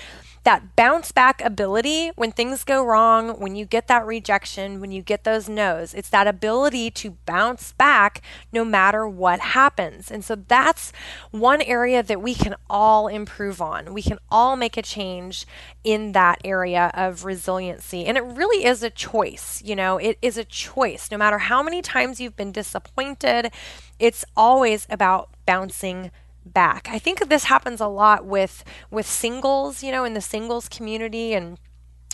that 0.43 0.75
bounce 0.75 1.11
back 1.11 1.41
ability 1.41 2.09
when 2.15 2.31
things 2.31 2.63
go 2.63 2.83
wrong, 2.83 3.39
when 3.39 3.55
you 3.55 3.65
get 3.65 3.87
that 3.87 4.05
rejection, 4.05 4.81
when 4.81 4.91
you 4.91 5.01
get 5.01 5.23
those 5.23 5.47
no's. 5.47 5.93
It's 5.93 6.09
that 6.09 6.27
ability 6.27 6.89
to 6.91 7.17
bounce 7.25 7.73
back 7.73 8.21
no 8.51 8.65
matter 8.65 9.07
what 9.07 9.39
happens. 9.39 10.09
And 10.09 10.25
so 10.25 10.35
that's 10.35 10.91
one 11.29 11.61
area 11.61 12.01
that 12.01 12.21
we 12.21 12.33
can 12.33 12.55
all 12.69 13.07
improve 13.07 13.61
on. 13.61 13.93
We 13.93 14.01
can 14.01 14.17
all 14.29 14.55
make 14.55 14.77
a 14.77 14.81
change 14.81 15.45
in 15.83 16.13
that 16.13 16.39
area 16.43 16.91
of 16.95 17.23
resiliency. 17.23 18.05
And 18.05 18.17
it 18.17 18.23
really 18.23 18.65
is 18.65 18.81
a 18.81 18.89
choice. 18.89 19.61
You 19.63 19.75
know, 19.75 19.97
it 19.97 20.17
is 20.21 20.37
a 20.37 20.45
choice. 20.45 21.11
No 21.11 21.17
matter 21.17 21.37
how 21.37 21.61
many 21.61 21.81
times 21.81 22.19
you've 22.19 22.35
been 22.35 22.51
disappointed, 22.51 23.51
it's 23.99 24.25
always 24.35 24.87
about 24.89 25.29
bouncing 25.45 26.09
back. 26.45 26.87
I 26.89 26.99
think 26.99 27.27
this 27.27 27.45
happens 27.45 27.79
a 27.79 27.87
lot 27.87 28.25
with 28.25 28.63
with 28.89 29.05
singles, 29.05 29.83
you 29.83 29.91
know, 29.91 30.03
in 30.03 30.13
the 30.13 30.21
singles 30.21 30.67
community 30.67 31.33
and 31.33 31.57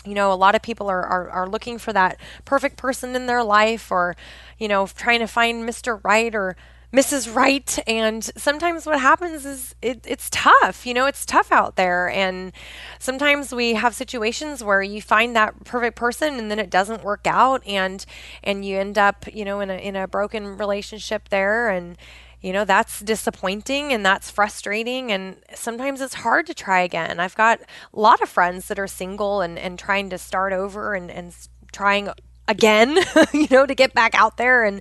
you 0.04 0.14
know, 0.14 0.32
a 0.32 0.34
lot 0.34 0.54
of 0.54 0.62
people 0.62 0.88
are, 0.88 1.04
are, 1.04 1.28
are 1.30 1.48
looking 1.48 1.76
for 1.78 1.92
that 1.92 2.18
perfect 2.44 2.76
person 2.76 3.14
in 3.14 3.26
their 3.26 3.42
life 3.42 3.90
or, 3.90 4.14
you 4.56 4.68
know, 4.68 4.86
trying 4.86 5.18
to 5.18 5.26
find 5.26 5.68
Mr. 5.68 6.00
Right 6.02 6.34
or 6.34 6.56
Mrs. 6.92 7.34
Right. 7.34 7.78
And 7.86 8.24
sometimes 8.36 8.86
what 8.86 9.00
happens 9.00 9.44
is 9.44 9.74
it, 9.82 10.00
it's 10.06 10.30
tough. 10.30 10.86
You 10.86 10.94
know, 10.94 11.06
it's 11.06 11.26
tough 11.26 11.52
out 11.52 11.76
there. 11.76 12.08
And 12.08 12.52
sometimes 12.98 13.52
we 13.52 13.74
have 13.74 13.94
situations 13.94 14.64
where 14.64 14.80
you 14.80 15.02
find 15.02 15.36
that 15.36 15.64
perfect 15.64 15.96
person 15.96 16.38
and 16.38 16.50
then 16.50 16.58
it 16.58 16.70
doesn't 16.70 17.04
work 17.04 17.26
out 17.26 17.66
and 17.66 18.04
and 18.42 18.64
you 18.64 18.78
end 18.78 18.96
up, 18.96 19.26
you 19.32 19.44
know, 19.44 19.60
in 19.60 19.68
a 19.68 19.76
in 19.76 19.96
a 19.96 20.08
broken 20.08 20.56
relationship 20.56 21.28
there 21.28 21.68
and 21.68 21.98
you 22.40 22.52
know, 22.52 22.64
that's 22.64 23.00
disappointing 23.00 23.92
and 23.92 24.04
that's 24.04 24.30
frustrating. 24.30 25.10
And 25.10 25.36
sometimes 25.54 26.00
it's 26.00 26.14
hard 26.14 26.46
to 26.46 26.54
try 26.54 26.80
again. 26.80 27.18
I've 27.18 27.34
got 27.34 27.60
a 27.60 28.00
lot 28.00 28.20
of 28.20 28.28
friends 28.28 28.68
that 28.68 28.78
are 28.78 28.86
single 28.86 29.40
and, 29.40 29.58
and 29.58 29.78
trying 29.78 30.10
to 30.10 30.18
start 30.18 30.52
over 30.52 30.94
and, 30.94 31.10
and 31.10 31.34
trying 31.72 32.10
again, 32.46 32.96
you 33.32 33.48
know, 33.50 33.66
to 33.66 33.74
get 33.74 33.92
back 33.92 34.14
out 34.14 34.36
there. 34.36 34.64
And, 34.64 34.80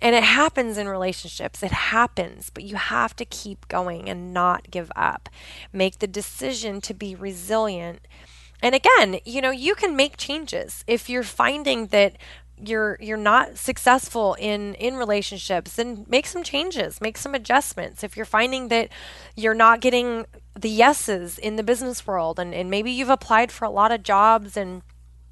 and 0.00 0.14
it 0.14 0.22
happens 0.22 0.78
in 0.78 0.88
relationships. 0.88 1.62
It 1.62 1.72
happens, 1.72 2.50
but 2.50 2.62
you 2.62 2.76
have 2.76 3.16
to 3.16 3.24
keep 3.24 3.66
going 3.66 4.08
and 4.08 4.32
not 4.32 4.70
give 4.70 4.92
up. 4.94 5.28
Make 5.72 5.98
the 5.98 6.06
decision 6.06 6.80
to 6.82 6.94
be 6.94 7.16
resilient. 7.16 8.06
And 8.62 8.74
again, 8.74 9.18
you 9.24 9.40
know, 9.40 9.50
you 9.50 9.74
can 9.74 9.96
make 9.96 10.16
changes. 10.16 10.84
If 10.86 11.08
you're 11.08 11.22
finding 11.24 11.88
that 11.88 12.16
you're 12.66 12.96
you're 13.00 13.16
not 13.16 13.56
successful 13.56 14.34
in 14.38 14.74
in 14.74 14.96
relationships 14.96 15.74
then 15.74 16.04
make 16.08 16.26
some 16.26 16.42
changes 16.42 17.00
make 17.00 17.16
some 17.16 17.34
adjustments. 17.34 18.02
If 18.02 18.16
you're 18.16 18.26
finding 18.26 18.68
that 18.68 18.90
you're 19.36 19.54
not 19.54 19.80
getting 19.80 20.26
the 20.58 20.68
yeses 20.68 21.38
in 21.38 21.56
the 21.56 21.62
business 21.62 22.06
world 22.06 22.38
and, 22.38 22.54
and 22.54 22.70
maybe 22.70 22.90
you've 22.90 23.08
applied 23.08 23.52
for 23.52 23.64
a 23.64 23.70
lot 23.70 23.92
of 23.92 24.02
jobs 24.02 24.56
and 24.56 24.82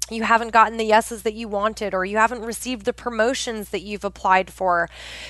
you 0.09 0.23
haven't 0.23 0.51
gotten 0.51 0.77
the 0.77 0.85
yeses 0.85 1.23
that 1.23 1.33
you 1.33 1.47
wanted 1.47 1.93
or 1.93 2.05
you 2.05 2.17
haven't 2.17 2.41
received 2.41 2.85
the 2.85 2.93
promotions 2.93 3.69
that 3.69 3.81
you've 3.81 4.05
applied 4.05 4.51
for 4.51 4.89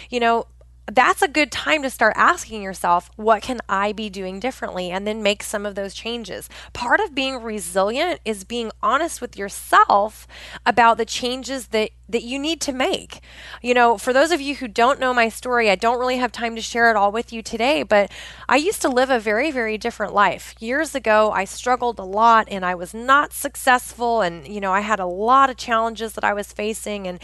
you 0.10 0.20
know 0.20 0.46
that's 0.90 1.22
a 1.22 1.28
good 1.28 1.52
time 1.52 1.84
to 1.84 1.90
start 1.90 2.14
asking 2.16 2.62
yourself, 2.62 3.12
what 3.18 3.42
can 3.42 3.60
I 3.68 3.92
be 3.92 4.10
doing 4.10 4.40
differently? 4.40 4.90
And 4.90 5.06
then 5.06 5.22
make 5.22 5.44
some 5.44 5.66
of 5.66 5.76
those 5.76 5.94
changes. 5.94 6.50
Part 6.72 7.02
of 7.02 7.14
being 7.14 7.44
resilient 7.44 8.22
is 8.24 8.46
being 8.46 8.72
honest 8.82 9.20
with 9.20 9.38
yourself 9.38 10.28
about 10.66 10.98
the 10.98 11.06
changes 11.06 11.68
that, 11.68 11.92
that 12.08 12.24
you 12.24 12.40
need 12.40 12.62
to 12.62 12.72
make. 12.72 13.22
You 13.62 13.74
know, 13.74 13.98
for 13.98 14.14
those 14.14 14.32
of 14.32 14.40
you 14.40 14.56
who 14.56 14.68
don't 14.70 15.00
know 15.00 15.14
my 15.14 15.28
story, 15.28 15.70
I 15.70 15.76
don't 15.76 16.00
really 16.00 16.18
have 16.18 16.32
time 16.32 16.56
to 16.56 16.62
share 16.62 16.90
it 16.90 16.96
all 16.96 17.12
with 17.12 17.34
you 17.34 17.42
today, 17.42 17.84
but 17.84 18.10
I 18.48 18.56
used 18.56 18.82
to 18.84 18.90
live 18.90 19.10
a 19.10 19.20
very, 19.20 19.52
very 19.52 19.78
different 19.78 20.14
life. 20.14 20.56
Years 20.60 20.96
ago, 20.96 21.32
I 21.32 21.44
struggled 21.44 22.00
a 22.00 22.04
lot 22.04 22.48
and 22.50 22.66
I 22.66 22.76
was 22.76 22.94
not 22.94 23.34
successful. 23.34 24.22
And, 24.22 24.48
you 24.48 24.62
know, 24.62 24.72
I 24.72 24.80
had 24.80 25.02
a 25.02 25.06
lot 25.06 25.50
of 25.50 25.58
challenges 25.58 26.14
that 26.14 26.24
I 26.24 26.34
was 26.34 26.54
facing. 26.54 27.08
And 27.08 27.20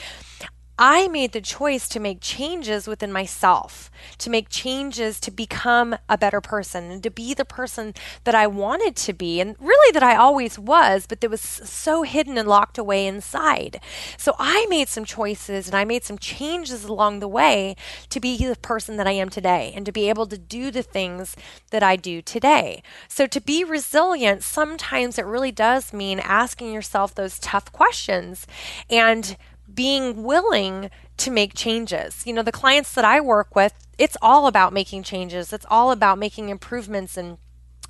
I 0.86 1.08
made 1.08 1.32
the 1.32 1.40
choice 1.40 1.88
to 1.88 2.00
make 2.02 2.18
changes 2.20 2.90
within 2.90 3.10
myself, 3.10 3.90
to 4.18 4.30
make 4.30 4.50
changes 4.50 5.18
to 5.22 5.32
become 5.32 5.96
a 6.10 6.18
better 6.18 6.42
person 6.42 6.92
and 6.92 7.04
to 7.04 7.10
be 7.10 7.34
the 7.34 7.46
person 7.46 7.94
that 8.26 8.36
I 8.36 8.48
wanted 8.48 8.98
to 8.98 9.14
be, 9.14 9.40
and 9.40 9.56
really 9.62 9.94
that 9.94 10.04
I 10.04 10.18
always 10.18 10.60
was, 10.60 11.08
but 11.08 11.22
that 11.22 11.30
was 11.30 11.40
so 11.40 12.04
hidden 12.04 12.38
and 12.38 12.50
locked 12.50 12.78
away 12.78 13.08
inside. 13.08 13.80
So 14.18 14.36
I 14.38 14.66
made 14.70 14.90
some 14.90 15.06
choices 15.06 15.68
and 15.68 15.76
I 15.76 15.86
made 15.86 16.04
some 16.04 16.18
changes 16.18 16.84
along 16.84 17.22
the 17.22 17.30
way 17.30 17.78
to 18.10 18.20
be 18.20 18.36
the 18.46 18.58
person 18.58 18.98
that 18.98 19.08
I 19.08 19.14
am 19.14 19.30
today 19.30 19.72
and 19.74 19.86
to 19.86 19.94
be 19.94 20.10
able 20.10 20.28
to 20.28 20.38
do 20.38 20.70
the 20.70 20.84
things 20.84 21.38
that 21.72 21.82
I 21.82 21.96
do 21.96 22.22
today. 22.22 22.84
So 23.08 23.26
to 23.26 23.40
be 23.40 23.64
resilient, 23.64 24.44
sometimes 24.44 25.18
it 25.18 25.26
really 25.26 25.54
does 25.54 25.94
mean 25.94 26.20
asking 26.20 26.74
yourself 26.74 27.16
those 27.16 27.40
tough 27.40 27.72
questions 27.72 28.46
and 28.90 29.38
being 29.74 30.24
willing 30.24 30.90
to 31.18 31.32
make 31.32 31.54
changes. 31.54 32.26
You 32.26 32.34
know, 32.34 32.42
the 32.42 32.52
clients 32.52 32.94
that 32.94 33.06
I 33.06 33.20
work 33.22 33.56
with, 33.56 33.74
it's 33.98 34.18
all 34.22 34.48
about 34.48 34.74
making 34.74 35.04
changes. 35.04 35.54
It's 35.54 35.66
all 35.70 35.92
about 35.92 36.18
making 36.18 36.50
improvements 36.50 37.18
and 37.18 37.38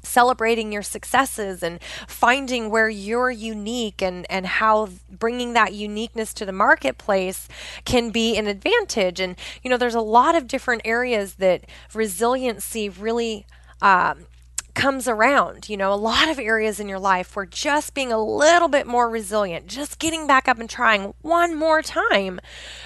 celebrating 0.04 0.72
your 0.72 0.82
successes 0.82 1.64
and 1.64 1.82
finding 2.08 2.70
where 2.70 2.90
you're 2.90 3.32
unique 3.32 4.02
and 4.02 4.26
and 4.30 4.46
how 4.46 4.90
bringing 5.10 5.54
that 5.54 5.74
uniqueness 5.74 6.34
to 6.34 6.46
the 6.46 6.52
marketplace 6.52 7.48
can 7.86 8.10
be 8.10 8.36
an 8.38 8.46
advantage 8.46 9.22
and 9.22 9.38
you 9.64 9.70
know 9.70 9.78
there's 9.78 9.96
a 9.96 10.02
lot 10.02 10.36
of 10.36 10.46
different 10.46 10.82
areas 10.84 11.36
that 11.36 11.64
resiliency 11.94 12.90
really 12.90 13.46
um, 13.82 14.26
comes 14.74 15.08
around. 15.08 15.70
You 15.70 15.78
know, 15.78 15.94
a 15.94 15.96
lot 15.96 16.30
of 16.30 16.40
areas 16.40 16.80
in 16.80 16.90
your 16.90 17.00
life 17.00 17.36
where 17.36 17.46
just 17.46 17.94
being 17.94 18.12
a 18.12 18.24
little 18.24 18.68
bit 18.68 18.88
more 18.88 19.10
resilient, 19.10 19.68
just 19.68 20.00
getting 20.00 20.28
back 20.28 20.48
up 20.48 20.60
and 20.60 20.70
trying 20.70 21.14
one 21.22 21.56
more 21.56 21.82
time 21.82 22.40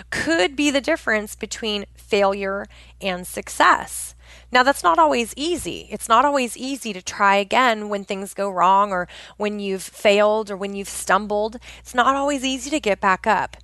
could 0.10 0.56
be 0.56 0.72
the 0.72 0.82
difference 0.82 1.36
between 1.36 1.86
failure 1.96 2.66
and 3.02 3.26
success. 3.26 4.16
Now, 4.52 4.64
that's 4.64 4.84
not 4.84 5.00
always 5.00 5.34
easy. 5.36 5.88
It's 5.92 6.10
not 6.10 6.26
always 6.26 6.56
easy 6.58 6.94
to 6.94 7.02
try 7.02 7.36
again 7.36 7.90
when 7.90 8.04
things 8.04 8.34
go 8.34 8.50
wrong 8.50 8.92
or 8.92 9.08
when 9.38 9.60
you've 9.60 9.84
failed 9.84 10.50
or 10.50 10.58
when 10.58 10.74
you've 10.74 10.90
stumbled. 10.90 11.58
It's 11.80 11.96
not 11.96 12.16
always 12.16 12.44
easy 12.44 12.70
to 12.70 12.80
get 12.80 13.02
back 13.02 13.28
up, 13.28 13.58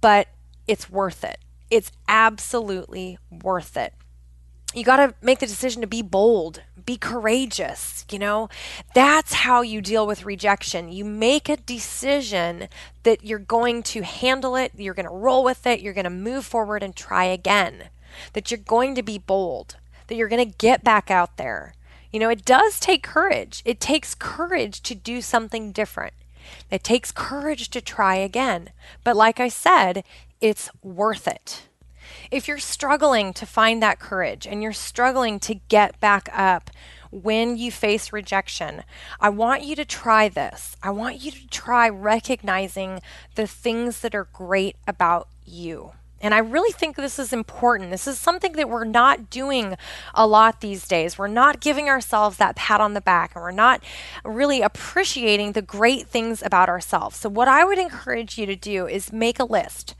but 0.00 0.28
it's 0.66 0.90
worth 0.90 1.24
it. 1.24 1.38
It's 1.70 1.92
absolutely 2.08 3.18
worth 3.30 3.76
it. 3.76 3.94
You 4.74 4.84
got 4.84 4.96
to 4.96 5.14
make 5.22 5.38
the 5.38 5.46
decision 5.46 5.80
to 5.80 5.86
be 5.88 6.02
bold, 6.02 6.62
be 6.84 6.96
courageous, 6.98 8.04
you 8.10 8.18
know? 8.18 8.50
That's 8.94 9.32
how 9.32 9.62
you 9.62 9.80
deal 9.80 10.06
with 10.06 10.26
rejection. 10.26 10.92
You 10.92 11.04
make 11.04 11.48
a 11.48 11.56
decision 11.56 12.68
that 13.02 13.24
you're 13.24 13.38
going 13.38 13.82
to 13.84 14.02
handle 14.02 14.56
it, 14.56 14.72
you're 14.76 14.94
going 14.94 15.08
to 15.08 15.12
roll 15.12 15.42
with 15.42 15.66
it, 15.66 15.80
you're 15.80 15.94
going 15.94 16.04
to 16.04 16.10
move 16.10 16.44
forward 16.44 16.82
and 16.82 16.94
try 16.94 17.24
again. 17.24 17.88
That 18.34 18.50
you're 18.50 18.58
going 18.58 18.94
to 18.94 19.02
be 19.02 19.18
bold. 19.18 19.76
that 20.08 20.16
you're 20.16 20.28
going 20.28 20.50
to 20.50 20.58
get 20.58 20.82
back 20.82 21.10
out 21.10 21.36
there. 21.36 21.74
You 22.12 22.18
know, 22.18 22.30
it 22.30 22.44
does 22.44 22.80
take 22.80 23.02
courage. 23.02 23.62
It 23.64 23.80
takes 23.80 24.14
courage 24.14 24.82
to 24.82 24.94
do 24.94 25.20
something 25.20 25.72
different. 25.72 26.14
It 26.70 26.82
takes 26.82 27.12
courage 27.12 27.68
to 27.70 27.80
try 27.80 28.16
again. 28.16 28.70
But 29.04 29.16
like 29.16 29.38
I 29.38 29.48
said, 29.48 30.04
it's 30.40 30.70
worth 30.82 31.28
it. 31.28 31.67
If 32.30 32.48
you're 32.48 32.58
struggling 32.58 33.32
to 33.34 33.46
find 33.46 33.82
that 33.82 33.98
courage 33.98 34.46
and 34.46 34.62
you're 34.62 34.72
struggling 34.72 35.38
to 35.40 35.54
get 35.54 35.98
back 36.00 36.28
up 36.32 36.70
when 37.10 37.56
you 37.56 37.70
face 37.70 38.12
rejection, 38.12 38.84
I 39.20 39.30
want 39.30 39.62
you 39.62 39.74
to 39.76 39.84
try 39.84 40.28
this. 40.28 40.76
I 40.82 40.90
want 40.90 41.22
you 41.22 41.30
to 41.30 41.48
try 41.48 41.88
recognizing 41.88 43.00
the 43.34 43.46
things 43.46 44.00
that 44.00 44.14
are 44.14 44.28
great 44.32 44.76
about 44.86 45.28
you. 45.44 45.92
And 46.20 46.34
I 46.34 46.38
really 46.38 46.72
think 46.72 46.96
this 46.96 47.18
is 47.18 47.32
important. 47.32 47.90
This 47.90 48.08
is 48.08 48.18
something 48.18 48.52
that 48.52 48.68
we're 48.68 48.84
not 48.84 49.30
doing 49.30 49.76
a 50.14 50.26
lot 50.26 50.60
these 50.60 50.88
days. 50.88 51.16
We're 51.16 51.28
not 51.28 51.60
giving 51.60 51.88
ourselves 51.88 52.38
that 52.38 52.56
pat 52.56 52.80
on 52.80 52.94
the 52.94 53.00
back 53.00 53.34
and 53.34 53.42
we're 53.42 53.50
not 53.52 53.82
really 54.24 54.60
appreciating 54.60 55.52
the 55.52 55.62
great 55.62 56.08
things 56.08 56.42
about 56.42 56.68
ourselves. 56.68 57.16
So, 57.16 57.28
what 57.28 57.46
I 57.46 57.64
would 57.64 57.78
encourage 57.78 58.36
you 58.36 58.46
to 58.46 58.56
do 58.56 58.86
is 58.88 59.12
make 59.12 59.38
a 59.38 59.44
list. 59.44 59.94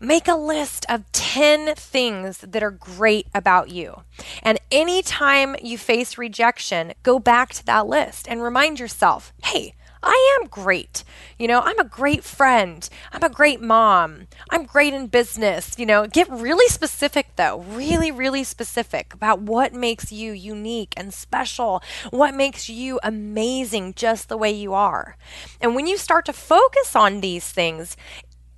Make 0.00 0.28
a 0.28 0.34
list 0.34 0.86
of 0.88 1.10
10 1.12 1.74
things 1.74 2.38
that 2.38 2.62
are 2.62 2.70
great 2.70 3.26
about 3.34 3.70
you. 3.70 4.02
And 4.42 4.58
anytime 4.70 5.56
you 5.62 5.78
face 5.78 6.18
rejection, 6.18 6.94
go 7.02 7.18
back 7.18 7.52
to 7.54 7.66
that 7.66 7.86
list 7.86 8.26
and 8.28 8.42
remind 8.42 8.80
yourself 8.80 9.32
hey, 9.42 9.74
I 10.04 10.38
am 10.40 10.48
great. 10.48 11.02
You 11.38 11.48
know, 11.48 11.62
I'm 11.62 11.78
a 11.78 11.84
great 11.84 12.24
friend. 12.24 12.86
I'm 13.10 13.22
a 13.22 13.30
great 13.30 13.62
mom. 13.62 14.26
I'm 14.50 14.64
great 14.64 14.92
in 14.92 15.06
business. 15.06 15.78
You 15.78 15.86
know, 15.86 16.06
get 16.06 16.28
really 16.30 16.68
specific 16.68 17.28
though, 17.36 17.60
really, 17.60 18.10
really 18.10 18.44
specific 18.44 19.14
about 19.14 19.40
what 19.40 19.72
makes 19.72 20.12
you 20.12 20.32
unique 20.32 20.92
and 20.96 21.12
special, 21.12 21.82
what 22.10 22.34
makes 22.34 22.68
you 22.68 23.00
amazing 23.02 23.94
just 23.94 24.28
the 24.28 24.36
way 24.36 24.50
you 24.50 24.74
are. 24.74 25.16
And 25.60 25.74
when 25.74 25.86
you 25.86 25.96
start 25.96 26.26
to 26.26 26.34
focus 26.34 26.94
on 26.94 27.20
these 27.20 27.50
things, 27.50 27.96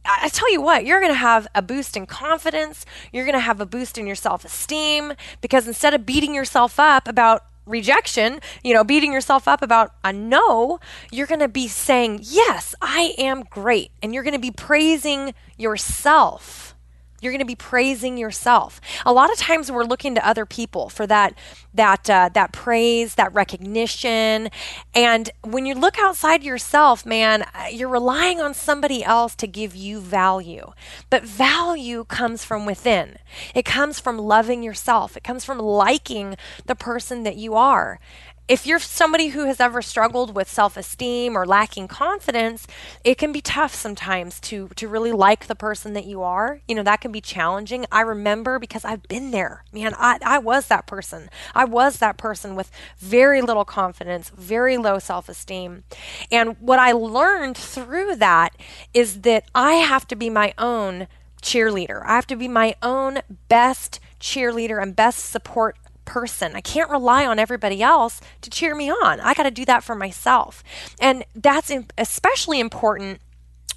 I 0.07 0.29
tell 0.29 0.51
you 0.53 0.61
what, 0.61 0.85
you're 0.85 1.01
going 1.01 1.13
to 1.13 1.19
have 1.19 1.49
a 1.55 1.63
boost 1.63 1.97
in 1.97 2.07
confidence. 2.07 2.85
You're 3.13 3.25
going 3.25 3.35
to 3.35 3.41
have 3.41 3.61
a 3.61 3.67
boost 3.67 3.99
in 3.99 4.07
your 4.07 4.17
self 4.17 4.45
esteem 4.45 5.15
because 5.41 5.67
instead 5.67 5.95
of 5.95 6.07
beating 6.07 6.35
yourself 6.35 6.79
up 6.79 7.09
about 7.09 7.45
rejection, 7.67 8.41
you 8.63 8.73
know, 8.73 8.85
beating 8.85 9.13
yourself 9.13 9.49
up 9.49 9.63
about 9.63 9.93
a 10.05 10.13
no, 10.13 10.79
you're 11.11 11.27
going 11.27 11.41
to 11.41 11.49
be 11.49 11.69
saying, 11.69 12.21
Yes, 12.23 12.75
I 12.81 13.15
am 13.19 13.43
great. 13.43 13.91
And 14.03 14.15
you're 14.15 14.23
going 14.23 14.35
to 14.35 14.41
be 14.41 14.53
praising 14.53 15.35
yourself. 15.59 16.76
You're 17.21 17.33
going 17.33 17.41
to 17.41 17.47
be 17.47 17.55
praising 17.55 18.17
yourself. 18.17 18.81
A 19.05 19.13
lot 19.13 19.33
of 19.33 19.39
times 19.39 19.71
we're 19.71 19.85
looking 19.85 20.15
to 20.15 20.27
other 20.27 20.47
people 20.47 20.89
for 20.89 21.07
that 21.07 21.35
that 21.75 22.09
uh, 22.09 22.31
that 22.35 22.53
praise, 22.53 23.15
that 23.17 23.33
recognition, 23.35 24.51
and 24.95 25.31
when 25.43 25.67
you 25.67 25.75
look 25.75 25.99
outside 25.99 26.43
yourself, 26.43 27.05
man, 27.05 27.45
you're 27.71 27.89
relying 27.89 28.41
on 28.41 28.55
somebody 28.55 29.05
else 29.05 29.35
to 29.37 29.47
give 29.47 29.75
you 29.75 30.01
value. 30.01 30.73
But 31.11 31.25
value 31.25 32.05
comes 32.05 32.45
from 32.45 32.67
within. 32.67 33.19
It 33.55 33.65
comes 33.65 34.01
from 34.01 34.19
loving 34.19 34.63
yourself. 34.63 35.17
It 35.17 35.25
comes 35.25 35.45
from 35.45 35.59
liking 35.59 36.37
the 36.67 36.75
person 36.75 37.23
that 37.25 37.37
you 37.37 37.55
are 37.55 37.99
if 38.49 38.67
you're 38.67 38.79
somebody 38.79 39.29
who 39.29 39.45
has 39.47 39.61
ever 39.61 39.83
struggled 39.83 40.35
with 40.35 40.49
self-esteem 40.49 41.37
or 41.37 41.47
lacking 41.47 41.89
confidence, 41.89 42.67
it 43.03 43.19
can 43.19 43.33
be 43.33 43.41
tough 43.41 43.75
sometimes 43.75 44.39
to 44.41 44.69
to 44.77 44.89
really 44.89 45.13
like 45.13 45.47
the 45.47 45.55
person 45.55 45.95
that 45.95 46.05
you 46.05 46.23
are. 46.23 46.61
You 46.69 46.77
know, 46.77 46.83
that 46.85 47.01
can 47.01 47.13
be 47.13 47.21
challenging. 47.21 47.87
I 47.91 48.03
remember 48.03 48.59
because 48.59 48.85
I've 48.85 49.03
been 49.05 49.31
there. 49.31 49.65
Man, 49.73 49.95
I, 49.99 50.19
I 50.25 50.39
was 50.39 50.69
that 50.69 50.87
person. 50.87 51.29
I 51.55 51.65
was 51.65 51.99
that 51.99 52.19
person 52.19 52.55
with 52.55 52.71
very 52.99 53.43
little 53.43 53.65
confidence, 53.65 54.31
very 54.31 54.77
low 54.77 54.99
self-esteem. 54.99 55.85
And 56.31 56.57
what 56.61 56.79
I 56.79 56.93
learned 56.93 57.57
through 57.57 58.17
that 58.17 58.57
is 58.95 59.23
that 59.23 59.45
I 59.55 59.75
have 59.75 60.07
to 60.09 60.17
be 60.17 60.31
my 60.31 60.55
own 60.59 61.09
cheerleader. 61.43 62.03
I 62.05 62.15
have 62.15 62.27
to 62.29 62.37
be 62.37 62.49
my 62.49 62.75
own 62.83 63.21
best 63.49 64.01
cheerleader 64.21 64.83
and 64.83 64.97
best 64.97 65.27
support 65.27 65.77
person. 66.07 66.57
I 66.57 66.63
can't 66.63 66.89
rely 66.89 67.27
on 67.27 67.39
everybody 67.39 67.83
else 67.83 68.21
to 68.41 68.49
cheer 68.49 68.75
me 68.75 68.91
on. 68.91 69.21
I 69.21 69.35
got 69.35 69.43
to 69.43 69.51
do 69.51 69.67
that 69.67 69.85
for 69.85 69.95
myself. 69.95 70.65
And 70.99 71.25
that's 71.35 71.71
especially 71.99 72.61
important 72.61 73.21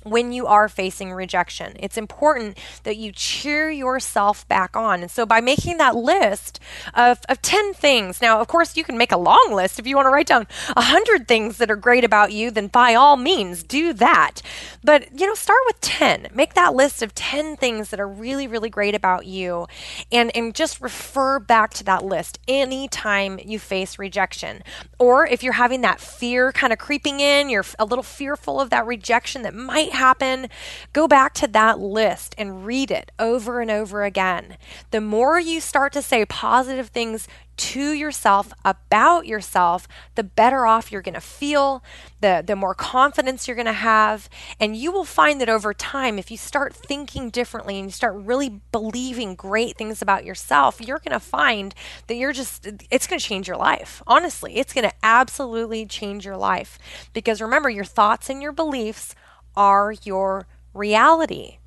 when 0.03 0.31
you 0.31 0.47
are 0.47 0.67
facing 0.67 1.11
rejection. 1.11 1.75
It's 1.79 1.97
important 1.97 2.57
that 2.83 2.97
you 2.97 3.11
cheer 3.11 3.69
yourself 3.69 4.47
back 4.47 4.75
on. 4.75 5.01
And 5.01 5.11
so 5.11 5.25
by 5.25 5.41
making 5.41 5.77
that 5.77 5.95
list 5.95 6.59
of, 6.93 7.19
of 7.27 7.41
10 7.41 7.73
things, 7.73 8.21
now, 8.21 8.39
of 8.39 8.47
course, 8.47 8.77
you 8.77 8.83
can 8.83 8.97
make 8.97 9.11
a 9.11 9.17
long 9.17 9.49
list 9.51 9.79
if 9.79 9.87
you 9.87 9.95
want 9.95 10.05
to 10.05 10.11
write 10.11 10.27
down 10.27 10.47
100 10.73 11.27
things 11.27 11.57
that 11.57 11.71
are 11.71 11.75
great 11.75 12.03
about 12.03 12.31
you, 12.31 12.51
then 12.51 12.67
by 12.67 12.95
all 12.95 13.17
means 13.17 13.63
do 13.63 13.93
that. 13.93 14.41
But, 14.83 15.19
you 15.19 15.27
know, 15.27 15.35
start 15.35 15.59
with 15.67 15.81
10. 15.81 16.27
Make 16.33 16.53
that 16.53 16.73
list 16.73 17.01
of 17.01 17.13
10 17.15 17.57
things 17.57 17.89
that 17.89 17.99
are 17.99 18.07
really, 18.07 18.47
really 18.47 18.69
great 18.69 18.95
about 18.95 19.25
you 19.25 19.67
and, 20.11 20.35
and 20.35 20.55
just 20.55 20.81
refer 20.81 21.39
back 21.39 21.73
to 21.75 21.83
that 21.85 22.05
list 22.05 22.39
anytime 22.47 23.39
you 23.43 23.59
face 23.59 23.99
rejection. 23.99 24.63
Or 24.97 25.25
if 25.25 25.43
you're 25.43 25.53
having 25.53 25.81
that 25.81 25.99
fear 25.99 26.51
kind 26.51 26.73
of 26.73 26.79
creeping 26.79 27.19
in, 27.19 27.49
you're 27.49 27.65
a 27.77 27.85
little 27.85 28.03
fearful 28.03 28.59
of 28.59 28.69
that 28.69 28.85
rejection 28.85 29.41
that 29.43 29.53
might 29.53 29.88
might 29.89 29.97
happen, 29.97 30.49
go 30.93 31.07
back 31.07 31.33
to 31.35 31.47
that 31.47 31.79
list 31.79 32.35
and 32.37 32.65
read 32.65 32.91
it 32.91 33.11
over 33.19 33.61
and 33.61 33.71
over 33.71 34.03
again. 34.03 34.57
The 34.91 35.01
more 35.01 35.39
you 35.39 35.61
start 35.61 35.93
to 35.93 36.01
say 36.01 36.25
positive 36.25 36.89
things 36.89 37.27
to 37.57 37.91
yourself 37.91 38.53
about 38.63 39.25
yourself, 39.25 39.85
the 40.15 40.23
better 40.23 40.65
off 40.65 40.93
you're 40.93 41.01
going 41.01 41.13
to 41.13 41.19
feel, 41.19 41.83
the, 42.21 42.41
the 42.45 42.55
more 42.55 42.73
confidence 42.73 43.47
you're 43.47 43.55
going 43.55 43.65
to 43.65 43.73
have. 43.73 44.29
And 44.61 44.77
you 44.77 44.93
will 44.93 45.03
find 45.03 45.41
that 45.41 45.49
over 45.49 45.73
time, 45.73 46.17
if 46.17 46.31
you 46.31 46.37
start 46.37 46.73
thinking 46.73 47.29
differently 47.29 47.77
and 47.77 47.87
you 47.87 47.91
start 47.91 48.15
really 48.15 48.61
believing 48.71 49.35
great 49.35 49.75
things 49.75 50.01
about 50.01 50.23
yourself, 50.23 50.79
you're 50.79 50.99
going 50.99 51.11
to 51.11 51.19
find 51.19 51.75
that 52.07 52.15
you're 52.15 52.31
just, 52.31 52.65
it's 52.89 53.07
going 53.07 53.19
to 53.19 53.25
change 53.25 53.49
your 53.49 53.57
life. 53.57 54.01
Honestly, 54.07 54.55
it's 54.55 54.73
going 54.73 54.87
to 54.87 54.95
absolutely 55.03 55.85
change 55.85 56.25
your 56.25 56.37
life. 56.37 56.79
Because 57.11 57.41
remember, 57.41 57.69
your 57.69 57.83
thoughts 57.83 58.29
and 58.29 58.41
your 58.41 58.53
beliefs 58.53 59.15
are 59.59 59.93
your 60.03 60.47
reality. 60.73 61.57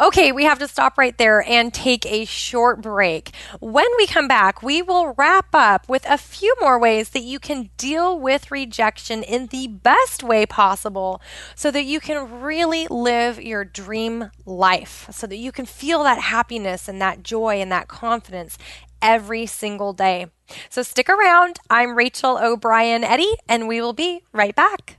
Okay, 0.00 0.32
we 0.32 0.44
have 0.44 0.58
to 0.60 0.66
stop 0.66 0.96
right 0.96 1.16
there 1.18 1.42
and 1.46 1.74
take 1.74 2.06
a 2.06 2.24
short 2.24 2.80
break. 2.80 3.34
When 3.60 3.86
we 3.98 4.06
come 4.06 4.26
back, 4.26 4.62
we 4.62 4.80
will 4.80 5.14
wrap 5.18 5.48
up 5.52 5.86
with 5.90 6.08
a 6.08 6.16
few 6.16 6.54
more 6.58 6.78
ways 6.78 7.10
that 7.10 7.22
you 7.22 7.38
can 7.38 7.68
deal 7.76 8.18
with 8.18 8.50
rejection 8.50 9.22
in 9.22 9.48
the 9.48 9.66
best 9.66 10.22
way 10.22 10.46
possible 10.46 11.20
so 11.54 11.70
that 11.70 11.84
you 11.84 12.00
can 12.00 12.40
really 12.40 12.86
live 12.88 13.42
your 13.42 13.62
dream 13.62 14.30
life, 14.46 15.06
so 15.12 15.26
that 15.26 15.36
you 15.36 15.52
can 15.52 15.66
feel 15.66 16.02
that 16.02 16.18
happiness 16.18 16.88
and 16.88 16.98
that 17.02 17.22
joy 17.22 17.60
and 17.60 17.70
that 17.70 17.88
confidence 17.88 18.56
every 19.02 19.44
single 19.44 19.92
day. 19.92 20.28
So 20.70 20.82
stick 20.82 21.10
around. 21.10 21.58
I'm 21.68 21.94
Rachel 21.94 22.38
O'Brien 22.38 23.04
Eddy, 23.04 23.34
and 23.46 23.68
we 23.68 23.82
will 23.82 23.92
be 23.92 24.22
right 24.32 24.56
back. 24.56 24.96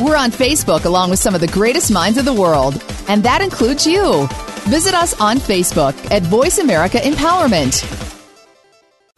We're 0.00 0.16
on 0.16 0.30
Facebook 0.30 0.84
along 0.84 1.10
with 1.10 1.18
some 1.18 1.34
of 1.34 1.40
the 1.40 1.48
greatest 1.48 1.90
minds 1.90 2.18
of 2.18 2.24
the 2.24 2.32
world, 2.32 2.80
and 3.08 3.20
that 3.24 3.42
includes 3.42 3.84
you. 3.84 4.28
Visit 4.68 4.94
us 4.94 5.20
on 5.20 5.38
Facebook 5.38 5.94
at 6.12 6.22
Voice 6.22 6.58
America 6.58 6.98
Empowerment. 6.98 7.82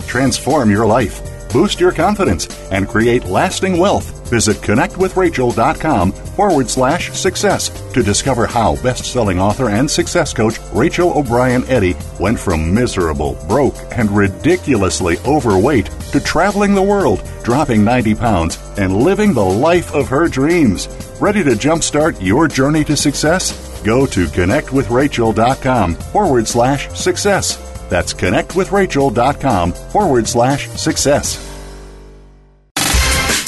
Transform 0.06 0.70
your 0.70 0.86
life, 0.86 1.20
boost 1.52 1.80
your 1.80 1.92
confidence, 1.92 2.48
and 2.70 2.88
create 2.88 3.26
lasting 3.26 3.76
wealth. 3.78 4.26
Visit 4.30 4.56
connectwithrachel.com 4.58 6.12
forward 6.12 6.70
slash 6.70 7.12
success 7.12 7.68
to 7.92 8.02
discover 8.02 8.46
how 8.46 8.76
best 8.76 9.04
selling 9.04 9.38
author 9.38 9.68
and 9.68 9.90
success 9.90 10.32
coach 10.32 10.58
Rachel 10.72 11.12
O'Brien 11.18 11.64
Eddy 11.64 11.94
went 12.18 12.38
from 12.38 12.72
miserable, 12.72 13.36
broke, 13.46 13.76
and 13.98 14.10
ridiculously 14.10 15.18
overweight 15.26 15.90
to 16.10 16.20
traveling 16.20 16.74
the 16.74 16.82
world, 16.82 17.28
dropping 17.42 17.84
90 17.84 18.14
pounds, 18.14 18.58
and 18.78 18.96
living 18.96 19.32
the 19.32 19.44
life 19.44 19.92
of 19.94 20.08
her 20.08 20.28
dreams. 20.28 20.88
Ready 21.20 21.42
to 21.44 21.50
jumpstart 21.50 22.16
your 22.20 22.48
journey 22.48 22.84
to 22.84 22.96
success? 22.96 23.82
Go 23.82 24.06
to 24.06 24.26
connectwithrachel.com 24.26 25.94
forward 25.94 26.46
slash 26.46 26.88
success. 26.90 27.56
That's 27.88 28.14
connectwithrachel.com 28.14 29.72
forward 29.72 30.28
slash 30.28 30.68
success. 30.70 31.49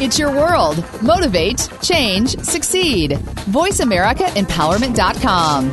It's 0.00 0.18
your 0.18 0.32
world. 0.32 0.82
Motivate, 1.02 1.68
change, 1.82 2.38
succeed. 2.38 3.10
VoiceAmericaEmpowerment.com. 3.10 5.70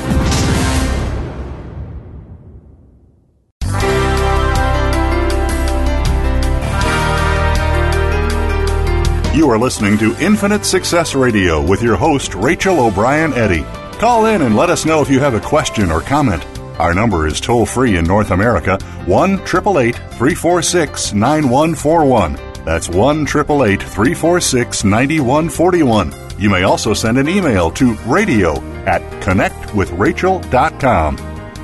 You 9.34 9.50
are 9.50 9.58
listening 9.58 9.98
to 10.00 10.14
Infinite 10.20 10.66
Success 10.66 11.16
Radio 11.16 11.66
with 11.66 11.82
your 11.82 11.96
host, 11.96 12.36
Rachel 12.36 12.82
O'Brien 12.82 13.32
Eddy. 13.32 13.64
Call 13.98 14.26
in 14.26 14.42
and 14.42 14.58
let 14.58 14.70
us 14.70 14.84
know 14.84 15.02
if 15.02 15.10
you 15.10 15.22
have 15.22 15.36
a 15.36 15.40
question 15.40 15.90
or 15.90 16.02
comment. 16.02 16.46
Our 16.80 16.94
number 16.94 17.28
is 17.28 17.40
toll 17.40 17.66
free 17.66 17.96
in 17.96 18.04
North 18.04 18.32
America 18.32 18.78
1 19.06 19.36
888 19.36 19.96
346 19.96 21.14
9141. 21.14 22.47
That's 22.68 22.90
1 22.90 23.22
888 23.22 23.82
346 23.82 24.84
9141. 24.84 26.14
You 26.38 26.50
may 26.50 26.64
also 26.64 26.94
send 26.94 27.18
an 27.18 27.30
email 27.30 27.72
to 27.72 27.94
radio 28.06 28.62
at 28.84 29.02
connectwithrachel.com. 29.24 31.16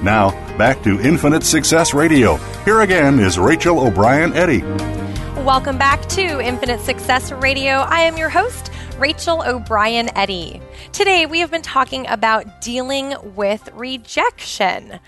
Now, 0.01 0.31
back 0.57 0.81
to 0.83 1.01
Infinite 1.01 1.43
Success 1.43 1.93
Radio. 1.93 2.37
Here 2.63 2.79
again 2.79 3.19
is 3.19 3.37
Rachel 3.37 3.81
O'Brien 3.81 4.31
Eddy. 4.31 4.61
Welcome 5.43 5.77
back 5.77 6.07
to 6.07 6.39
Infinite 6.39 6.79
Success 6.79 7.33
Radio. 7.33 7.79
I 7.79 8.03
am 8.03 8.15
your 8.15 8.29
host, 8.29 8.71
Rachel 8.97 9.43
O'Brien 9.45 10.09
Eddy. 10.15 10.61
Today 10.93 11.25
we 11.25 11.41
have 11.41 11.51
been 11.51 11.61
talking 11.61 12.07
about 12.07 12.61
dealing 12.61 13.13
with 13.35 13.69
rejection 13.73 15.01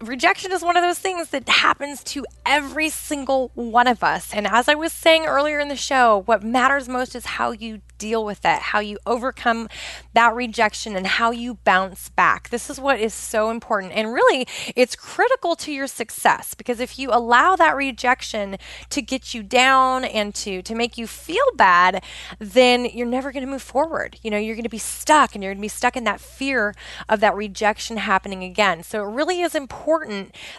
rejection 0.00 0.52
is 0.52 0.62
one 0.62 0.76
of 0.76 0.82
those 0.82 0.98
things 0.98 1.30
that 1.30 1.48
happens 1.48 2.02
to 2.04 2.24
every 2.46 2.88
single 2.88 3.50
one 3.54 3.86
of 3.86 4.02
us. 4.04 4.32
And 4.32 4.46
as 4.46 4.68
I 4.68 4.74
was 4.74 4.92
saying 4.92 5.26
earlier 5.26 5.58
in 5.58 5.68
the 5.68 5.76
show, 5.76 6.22
what 6.26 6.42
matters 6.42 6.88
most 6.88 7.14
is 7.14 7.26
how 7.26 7.52
you 7.52 7.80
deal 7.98 8.24
with 8.24 8.44
it, 8.44 8.60
how 8.60 8.78
you 8.78 8.98
overcome 9.06 9.68
that 10.14 10.34
rejection, 10.34 10.94
and 10.94 11.06
how 11.06 11.32
you 11.32 11.54
bounce 11.64 12.08
back. 12.10 12.48
This 12.50 12.70
is 12.70 12.78
what 12.78 13.00
is 13.00 13.12
so 13.12 13.50
important. 13.50 13.92
And 13.92 14.12
really, 14.12 14.46
it's 14.76 14.94
critical 14.94 15.56
to 15.56 15.72
your 15.72 15.88
success 15.88 16.54
because 16.54 16.78
if 16.78 16.98
you 16.98 17.10
allow 17.12 17.56
that 17.56 17.74
rejection 17.74 18.56
to 18.90 19.02
get 19.02 19.34
you 19.34 19.42
down 19.42 20.04
and 20.04 20.34
to, 20.36 20.62
to 20.62 20.74
make 20.74 20.96
you 20.96 21.06
feel 21.06 21.44
bad, 21.56 22.04
then 22.38 22.84
you're 22.84 23.06
never 23.06 23.32
going 23.32 23.44
to 23.44 23.50
move 23.50 23.62
forward. 23.62 24.18
You 24.22 24.30
know, 24.30 24.38
you're 24.38 24.54
going 24.54 24.62
to 24.62 24.68
be 24.68 24.78
stuck 24.78 25.34
and 25.34 25.42
you're 25.42 25.52
going 25.52 25.58
to 25.58 25.62
be 25.62 25.68
stuck 25.68 25.96
in 25.96 26.04
that 26.04 26.20
fear 26.20 26.74
of 27.08 27.20
that 27.20 27.34
rejection 27.34 27.96
happening 27.96 28.44
again. 28.44 28.84
So 28.84 29.02
it 29.02 29.12
really 29.12 29.40
is 29.40 29.54
important 29.54 29.87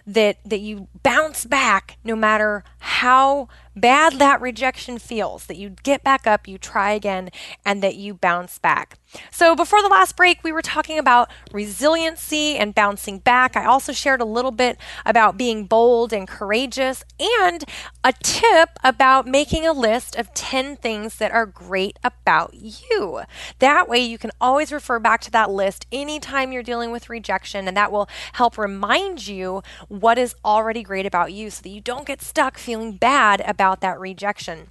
that, 0.05 0.37
that 0.45 0.59
you 0.59 0.87
bounce 1.03 1.45
back 1.45 1.97
no 2.03 2.15
matter 2.15 2.63
how 2.79 3.47
bad 3.75 4.13
that 4.13 4.41
rejection 4.41 4.99
feels, 4.99 5.45
that 5.47 5.57
you 5.57 5.71
get 5.83 6.03
back 6.03 6.27
up, 6.27 6.47
you 6.47 6.57
try 6.57 6.91
again, 6.91 7.29
and 7.65 7.81
that 7.81 7.95
you 7.95 8.13
bounce 8.13 8.59
back. 8.59 8.98
So, 9.31 9.55
before 9.55 9.81
the 9.81 9.87
last 9.87 10.15
break, 10.15 10.43
we 10.43 10.51
were 10.51 10.61
talking 10.61 10.99
about 10.99 11.31
resiliency 11.51 12.57
and 12.57 12.75
bouncing 12.75 13.19
back. 13.19 13.55
I 13.55 13.65
also 13.65 13.91
shared 13.91 14.21
a 14.21 14.25
little 14.25 14.51
bit 14.51 14.77
about 15.05 15.37
being 15.37 15.65
bold 15.65 16.13
and 16.13 16.27
courageous, 16.27 17.03
and 17.19 17.63
a 18.03 18.13
tip 18.21 18.69
about 18.83 19.25
making 19.25 19.65
a 19.65 19.73
list 19.73 20.15
of 20.15 20.33
10 20.33 20.75
things 20.77 21.15
that 21.15 21.31
are 21.31 21.45
great 21.45 21.97
about 22.03 22.53
you. 22.53 23.21
That 23.59 23.89
way, 23.89 23.99
you 23.99 24.17
can 24.17 24.31
always 24.39 24.71
refer 24.71 24.99
back 24.99 25.21
to 25.21 25.31
that 25.31 25.49
list 25.49 25.87
anytime 25.91 26.51
you're 26.51 26.61
dealing 26.61 26.91
with 26.91 27.09
rejection, 27.09 27.67
and 27.67 27.75
that 27.75 27.91
will 27.91 28.09
help 28.33 28.57
remind 28.57 29.27
you 29.27 29.63
what 29.87 30.19
is 30.19 30.35
already 30.45 30.83
great 30.83 31.07
about 31.07 31.33
you 31.33 31.49
so 31.49 31.63
that 31.63 31.69
you 31.69 31.81
don't 31.81 32.05
get 32.05 32.21
stuck 32.21 32.57
feeling 32.57 32.95
bad 32.95 33.41
about 33.41 33.81
that 33.81 33.99
rejection. 33.99 34.67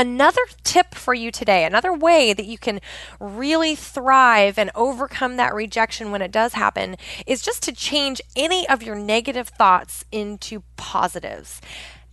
Another 0.00 0.40
tip 0.64 0.94
for 0.94 1.12
you 1.12 1.30
today, 1.30 1.66
another 1.66 1.92
way 1.92 2.32
that 2.32 2.46
you 2.46 2.56
can 2.56 2.80
really 3.20 3.74
thrive 3.74 4.58
and 4.58 4.70
overcome 4.74 5.36
that 5.36 5.54
rejection 5.54 6.10
when 6.10 6.22
it 6.22 6.32
does 6.32 6.54
happen, 6.54 6.96
is 7.26 7.42
just 7.42 7.62
to 7.64 7.72
change 7.72 8.22
any 8.34 8.66
of 8.66 8.82
your 8.82 8.94
negative 8.94 9.48
thoughts 9.48 10.06
into 10.10 10.62
positives. 10.78 11.60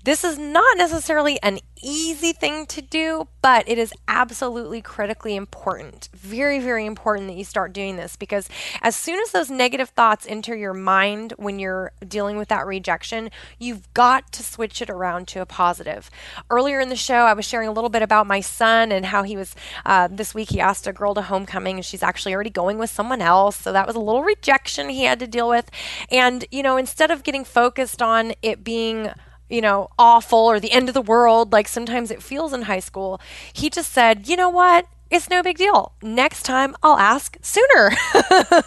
This 0.08 0.24
is 0.24 0.40
not 0.40 0.78
necessarily 0.78 1.38
an 1.44 1.60
easy 1.84 2.32
thing 2.32 2.66
to 2.68 2.82
do, 2.82 3.28
but 3.42 3.68
it 3.68 3.78
is 3.78 3.92
absolutely 4.08 4.82
critically 4.82 5.36
important. 5.36 6.08
Very, 6.16 6.60
very 6.60 6.86
important 6.86 7.28
that 7.28 7.36
you 7.36 7.44
start 7.44 7.74
doing 7.74 7.98
this 7.98 8.16
because 8.16 8.48
as 8.82 8.96
soon 8.96 9.20
as 9.20 9.34
those 9.34 9.52
negative 9.52 9.90
thoughts 9.90 10.26
enter 10.30 10.56
your 10.56 10.74
mind 10.74 11.34
when 11.36 11.60
you're 11.60 11.92
dealing 12.08 12.38
with 12.38 12.48
that 12.48 12.66
rejection, 12.66 13.30
you've 13.60 13.94
got 13.94 14.32
to 14.32 14.44
switch 14.44 14.82
it 14.82 14.90
around 14.90 15.28
to 15.28 15.42
a 15.42 15.46
positive. 15.46 16.10
Earlier 16.50 16.80
in 16.80 16.88
the 16.88 16.96
show, 16.96 17.26
I 17.26 17.34
was 17.34 17.44
sharing 17.44 17.68
a 17.68 17.74
little 17.74 17.90
bit 17.90 18.02
about 18.02 18.28
my 18.28 18.40
son 18.40 18.94
and 18.94 19.08
how 19.08 19.24
he 19.24 19.36
was 19.36 19.58
uh, 19.86 20.08
this 20.10 20.34
week. 20.34 20.52
He 20.52 20.62
asked 20.62 20.88
a 20.88 20.94
girl 20.94 21.16
to 21.16 21.22
homecoming, 21.24 21.76
and 21.76 21.86
she's 21.86 22.02
actually 22.02 22.34
already 22.34 22.50
going 22.50 22.78
with 22.78 22.90
someone 22.90 23.22
else. 23.22 23.58
So 23.58 23.74
that 23.74 23.86
was 23.86 23.98
a 23.98 24.00
little 24.00 24.24
rejection 24.24 24.88
he 24.88 25.04
had 25.04 25.20
to 25.20 25.28
deal 25.28 25.50
with. 25.50 25.70
And, 26.10 26.46
you 26.50 26.64
know, 26.64 26.78
instead 26.78 27.12
of 27.12 27.24
getting 27.24 27.44
focused 27.44 28.02
on 28.02 28.32
it 28.42 28.64
being 28.64 29.12
you 29.50 29.62
know, 29.62 29.90
awful 29.98 30.40
or 30.40 30.60
the 30.60 30.72
end 30.72 30.88
of 30.88 30.94
the 30.94 31.02
world, 31.02 31.52
like 31.52 31.68
sometimes 31.68 32.12
it 32.12 32.24
feels 32.24 32.54
in 32.54 32.64
high 32.64 32.80
school. 32.80 33.20
He 33.54 33.70
just 33.70 33.92
said, 33.92 34.28
you 34.28 34.36
know 34.36 34.50
what? 34.50 34.88
It's 35.10 35.30
no 35.30 35.42
big 35.42 35.58
deal. 35.58 35.94
Next 36.02 36.44
time 36.44 36.76
I'll 36.84 36.98
ask 36.98 37.38
sooner. 37.42 37.92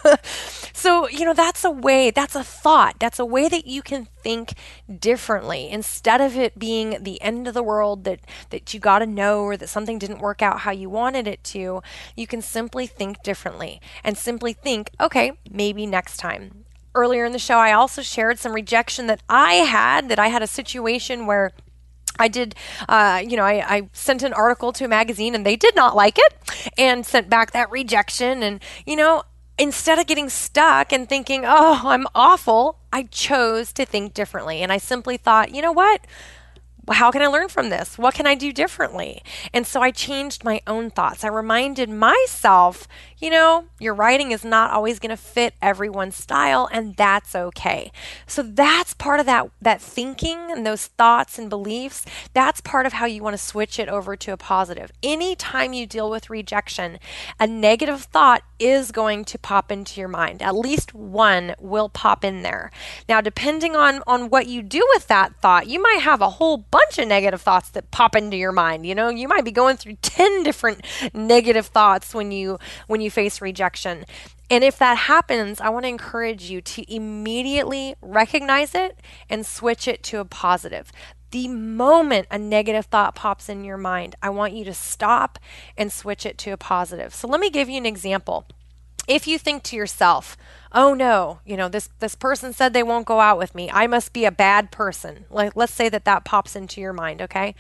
so, 0.73 1.07
you 1.09 1.27
know, 1.27 1.35
that's 1.35 1.65
a 1.65 1.71
way, 1.71 2.11
that's 2.11 2.35
a 2.35 2.43
thought, 2.43 2.97
that's 2.99 3.19
a 3.19 3.27
way 3.27 3.47
that 3.49 3.67
you 3.67 3.83
can 3.83 4.09
think 4.23 4.55
differently 4.99 5.69
instead 5.69 6.23
of 6.23 6.39
it 6.39 6.59
being 6.59 7.03
the 7.03 7.21
end 7.21 7.47
of 7.47 7.53
the 7.53 7.63
world 7.63 8.05
that, 8.05 8.21
that 8.49 8.73
you 8.73 8.81
got 8.81 9.01
to 9.01 9.07
know 9.07 9.43
or 9.43 9.59
that 9.59 9.69
something 9.69 9.99
didn't 9.99 10.21
work 10.21 10.41
out 10.41 10.61
how 10.61 10.71
you 10.71 10.89
wanted 10.89 11.27
it 11.27 11.45
to. 11.45 11.83
You 12.17 12.27
can 12.27 12.41
simply 12.41 12.87
think 12.87 13.23
differently 13.23 13.79
and 14.03 14.17
simply 14.17 14.55
think, 14.55 14.91
okay, 14.99 15.33
maybe 15.51 15.85
next 15.85 16.17
time 16.17 16.60
earlier 16.95 17.25
in 17.25 17.33
the 17.33 17.39
show, 17.39 17.59
I 17.59 17.73
also 17.73 18.03
shared 18.03 18.39
some 18.39 18.53
rejection 18.53 19.07
that 19.07 19.23
I 19.29 19.55
had, 19.55 20.09
that 20.09 20.19
I 20.19 20.29
had 20.29 20.43
a 20.43 20.47
situation 20.47 21.27
where 21.27 21.53
I 22.19 22.29
did, 22.29 22.55
uh, 22.89 23.23
you 23.27 23.37
know, 23.37 23.45
I, 23.45 23.77
I, 23.77 23.89
sent 23.93 24.23
an 24.23 24.35
article 24.35 24.73
to 24.75 24.85
a 24.85 24.89
magazine 24.89 25.35
and 25.35 25.47
they 25.47 25.57
did 25.57 25.75
not 25.75 25.97
like 25.97 26.19
it 26.19 26.73
and 26.77 27.07
sent 27.07 27.31
back 27.31 27.53
that 27.53 27.71
rejection. 27.71 28.43
And, 28.43 28.61
you 28.85 28.95
know, 28.97 29.23
instead 29.59 29.99
of 29.99 30.07
getting 30.07 30.29
stuck 30.29 30.93
and 30.93 31.09
thinking, 31.09 31.45
oh, 31.47 31.81
I'm 31.85 32.07
awful, 32.15 32.79
I 32.93 33.05
chose 33.05 33.73
to 33.75 33.87
think 33.87 34.13
differently. 34.13 34.61
And 34.61 34.71
I 34.71 34.79
simply 34.79 35.17
thought, 35.17 35.55
you 35.55 35.63
know 35.63 35.73
what? 35.73 36.03
how 36.93 37.11
can 37.11 37.23
I 37.23 37.27
learn 37.27 37.49
from 37.49 37.69
this? 37.69 37.99
What 37.99 38.15
can 38.15 38.27
I 38.27 38.35
do 38.35 38.53
differently? 38.53 39.23
And 39.53 39.67
so 39.67 39.81
I 39.81 39.91
changed 39.91 40.45
my 40.45 40.61
own 40.67 40.91
thoughts. 40.91 41.25
I 41.25 41.29
reminded 41.29 41.89
myself, 41.89 42.89
you 43.21 43.31
know, 43.31 43.67
your 43.79 43.95
writing 43.95 44.33
is 44.33 44.45
not 44.45 44.71
always 44.71 44.99
going 44.99 45.11
to 45.11 45.17
fit 45.17 45.55
everyone's 45.61 46.17
style 46.17 46.69
and 46.73 46.97
that's 46.97 47.35
okay. 47.35 47.93
So 48.27 48.43
that's 48.43 48.95
part 48.95 49.21
of 49.21 49.27
that 49.27 49.51
that 49.61 49.81
thinking 49.81 50.51
and 50.51 50.67
those 50.67 50.87
thoughts 50.87 51.39
and 51.39 51.51
beliefs. 51.51 52.05
That's 52.33 52.61
part 52.61 52.87
of 52.87 52.95
how 52.95 53.07
you 53.07 53.23
want 53.23 53.35
to 53.35 53.43
switch 53.43 53.79
it 53.79 53.89
over 53.89 54.17
to 54.17 54.33
a 54.33 54.37
positive. 54.37 54.91
Anytime 55.03 55.73
you 55.73 55.87
deal 55.87 56.11
with 56.11 56.31
rejection, 56.31 56.99
a 57.39 57.47
negative 57.47 58.03
thought 58.03 58.43
is 58.59 58.93
going 58.93 59.25
to 59.25 59.39
pop 59.39 59.71
into 59.71 60.01
your 60.01 60.09
mind. 60.09 60.43
At 60.43 60.55
least 60.55 60.95
one 60.95 61.55
will 61.59 61.89
pop 61.89 62.25
in 62.25 62.43
there. 62.43 62.71
Now, 63.09 63.21
depending 63.21 63.77
on 63.77 64.03
on 64.07 64.31
what 64.31 64.47
you 64.47 64.63
do 64.63 64.87
with 64.95 65.09
that 65.09 65.35
thought, 65.41 65.69
you 65.69 65.83
might 65.83 66.01
have 66.01 66.21
a 66.21 66.31
whole 66.31 66.57
bunch 66.59 66.99
of 66.99 67.09
negative 67.09 67.43
thoughts 67.43 67.71
that 67.71 67.91
pop 67.91 68.17
into 68.17 68.37
your 68.37 68.53
mind. 68.53 68.87
You 68.87 68.95
know, 68.95 69.09
you 69.09 69.29
might 69.29 69.45
be 69.45 69.51
going 69.51 69.77
through 69.77 69.97
10 70.03 70.43
different 70.43 70.85
negative 71.13 71.67
thoughts 71.67 72.15
when 72.15 72.33
you 72.33 72.59
when 72.87 73.01
you 73.01 73.10
face 73.11 73.41
rejection. 73.41 74.05
And 74.51 74.65
if 74.65 74.79
that 74.79 74.97
happens, 74.97 75.61
I 75.61 75.69
want 75.69 75.85
to 75.85 75.91
encourage 75.91 76.51
you 76.51 76.61
to 76.61 76.93
immediately 76.93 77.95
recognize 78.03 78.75
it 78.75 78.99
and 79.29 79.47
switch 79.47 79.87
it 79.87 80.03
to 80.05 80.19
a 80.19 80.25
positive. 80.25 80.91
The 81.31 81.47
moment 81.47 82.27
a 82.31 82.39
negative 82.39 82.87
thought 82.87 83.15
pops 83.15 83.49
in 83.49 83.63
your 83.63 83.77
mind, 83.77 84.17
I 84.21 84.31
want 84.31 84.53
you 84.53 84.65
to 84.65 84.75
stop 84.75 85.39
and 85.77 85.93
switch 85.93 86.27
it 86.27 86.37
to 86.39 86.51
a 86.51 86.57
positive. 86.57 87.15
So 87.15 87.29
let 87.29 87.39
me 87.39 87.51
give 87.51 87.69
you 87.69 87.77
an 87.77 87.87
example. 87.87 88.47
If 89.07 89.27
you 89.29 89.39
think 89.39 89.63
to 89.65 89.77
yourself, 89.77 90.37
oh 90.73 90.95
no, 90.95 91.41
you 91.45 91.57
know, 91.57 91.69
this, 91.69 91.89
this 92.01 92.17
person 92.17 92.53
said 92.53 92.73
they 92.73 92.83
won't 92.83 93.07
go 93.07 93.21
out 93.21 93.39
with 93.39 93.55
me. 93.55 93.71
I 93.73 93.87
must 93.87 94.13
be 94.13 94.25
a 94.25 94.33
bad 94.33 94.73
person. 94.73 95.25
Like, 95.31 95.55
let's 95.55 95.73
say 95.73 95.89
that 95.89 96.05
that 96.05 96.25
pops 96.25 96.57
into 96.57 96.81
your 96.81 96.93
mind, 96.93 97.23
okay? 97.23 97.55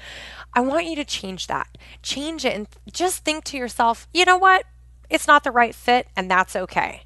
I 0.55 0.61
want 0.61 0.87
you 0.87 0.97
to 0.97 1.05
change 1.05 1.47
that. 1.47 1.79
Change 2.03 2.45
it 2.45 2.55
and 2.55 2.69
just 2.93 3.25
think 3.25 3.45
to 3.45 3.57
yourself, 3.57 4.09
you 4.13 4.25
know 4.25 4.39
what? 4.39 4.65
It's 5.11 5.27
not 5.27 5.45
the 5.45 5.51
right 5.51 5.75
fit 5.75 6.07
and 6.17 6.31
that's 6.31 6.57
okay. 6.57 7.03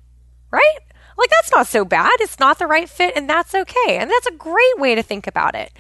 Right? 0.51 0.79
Like, 1.17 1.31
that's 1.31 1.53
not 1.53 1.67
so 1.67 1.85
bad. 1.85 2.13
It's 2.21 2.41
not 2.41 2.59
the 2.59 2.67
right 2.67 2.89
fit, 2.89 3.13
and 3.17 3.31
that's 3.31 3.55
okay. 3.55 3.99
And 3.99 4.11
that's 4.11 4.27
a 4.27 4.33
great 4.33 4.79
way 4.79 4.95
to 4.95 5.03
think 5.03 5.27
about 5.27 5.55
it. 5.55 5.73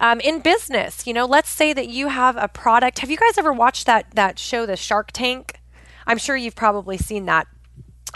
Um, 0.00 0.18
in 0.20 0.40
business, 0.40 1.06
you 1.06 1.12
know, 1.12 1.26
let's 1.26 1.48
say 1.48 1.72
that 1.72 1.88
you 1.88 2.08
have 2.08 2.36
a 2.36 2.48
product. 2.48 2.98
Have 3.00 3.10
you 3.10 3.16
guys 3.16 3.38
ever 3.38 3.52
watched 3.52 3.86
that 3.86 4.10
that 4.14 4.38
show, 4.38 4.66
The 4.66 4.76
Shark 4.76 5.12
Tank? 5.12 5.60
I'm 6.06 6.18
sure 6.18 6.36
you've 6.36 6.56
probably 6.56 6.96
seen 6.96 7.26
that 7.26 7.46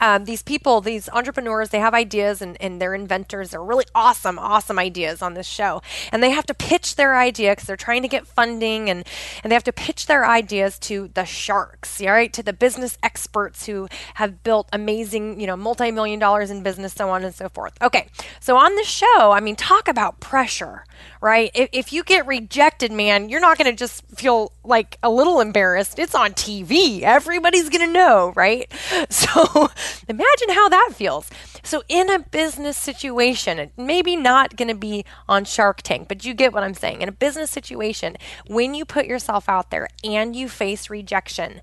um, 0.01 0.25
these 0.25 0.43
people, 0.43 0.81
these 0.81 1.09
entrepreneurs, 1.11 1.71
they 1.71 1.79
have 1.79 1.95
ideas 1.95 2.43
and, 2.43 2.61
and 2.61 2.81
they're 2.81 2.95
inventors. 2.95 3.51
They're 3.51 3.63
really 3.63 3.87
awesome, 3.95 4.39
awesome 4.39 4.79
ideas 4.79 5.23
on 5.23 5.35
this 5.35 5.47
show. 5.47 5.83
And 6.13 6.23
they 6.23 6.31
have 6.31 6.47
to 6.47 6.55
pitch 6.55 6.97
their 6.97 7.17
idea 7.17 7.53
because 7.53 7.67
they're 7.67 7.77
trying 7.77 8.03
to 8.03 8.09
get 8.09 8.27
funding 8.27 8.91
and, 8.91 9.05
and 9.43 9.51
they 9.51 9.55
have 9.55 9.65
to 9.65 9.73
pitch 9.73 10.07
their 10.07 10.27
ideas 10.27 10.79
to 10.81 11.09
the 11.15 11.25
sharks, 11.25 12.01
all 12.01 12.09
right, 12.09 12.33
To 12.33 12.43
the 12.43 12.53
business 12.53 12.99
experts 13.03 13.67
who 13.67 13.89
have 14.15 14.43
built 14.43 14.69
amazing, 14.73 15.41
you 15.41 15.47
know, 15.47 15.57
multi 15.57 15.91
million 15.91 16.19
dollars 16.19 16.51
in 16.51 16.63
business, 16.63 16.93
so 16.93 17.11
on 17.11 17.25
and 17.25 17.35
so 17.35 17.49
forth. 17.49 17.75
Okay, 17.83 18.09
so 18.41 18.57
on 18.57 18.75
the 18.77 18.85
show, 18.85 19.33
I 19.33 19.41
mean, 19.41 19.57
talk 19.57 19.89
about 19.89 20.21
pressure, 20.21 20.85
right? 21.21 21.51
If, 21.55 21.69
if 21.73 21.93
you 21.93 22.03
get 22.05 22.27
rejected, 22.27 22.93
man, 22.93 23.29
you're 23.29 23.41
not 23.41 23.59
going 23.59 23.71
to 23.71 23.77
just 23.77 24.05
feel 24.17 24.53
like 24.65 24.99
a 25.03 25.11
little 25.11 25.41
embarrassed. 25.41 25.99
It's 25.99 26.15
on 26.15 26.33
TV. 26.33 27.03
Everybody's 27.03 27.69
going 27.69 27.87
to 27.87 27.93
know, 27.93 28.33
right? 28.35 28.71
So 29.11 29.71
imagine 30.09 30.51
how 30.51 30.69
that 30.69 30.91
feels. 30.95 31.31
So, 31.63 31.83
in 31.89 32.11
a 32.11 32.19
business 32.19 32.77
situation, 32.77 33.71
maybe 33.77 34.17
not 34.17 34.57
going 34.57 34.69
to 34.69 34.75
be 34.75 35.05
on 35.29 35.45
Shark 35.45 35.83
Tank, 35.83 36.09
but 36.09 36.25
you 36.25 36.35
get 36.35 36.53
what 36.53 36.63
I'm 36.63 36.75
saying. 36.75 37.03
In 37.03 37.09
a 37.09 37.13
business 37.13 37.51
situation, 37.51 38.17
when 38.47 38.75
you 38.75 38.85
put 38.85 39.07
yourself 39.07 39.49
out 39.49 39.71
there 39.71 39.89
and 40.03 40.35
you 40.35 40.49
face 40.49 40.91
rejection, 40.91 41.61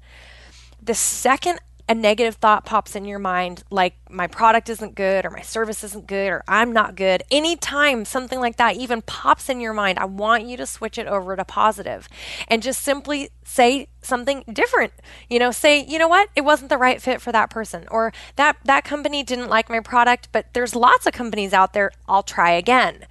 the 0.82 0.94
second 0.94 1.60
a 1.92 1.94
negative 1.94 2.36
thought 2.36 2.66
pops 2.66 2.96
in 2.96 3.06
your 3.06 3.20
mind, 3.20 3.64
like 3.70 3.96
my 4.12 4.28
product 4.28 4.70
isn't 4.70 4.96
good 4.96 5.26
or 5.26 5.30
my 5.30 5.42
service 5.42 5.84
isn't 5.84 6.08
good 6.08 6.30
or 6.30 6.44
I'm 6.48 6.72
not 6.72 6.96
good, 6.96 7.24
anytime 7.32 8.06
something 8.06 8.40
like 8.40 8.58
that 8.58 8.76
even 8.76 9.02
pops 9.02 9.50
in 9.50 9.60
your 9.60 9.74
mind, 9.74 10.00
I 10.00 10.06
want 10.06 10.46
you 10.46 10.58
to 10.58 10.66
switch 10.66 10.98
it 10.98 11.08
over 11.08 11.36
to 11.36 11.46
positive 11.46 12.08
and 12.48 12.62
just 12.62 12.82
simply 12.82 13.30
say 13.44 13.88
something 14.02 14.44
different. 14.52 14.94
You 15.30 15.40
know, 15.40 15.52
say, 15.52 15.84
you 15.84 16.00
know 16.00 16.08
what, 16.08 16.30
it 16.36 16.42
wasn't 16.42 16.70
the 16.70 16.78
right 16.78 17.02
fit 17.02 17.22
for 17.22 17.32
that 17.32 17.50
person, 17.50 17.86
or 17.92 18.12
that 18.36 18.58
that 18.66 18.84
company 18.84 19.24
didn't 19.24 19.50
like 19.50 19.70
my 19.70 19.80
product, 19.80 20.30
but 20.32 20.48
there's 20.54 20.76
lots 20.76 21.06
of 21.06 21.14
companies 21.14 21.54
out 21.54 21.74
there. 21.74 21.92
I'll 22.08 22.24
try 22.24 22.52
again. 22.52 23.06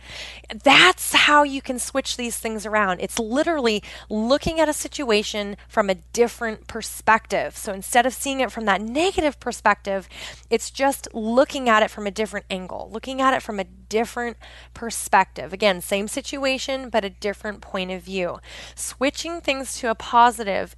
That's 0.53 1.13
how 1.13 1.45
you 1.45 1.63
can 1.63 1.79
switch 1.79 2.17
these 2.17 2.37
things 2.37 2.67
around. 2.67 3.01
It's 3.01 3.19
literally 3.19 3.83
looking 4.09 4.59
at 4.59 4.69
a 4.69 4.73
situation 4.73 5.57
from 5.69 5.89
a 5.89 5.95
different 5.95 6.67
perspective. 6.67 7.57
So 7.57 7.73
instead 7.73 8.05
of 8.05 8.13
seeing 8.13 8.41
it 8.41 8.51
from 8.51 8.65
that 8.65 8.81
negative 8.81 9.39
perspective, 9.39 10.09
it's 10.49 10.71
just 10.71 10.90
looking 11.13 11.69
at 11.69 11.83
it 11.83 11.91
from 11.91 12.07
a 12.07 12.11
different 12.11 12.47
angle, 12.51 12.89
looking 12.93 13.21
at 13.21 13.35
it 13.35 13.43
from 13.43 13.59
a 13.61 13.65
different 13.65 14.37
perspective. 14.75 15.53
Again, 15.53 15.81
same 15.81 16.09
situation, 16.09 16.89
but 16.89 17.05
a 17.05 17.11
different 17.11 17.61
point 17.61 17.91
of 17.91 18.03
view. 18.03 18.39
Switching 18.75 19.41
things 19.41 19.75
to 19.79 19.91
a 19.91 19.95
positive 19.95 20.77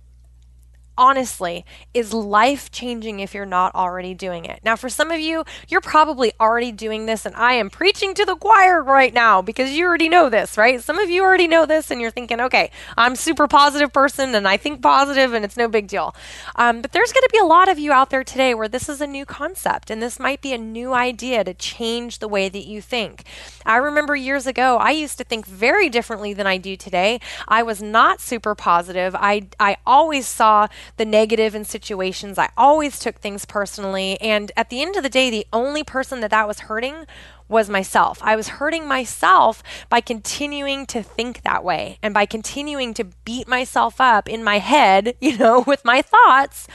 honestly 0.97 1.65
is 1.95 2.13
life 2.13 2.71
changing 2.71 3.21
if 3.21 3.35
you're 3.35 3.47
not 3.47 3.75
already 3.75 4.15
doing 4.15 4.45
it. 4.45 4.61
Now, 4.65 4.77
for 4.77 4.89
some 4.89 5.11
of 5.11 5.21
you, 5.21 5.45
you're 5.69 5.81
probably 5.81 6.33
already 6.41 6.73
doing 6.73 7.07
this, 7.07 7.27
and 7.27 7.35
I 7.35 7.55
am 7.55 7.71
preaching 7.71 8.15
to 8.15 8.25
the 8.25 8.37
choir 8.37 8.83
right 8.83 9.13
now 9.13 9.43
because 9.43 9.73
you 9.73 9.87
already 9.87 10.09
know 10.09 10.29
this, 10.29 10.57
right? 10.57 10.81
Some 10.83 10.99
of 10.99 11.11
you 11.11 11.23
already 11.23 11.49
know 11.49 11.67
this, 11.67 11.91
and 11.91 12.01
you're 12.01 12.11
thinking, 12.11 12.41
okay, 12.41 12.71
I'm 12.97 13.17
super 13.17 13.47
positive 13.47 13.93
person 13.93 14.35
and 14.35 14.47
I 14.47 14.57
think 14.57 14.83
positive, 14.83 15.33
and 15.33 15.45
it's 15.45 15.57
no 15.57 15.69
big 15.69 15.89
deal. 15.89 16.15
Um, 16.57 16.83
but 16.83 16.93
there's 16.93 17.13
going 17.13 17.23
to 17.23 17.33
be 17.33 17.39
a 17.39 17.45
lot 17.45 17.69
of 17.69 17.79
you 17.79 17.93
out 17.93 18.11
there 18.11 18.25
today 18.25 18.55
where 18.55 18.69
this 18.69 18.89
is 18.89 19.01
a 19.01 19.07
new 19.07 19.25
concept, 19.25 19.91
and 19.91 20.03
this 20.03 20.19
might 20.19 20.41
be 20.41 20.53
a 20.53 20.59
new 20.59 20.93
idea 20.93 21.45
to 21.45 21.55
change 21.55 22.19
the 22.19 22.29
way 22.29 22.49
that 22.49 22.67
you 22.67 22.81
think. 22.81 23.25
I 23.65 23.77
remember 23.77 24.17
years 24.17 24.47
ago, 24.47 24.77
I 24.79 24.91
used 24.91 25.19
to 25.19 25.25
think 25.25 25.47
very 25.47 25.89
differently 25.89 26.33
than 26.33 26.47
I 26.47 26.59
do 26.59 26.77
today. 26.77 27.21
I 27.49 27.63
was 27.63 27.83
not 27.83 28.21
super 28.21 28.55
positive. 28.55 29.15
I 29.15 29.49
I 29.59 29.77
always 29.87 30.27
saw 30.27 30.69
the 30.97 31.05
negative 31.05 31.55
in 31.55 31.65
situations. 31.65 32.39
I 32.39 32.51
always 32.57 32.99
took 32.99 33.17
things 33.17 33.45
personally. 33.45 34.21
And 34.21 34.53
at 34.57 34.71
the 34.71 34.83
end 34.83 34.97
of 34.97 35.03
the 35.03 35.09
day, 35.09 35.31
the 35.31 35.47
only 35.53 35.85
person 35.85 36.21
that 36.21 36.31
that 36.31 36.49
was 36.49 36.61
hurting 36.61 37.07
was 37.49 37.69
myself. 37.69 38.19
I 38.23 38.35
was 38.35 38.49
hurting 38.49 38.89
myself 38.89 39.63
by 39.89 40.01
continuing 40.01 40.87
to 40.87 41.03
think 41.03 41.43
that 41.43 41.63
way 41.63 41.99
and 42.03 42.15
by 42.15 42.27
continuing 42.27 42.95
to 42.95 43.05
beat 43.05 43.47
myself 43.47 44.01
up 44.01 44.29
in 44.29 44.43
my 44.43 44.59
head, 44.59 45.15
you 45.21 45.37
know, 45.37 45.61
with 45.67 45.85
my 45.85 46.03
thoughts 46.03 46.67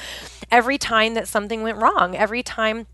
every 0.51 0.77
time 0.77 1.13
that 1.15 1.27
something 1.27 1.63
went 1.63 1.77
wrong, 1.77 2.15
every 2.15 2.43
time 2.43 2.87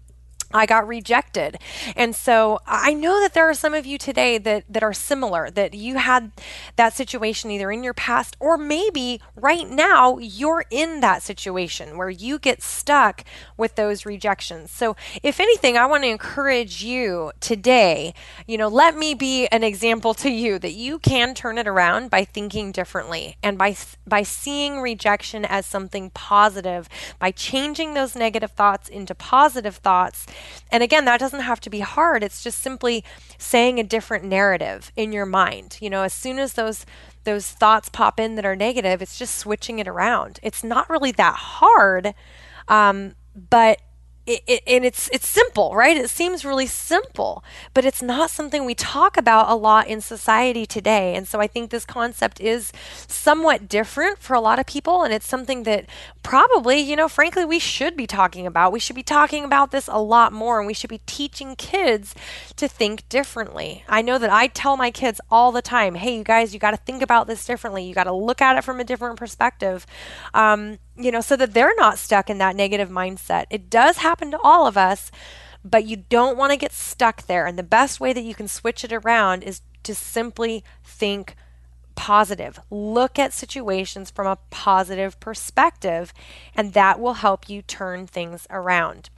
I 0.53 0.65
got 0.65 0.87
rejected. 0.87 1.57
And 1.95 2.15
so 2.15 2.59
I 2.67 2.93
know 2.93 3.19
that 3.19 3.33
there 3.33 3.49
are 3.49 3.53
some 3.55 3.73
of 3.73 3.85
you 3.85 3.97
today 3.97 4.37
that, 4.37 4.65
that 4.69 4.83
are 4.83 4.93
similar, 4.93 5.49
that 5.51 5.73
you 5.73 5.97
had 5.97 6.31
that 6.75 6.93
situation 6.93 7.49
either 7.51 7.71
in 7.71 7.83
your 7.83 7.93
past 7.93 8.37
or 8.39 8.57
maybe 8.57 9.19
right 9.35 9.67
now 9.67 10.17
you're 10.19 10.65
in 10.69 10.99
that 11.01 11.23
situation 11.23 11.97
where 11.97 12.09
you 12.09 12.37
get 12.37 12.61
stuck 12.61 13.23
with 13.57 13.75
those 13.75 14.05
rejections. 14.05 14.71
So 14.71 14.95
if 15.23 15.39
anything, 15.39 15.77
I 15.77 15.87
want 15.87 16.03
to 16.03 16.09
encourage 16.09 16.83
you 16.83 17.31
today, 17.39 18.13
you 18.47 18.57
know, 18.57 18.67
let 18.67 18.95
me 18.95 19.13
be 19.15 19.47
an 19.47 19.63
example 19.63 20.13
to 20.15 20.29
you 20.29 20.59
that 20.59 20.73
you 20.73 20.99
can 20.99 21.33
turn 21.33 21.57
it 21.57 21.67
around 21.67 22.09
by 22.09 22.23
thinking 22.25 22.71
differently 22.71 23.37
and 23.41 23.57
by 23.57 23.75
by 24.05 24.23
seeing 24.23 24.79
rejection 24.79 25.45
as 25.45 25.65
something 25.65 26.11
positive, 26.11 26.87
by 27.19 27.31
changing 27.31 27.93
those 27.93 28.15
negative 28.15 28.51
thoughts 28.51 28.89
into 28.89 29.15
positive 29.15 29.77
thoughts 29.77 30.25
and 30.71 30.83
again, 30.83 31.05
that 31.05 31.19
doesn't 31.19 31.41
have 31.41 31.59
to 31.61 31.69
be 31.69 31.79
hard. 31.79 32.23
It's 32.23 32.43
just 32.43 32.59
simply 32.59 33.03
saying 33.37 33.79
a 33.79 33.83
different 33.83 34.25
narrative 34.25 34.91
in 34.95 35.11
your 35.11 35.25
mind. 35.25 35.77
You 35.81 35.89
know, 35.89 36.03
as 36.03 36.13
soon 36.13 36.39
as 36.39 36.53
those 36.53 36.85
those 37.23 37.49
thoughts 37.49 37.89
pop 37.89 38.19
in 38.19 38.35
that 38.35 38.45
are 38.45 38.55
negative, 38.55 39.01
it's 39.01 39.17
just 39.17 39.35
switching 39.35 39.79
it 39.79 39.87
around. 39.87 40.39
It's 40.43 40.63
not 40.63 40.89
really 40.89 41.11
that 41.13 41.35
hard, 41.35 42.13
um, 42.67 43.15
but 43.49 43.79
it, 44.25 44.41
it, 44.47 44.63
and 44.65 44.85
it's 44.85 45.09
it's 45.11 45.27
simple, 45.27 45.75
right? 45.75 45.97
It 45.97 46.09
seems 46.09 46.45
really 46.45 46.65
simple, 46.65 47.43
but 47.73 47.83
it's 47.83 48.01
not 48.01 48.29
something 48.29 48.63
we 48.63 48.73
talk 48.75 49.17
about 49.17 49.49
a 49.49 49.55
lot 49.55 49.87
in 49.87 49.99
society 49.99 50.65
today. 50.65 51.13
And 51.15 51.27
so 51.27 51.41
I 51.41 51.47
think 51.47 51.69
this 51.69 51.85
concept 51.85 52.39
is 52.39 52.71
somewhat 53.07 53.67
different 53.67 54.19
for 54.19 54.33
a 54.33 54.39
lot 54.39 54.59
of 54.59 54.65
people, 54.65 55.03
and 55.03 55.13
it's 55.13 55.27
something 55.27 55.63
that 55.63 55.87
probably, 56.23 56.79
you 56.79 56.95
know, 56.95 57.09
frankly, 57.09 57.43
we 57.43 57.59
should 57.59 57.97
be 57.97 58.07
talking 58.07 58.47
about. 58.47 58.71
We 58.71 58.79
should 58.79 58.95
be 58.95 59.03
talking 59.03 59.43
about 59.43 59.71
this 59.71 59.89
a 59.89 59.99
lot 59.99 60.31
more, 60.31 60.57
and 60.57 60.67
we 60.67 60.73
should 60.73 60.89
be 60.89 61.01
teaching 61.05 61.55
kids 61.57 62.15
to 62.55 62.69
think 62.69 63.07
differently. 63.09 63.83
I 63.89 64.01
know 64.01 64.17
that 64.17 64.29
I 64.29 64.47
tell 64.47 64.77
my 64.77 64.89
kids 64.89 65.19
all 65.29 65.51
the 65.51 65.61
time, 65.61 65.95
"Hey, 65.95 66.15
you 66.15 66.23
guys, 66.23 66.53
you 66.53 66.59
got 66.61 66.71
to 66.71 66.77
think 66.77 67.01
about 67.01 67.27
this 67.27 67.45
differently. 67.45 67.83
You 67.83 67.93
got 67.93 68.05
to 68.05 68.13
look 68.13 68.41
at 68.41 68.57
it 68.57 68.63
from 68.63 68.79
a 68.79 68.85
different 68.85 69.17
perspective." 69.17 69.85
Um, 70.33 70.79
you 70.95 71.11
know, 71.11 71.21
so 71.21 71.35
that 71.35 71.53
they're 71.53 71.75
not 71.75 71.97
stuck 71.97 72.29
in 72.29 72.37
that 72.39 72.55
negative 72.55 72.89
mindset. 72.89 73.45
It 73.49 73.69
does 73.69 73.97
happen 73.97 74.31
to 74.31 74.39
all 74.43 74.67
of 74.67 74.77
us, 74.77 75.11
but 75.63 75.85
you 75.85 75.97
don't 75.97 76.37
want 76.37 76.51
to 76.51 76.57
get 76.57 76.71
stuck 76.71 77.25
there. 77.27 77.45
And 77.45 77.57
the 77.57 77.63
best 77.63 77.99
way 77.99 78.13
that 78.13 78.23
you 78.23 78.35
can 78.35 78.47
switch 78.47 78.83
it 78.83 78.93
around 78.93 79.43
is 79.43 79.61
to 79.83 79.95
simply 79.95 80.63
think 80.83 81.35
positive. 81.95 82.59
Look 82.69 83.19
at 83.19 83.33
situations 83.33 84.09
from 84.11 84.27
a 84.27 84.39
positive 84.49 85.19
perspective, 85.19 86.13
and 86.55 86.73
that 86.73 86.99
will 86.99 87.15
help 87.15 87.49
you 87.49 87.61
turn 87.61 88.07
things 88.07 88.47
around. 88.49 89.09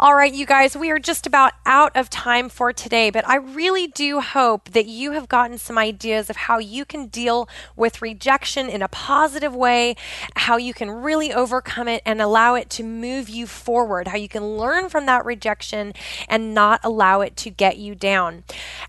All 0.00 0.14
right, 0.14 0.32
you 0.32 0.46
guys, 0.46 0.76
we 0.76 0.90
are 0.90 1.00
just 1.00 1.26
about 1.26 1.54
out 1.66 1.96
of 1.96 2.08
time 2.08 2.48
for 2.48 2.72
today, 2.72 3.10
but 3.10 3.26
I 3.28 3.34
really 3.34 3.88
do 3.88 4.20
hope 4.20 4.70
that 4.70 4.86
you 4.86 5.10
have 5.12 5.28
gotten 5.28 5.58
some 5.58 5.76
ideas 5.76 6.30
of 6.30 6.36
how 6.36 6.58
you 6.58 6.84
can 6.84 7.08
deal 7.08 7.48
with 7.74 8.00
rejection 8.00 8.68
in 8.68 8.80
a 8.80 8.86
positive 8.86 9.56
way, 9.56 9.96
how 10.36 10.56
you 10.56 10.72
can 10.72 10.88
really 10.88 11.32
overcome 11.32 11.88
it 11.88 12.00
and 12.06 12.22
allow 12.22 12.54
it 12.54 12.70
to 12.70 12.84
move 12.84 13.28
you 13.28 13.48
forward, 13.48 14.06
how 14.06 14.16
you 14.16 14.28
can 14.28 14.56
learn 14.56 14.88
from 14.88 15.06
that 15.06 15.24
rejection 15.24 15.92
and 16.28 16.54
not 16.54 16.80
allow 16.84 17.20
it 17.20 17.36
to 17.38 17.50
get 17.50 17.76
you 17.76 17.96
down. 17.96 18.44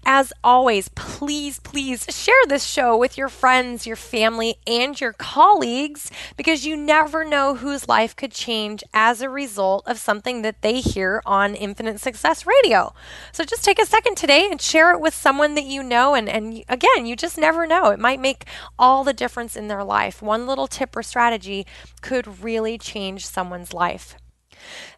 As 0.05 0.31
always, 0.43 0.89
please, 0.89 1.59
please 1.59 2.05
share 2.09 2.45
this 2.47 2.65
show 2.65 2.95
with 2.95 3.17
your 3.17 3.29
friends, 3.29 3.87
your 3.87 3.95
family, 3.95 4.57
and 4.67 5.01
your 5.01 5.13
colleagues 5.13 6.11
because 6.37 6.67
you 6.67 6.77
never 6.77 7.25
know 7.25 7.55
whose 7.55 7.87
life 7.87 8.15
could 8.15 8.31
change 8.31 8.83
as 8.93 9.21
a 9.21 9.29
result 9.29 9.87
of 9.87 9.97
something 9.97 10.43
that 10.43 10.58
they 10.61 10.81
hear 10.81 11.21
on 11.25 11.55
Infinite 11.55 11.99
Success 11.99 12.45
Radio. 12.45 12.93
So 13.31 13.43
just 13.43 13.63
take 13.63 13.79
a 13.79 13.85
second 13.85 14.17
today 14.17 14.47
and 14.49 14.61
share 14.61 14.91
it 14.91 14.99
with 14.99 15.13
someone 15.13 15.55
that 15.55 15.65
you 15.65 15.81
know. 15.81 16.15
And, 16.15 16.27
and 16.27 16.63
again, 16.67 17.05
you 17.05 17.15
just 17.15 17.37
never 17.37 17.65
know. 17.65 17.89
It 17.91 17.99
might 17.99 18.19
make 18.19 18.45
all 18.77 19.03
the 19.03 19.13
difference 19.13 19.55
in 19.55 19.67
their 19.67 19.83
life. 19.83 20.21
One 20.21 20.45
little 20.45 20.67
tip 20.67 20.95
or 20.95 21.03
strategy 21.03 21.65
could 22.01 22.43
really 22.43 22.77
change 22.77 23.25
someone's 23.25 23.73
life. 23.73 24.15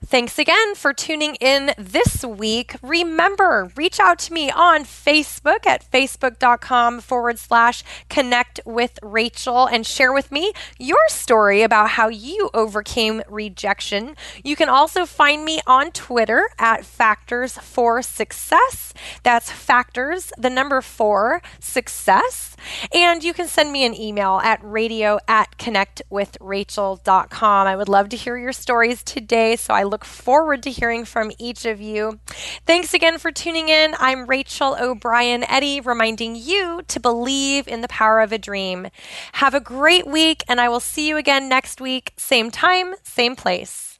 Thanks 0.04 0.40
again 0.40 0.74
for 0.76 0.94
tuning 0.94 1.36
in 1.36 1.74
this 1.78 2.26
week. 2.26 2.76
Remember, 2.82 3.72
reach 3.76 4.00
out 4.00 4.18
to 4.20 4.34
me 4.34 4.50
on 4.50 4.84
Facebook 4.84 5.68
at 5.68 5.90
facebook.com 5.90 7.02
forward 7.02 7.38
slash 7.38 7.84
connect 8.10 8.60
with 8.66 8.98
Rachel 9.04 9.68
and 9.68 9.86
share 9.86 10.12
with 10.12 10.32
me 10.32 10.54
your 10.80 10.98
story 11.08 11.62
about 11.62 11.92
how 11.92 12.10
you 12.10 12.50
overcame 12.54 13.22
rejection. 13.30 14.16
You 14.44 14.56
can 14.56 14.70
also 14.70 15.06
find 15.06 15.46
me 15.46 15.62
on 15.68 15.92
Twitter 15.92 16.50
at 16.58 16.84
Factors 16.84 17.60
for 17.60 18.02
Success. 18.02 18.94
That's 19.24 19.52
Factors, 19.52 20.34
the 20.38 20.50
number 20.50 20.82
four, 20.82 21.44
success. 21.60 22.56
And 22.94 23.24
you 23.24 23.34
can 23.34 23.48
send 23.48 23.72
me 23.72 23.86
an 23.86 23.94
email 23.94 24.40
at 24.44 24.60
radio 24.64 25.20
at 25.28 25.58
connectwithrachel.com. 25.58 27.68
I 27.68 27.76
would 27.76 27.90
love 27.90 28.10
to 28.10 28.18
hear 28.18 28.38
your 28.38 28.54
stories 28.54 29.04
today 29.04 29.51
Friday, 29.52 29.58
so 29.58 29.74
I 29.74 29.84
look 29.84 30.06
forward 30.06 30.64
to 30.64 30.72
hearing 30.72 31.06
from 31.06 31.32
each 31.38 31.66
of 31.66 31.82
you. 31.82 32.20
Thanks 32.66 32.94
again 32.94 33.18
for 33.18 33.32
tuning 33.32 33.70
in. 33.70 33.94
I'm 34.00 34.26
Rachel 34.26 34.78
O'Brien 34.80 35.44
Eddy, 35.44 35.82
reminding 35.82 36.36
you 36.36 36.82
to 36.88 37.00
believe 37.00 37.68
in 37.68 37.82
the 37.82 37.88
power 37.88 38.22
of 38.22 38.32
a 38.32 38.38
dream. 38.38 38.88
Have 39.34 39.54
a 39.54 39.60
great 39.60 40.08
week, 40.08 40.44
and 40.48 40.62
I 40.62 40.70
will 40.70 40.80
see 40.80 41.08
you 41.08 41.18
again 41.18 41.50
next 41.50 41.82
week, 41.82 42.14
same 42.18 42.52
time, 42.52 42.96
same 43.04 43.36
place. 43.36 44.00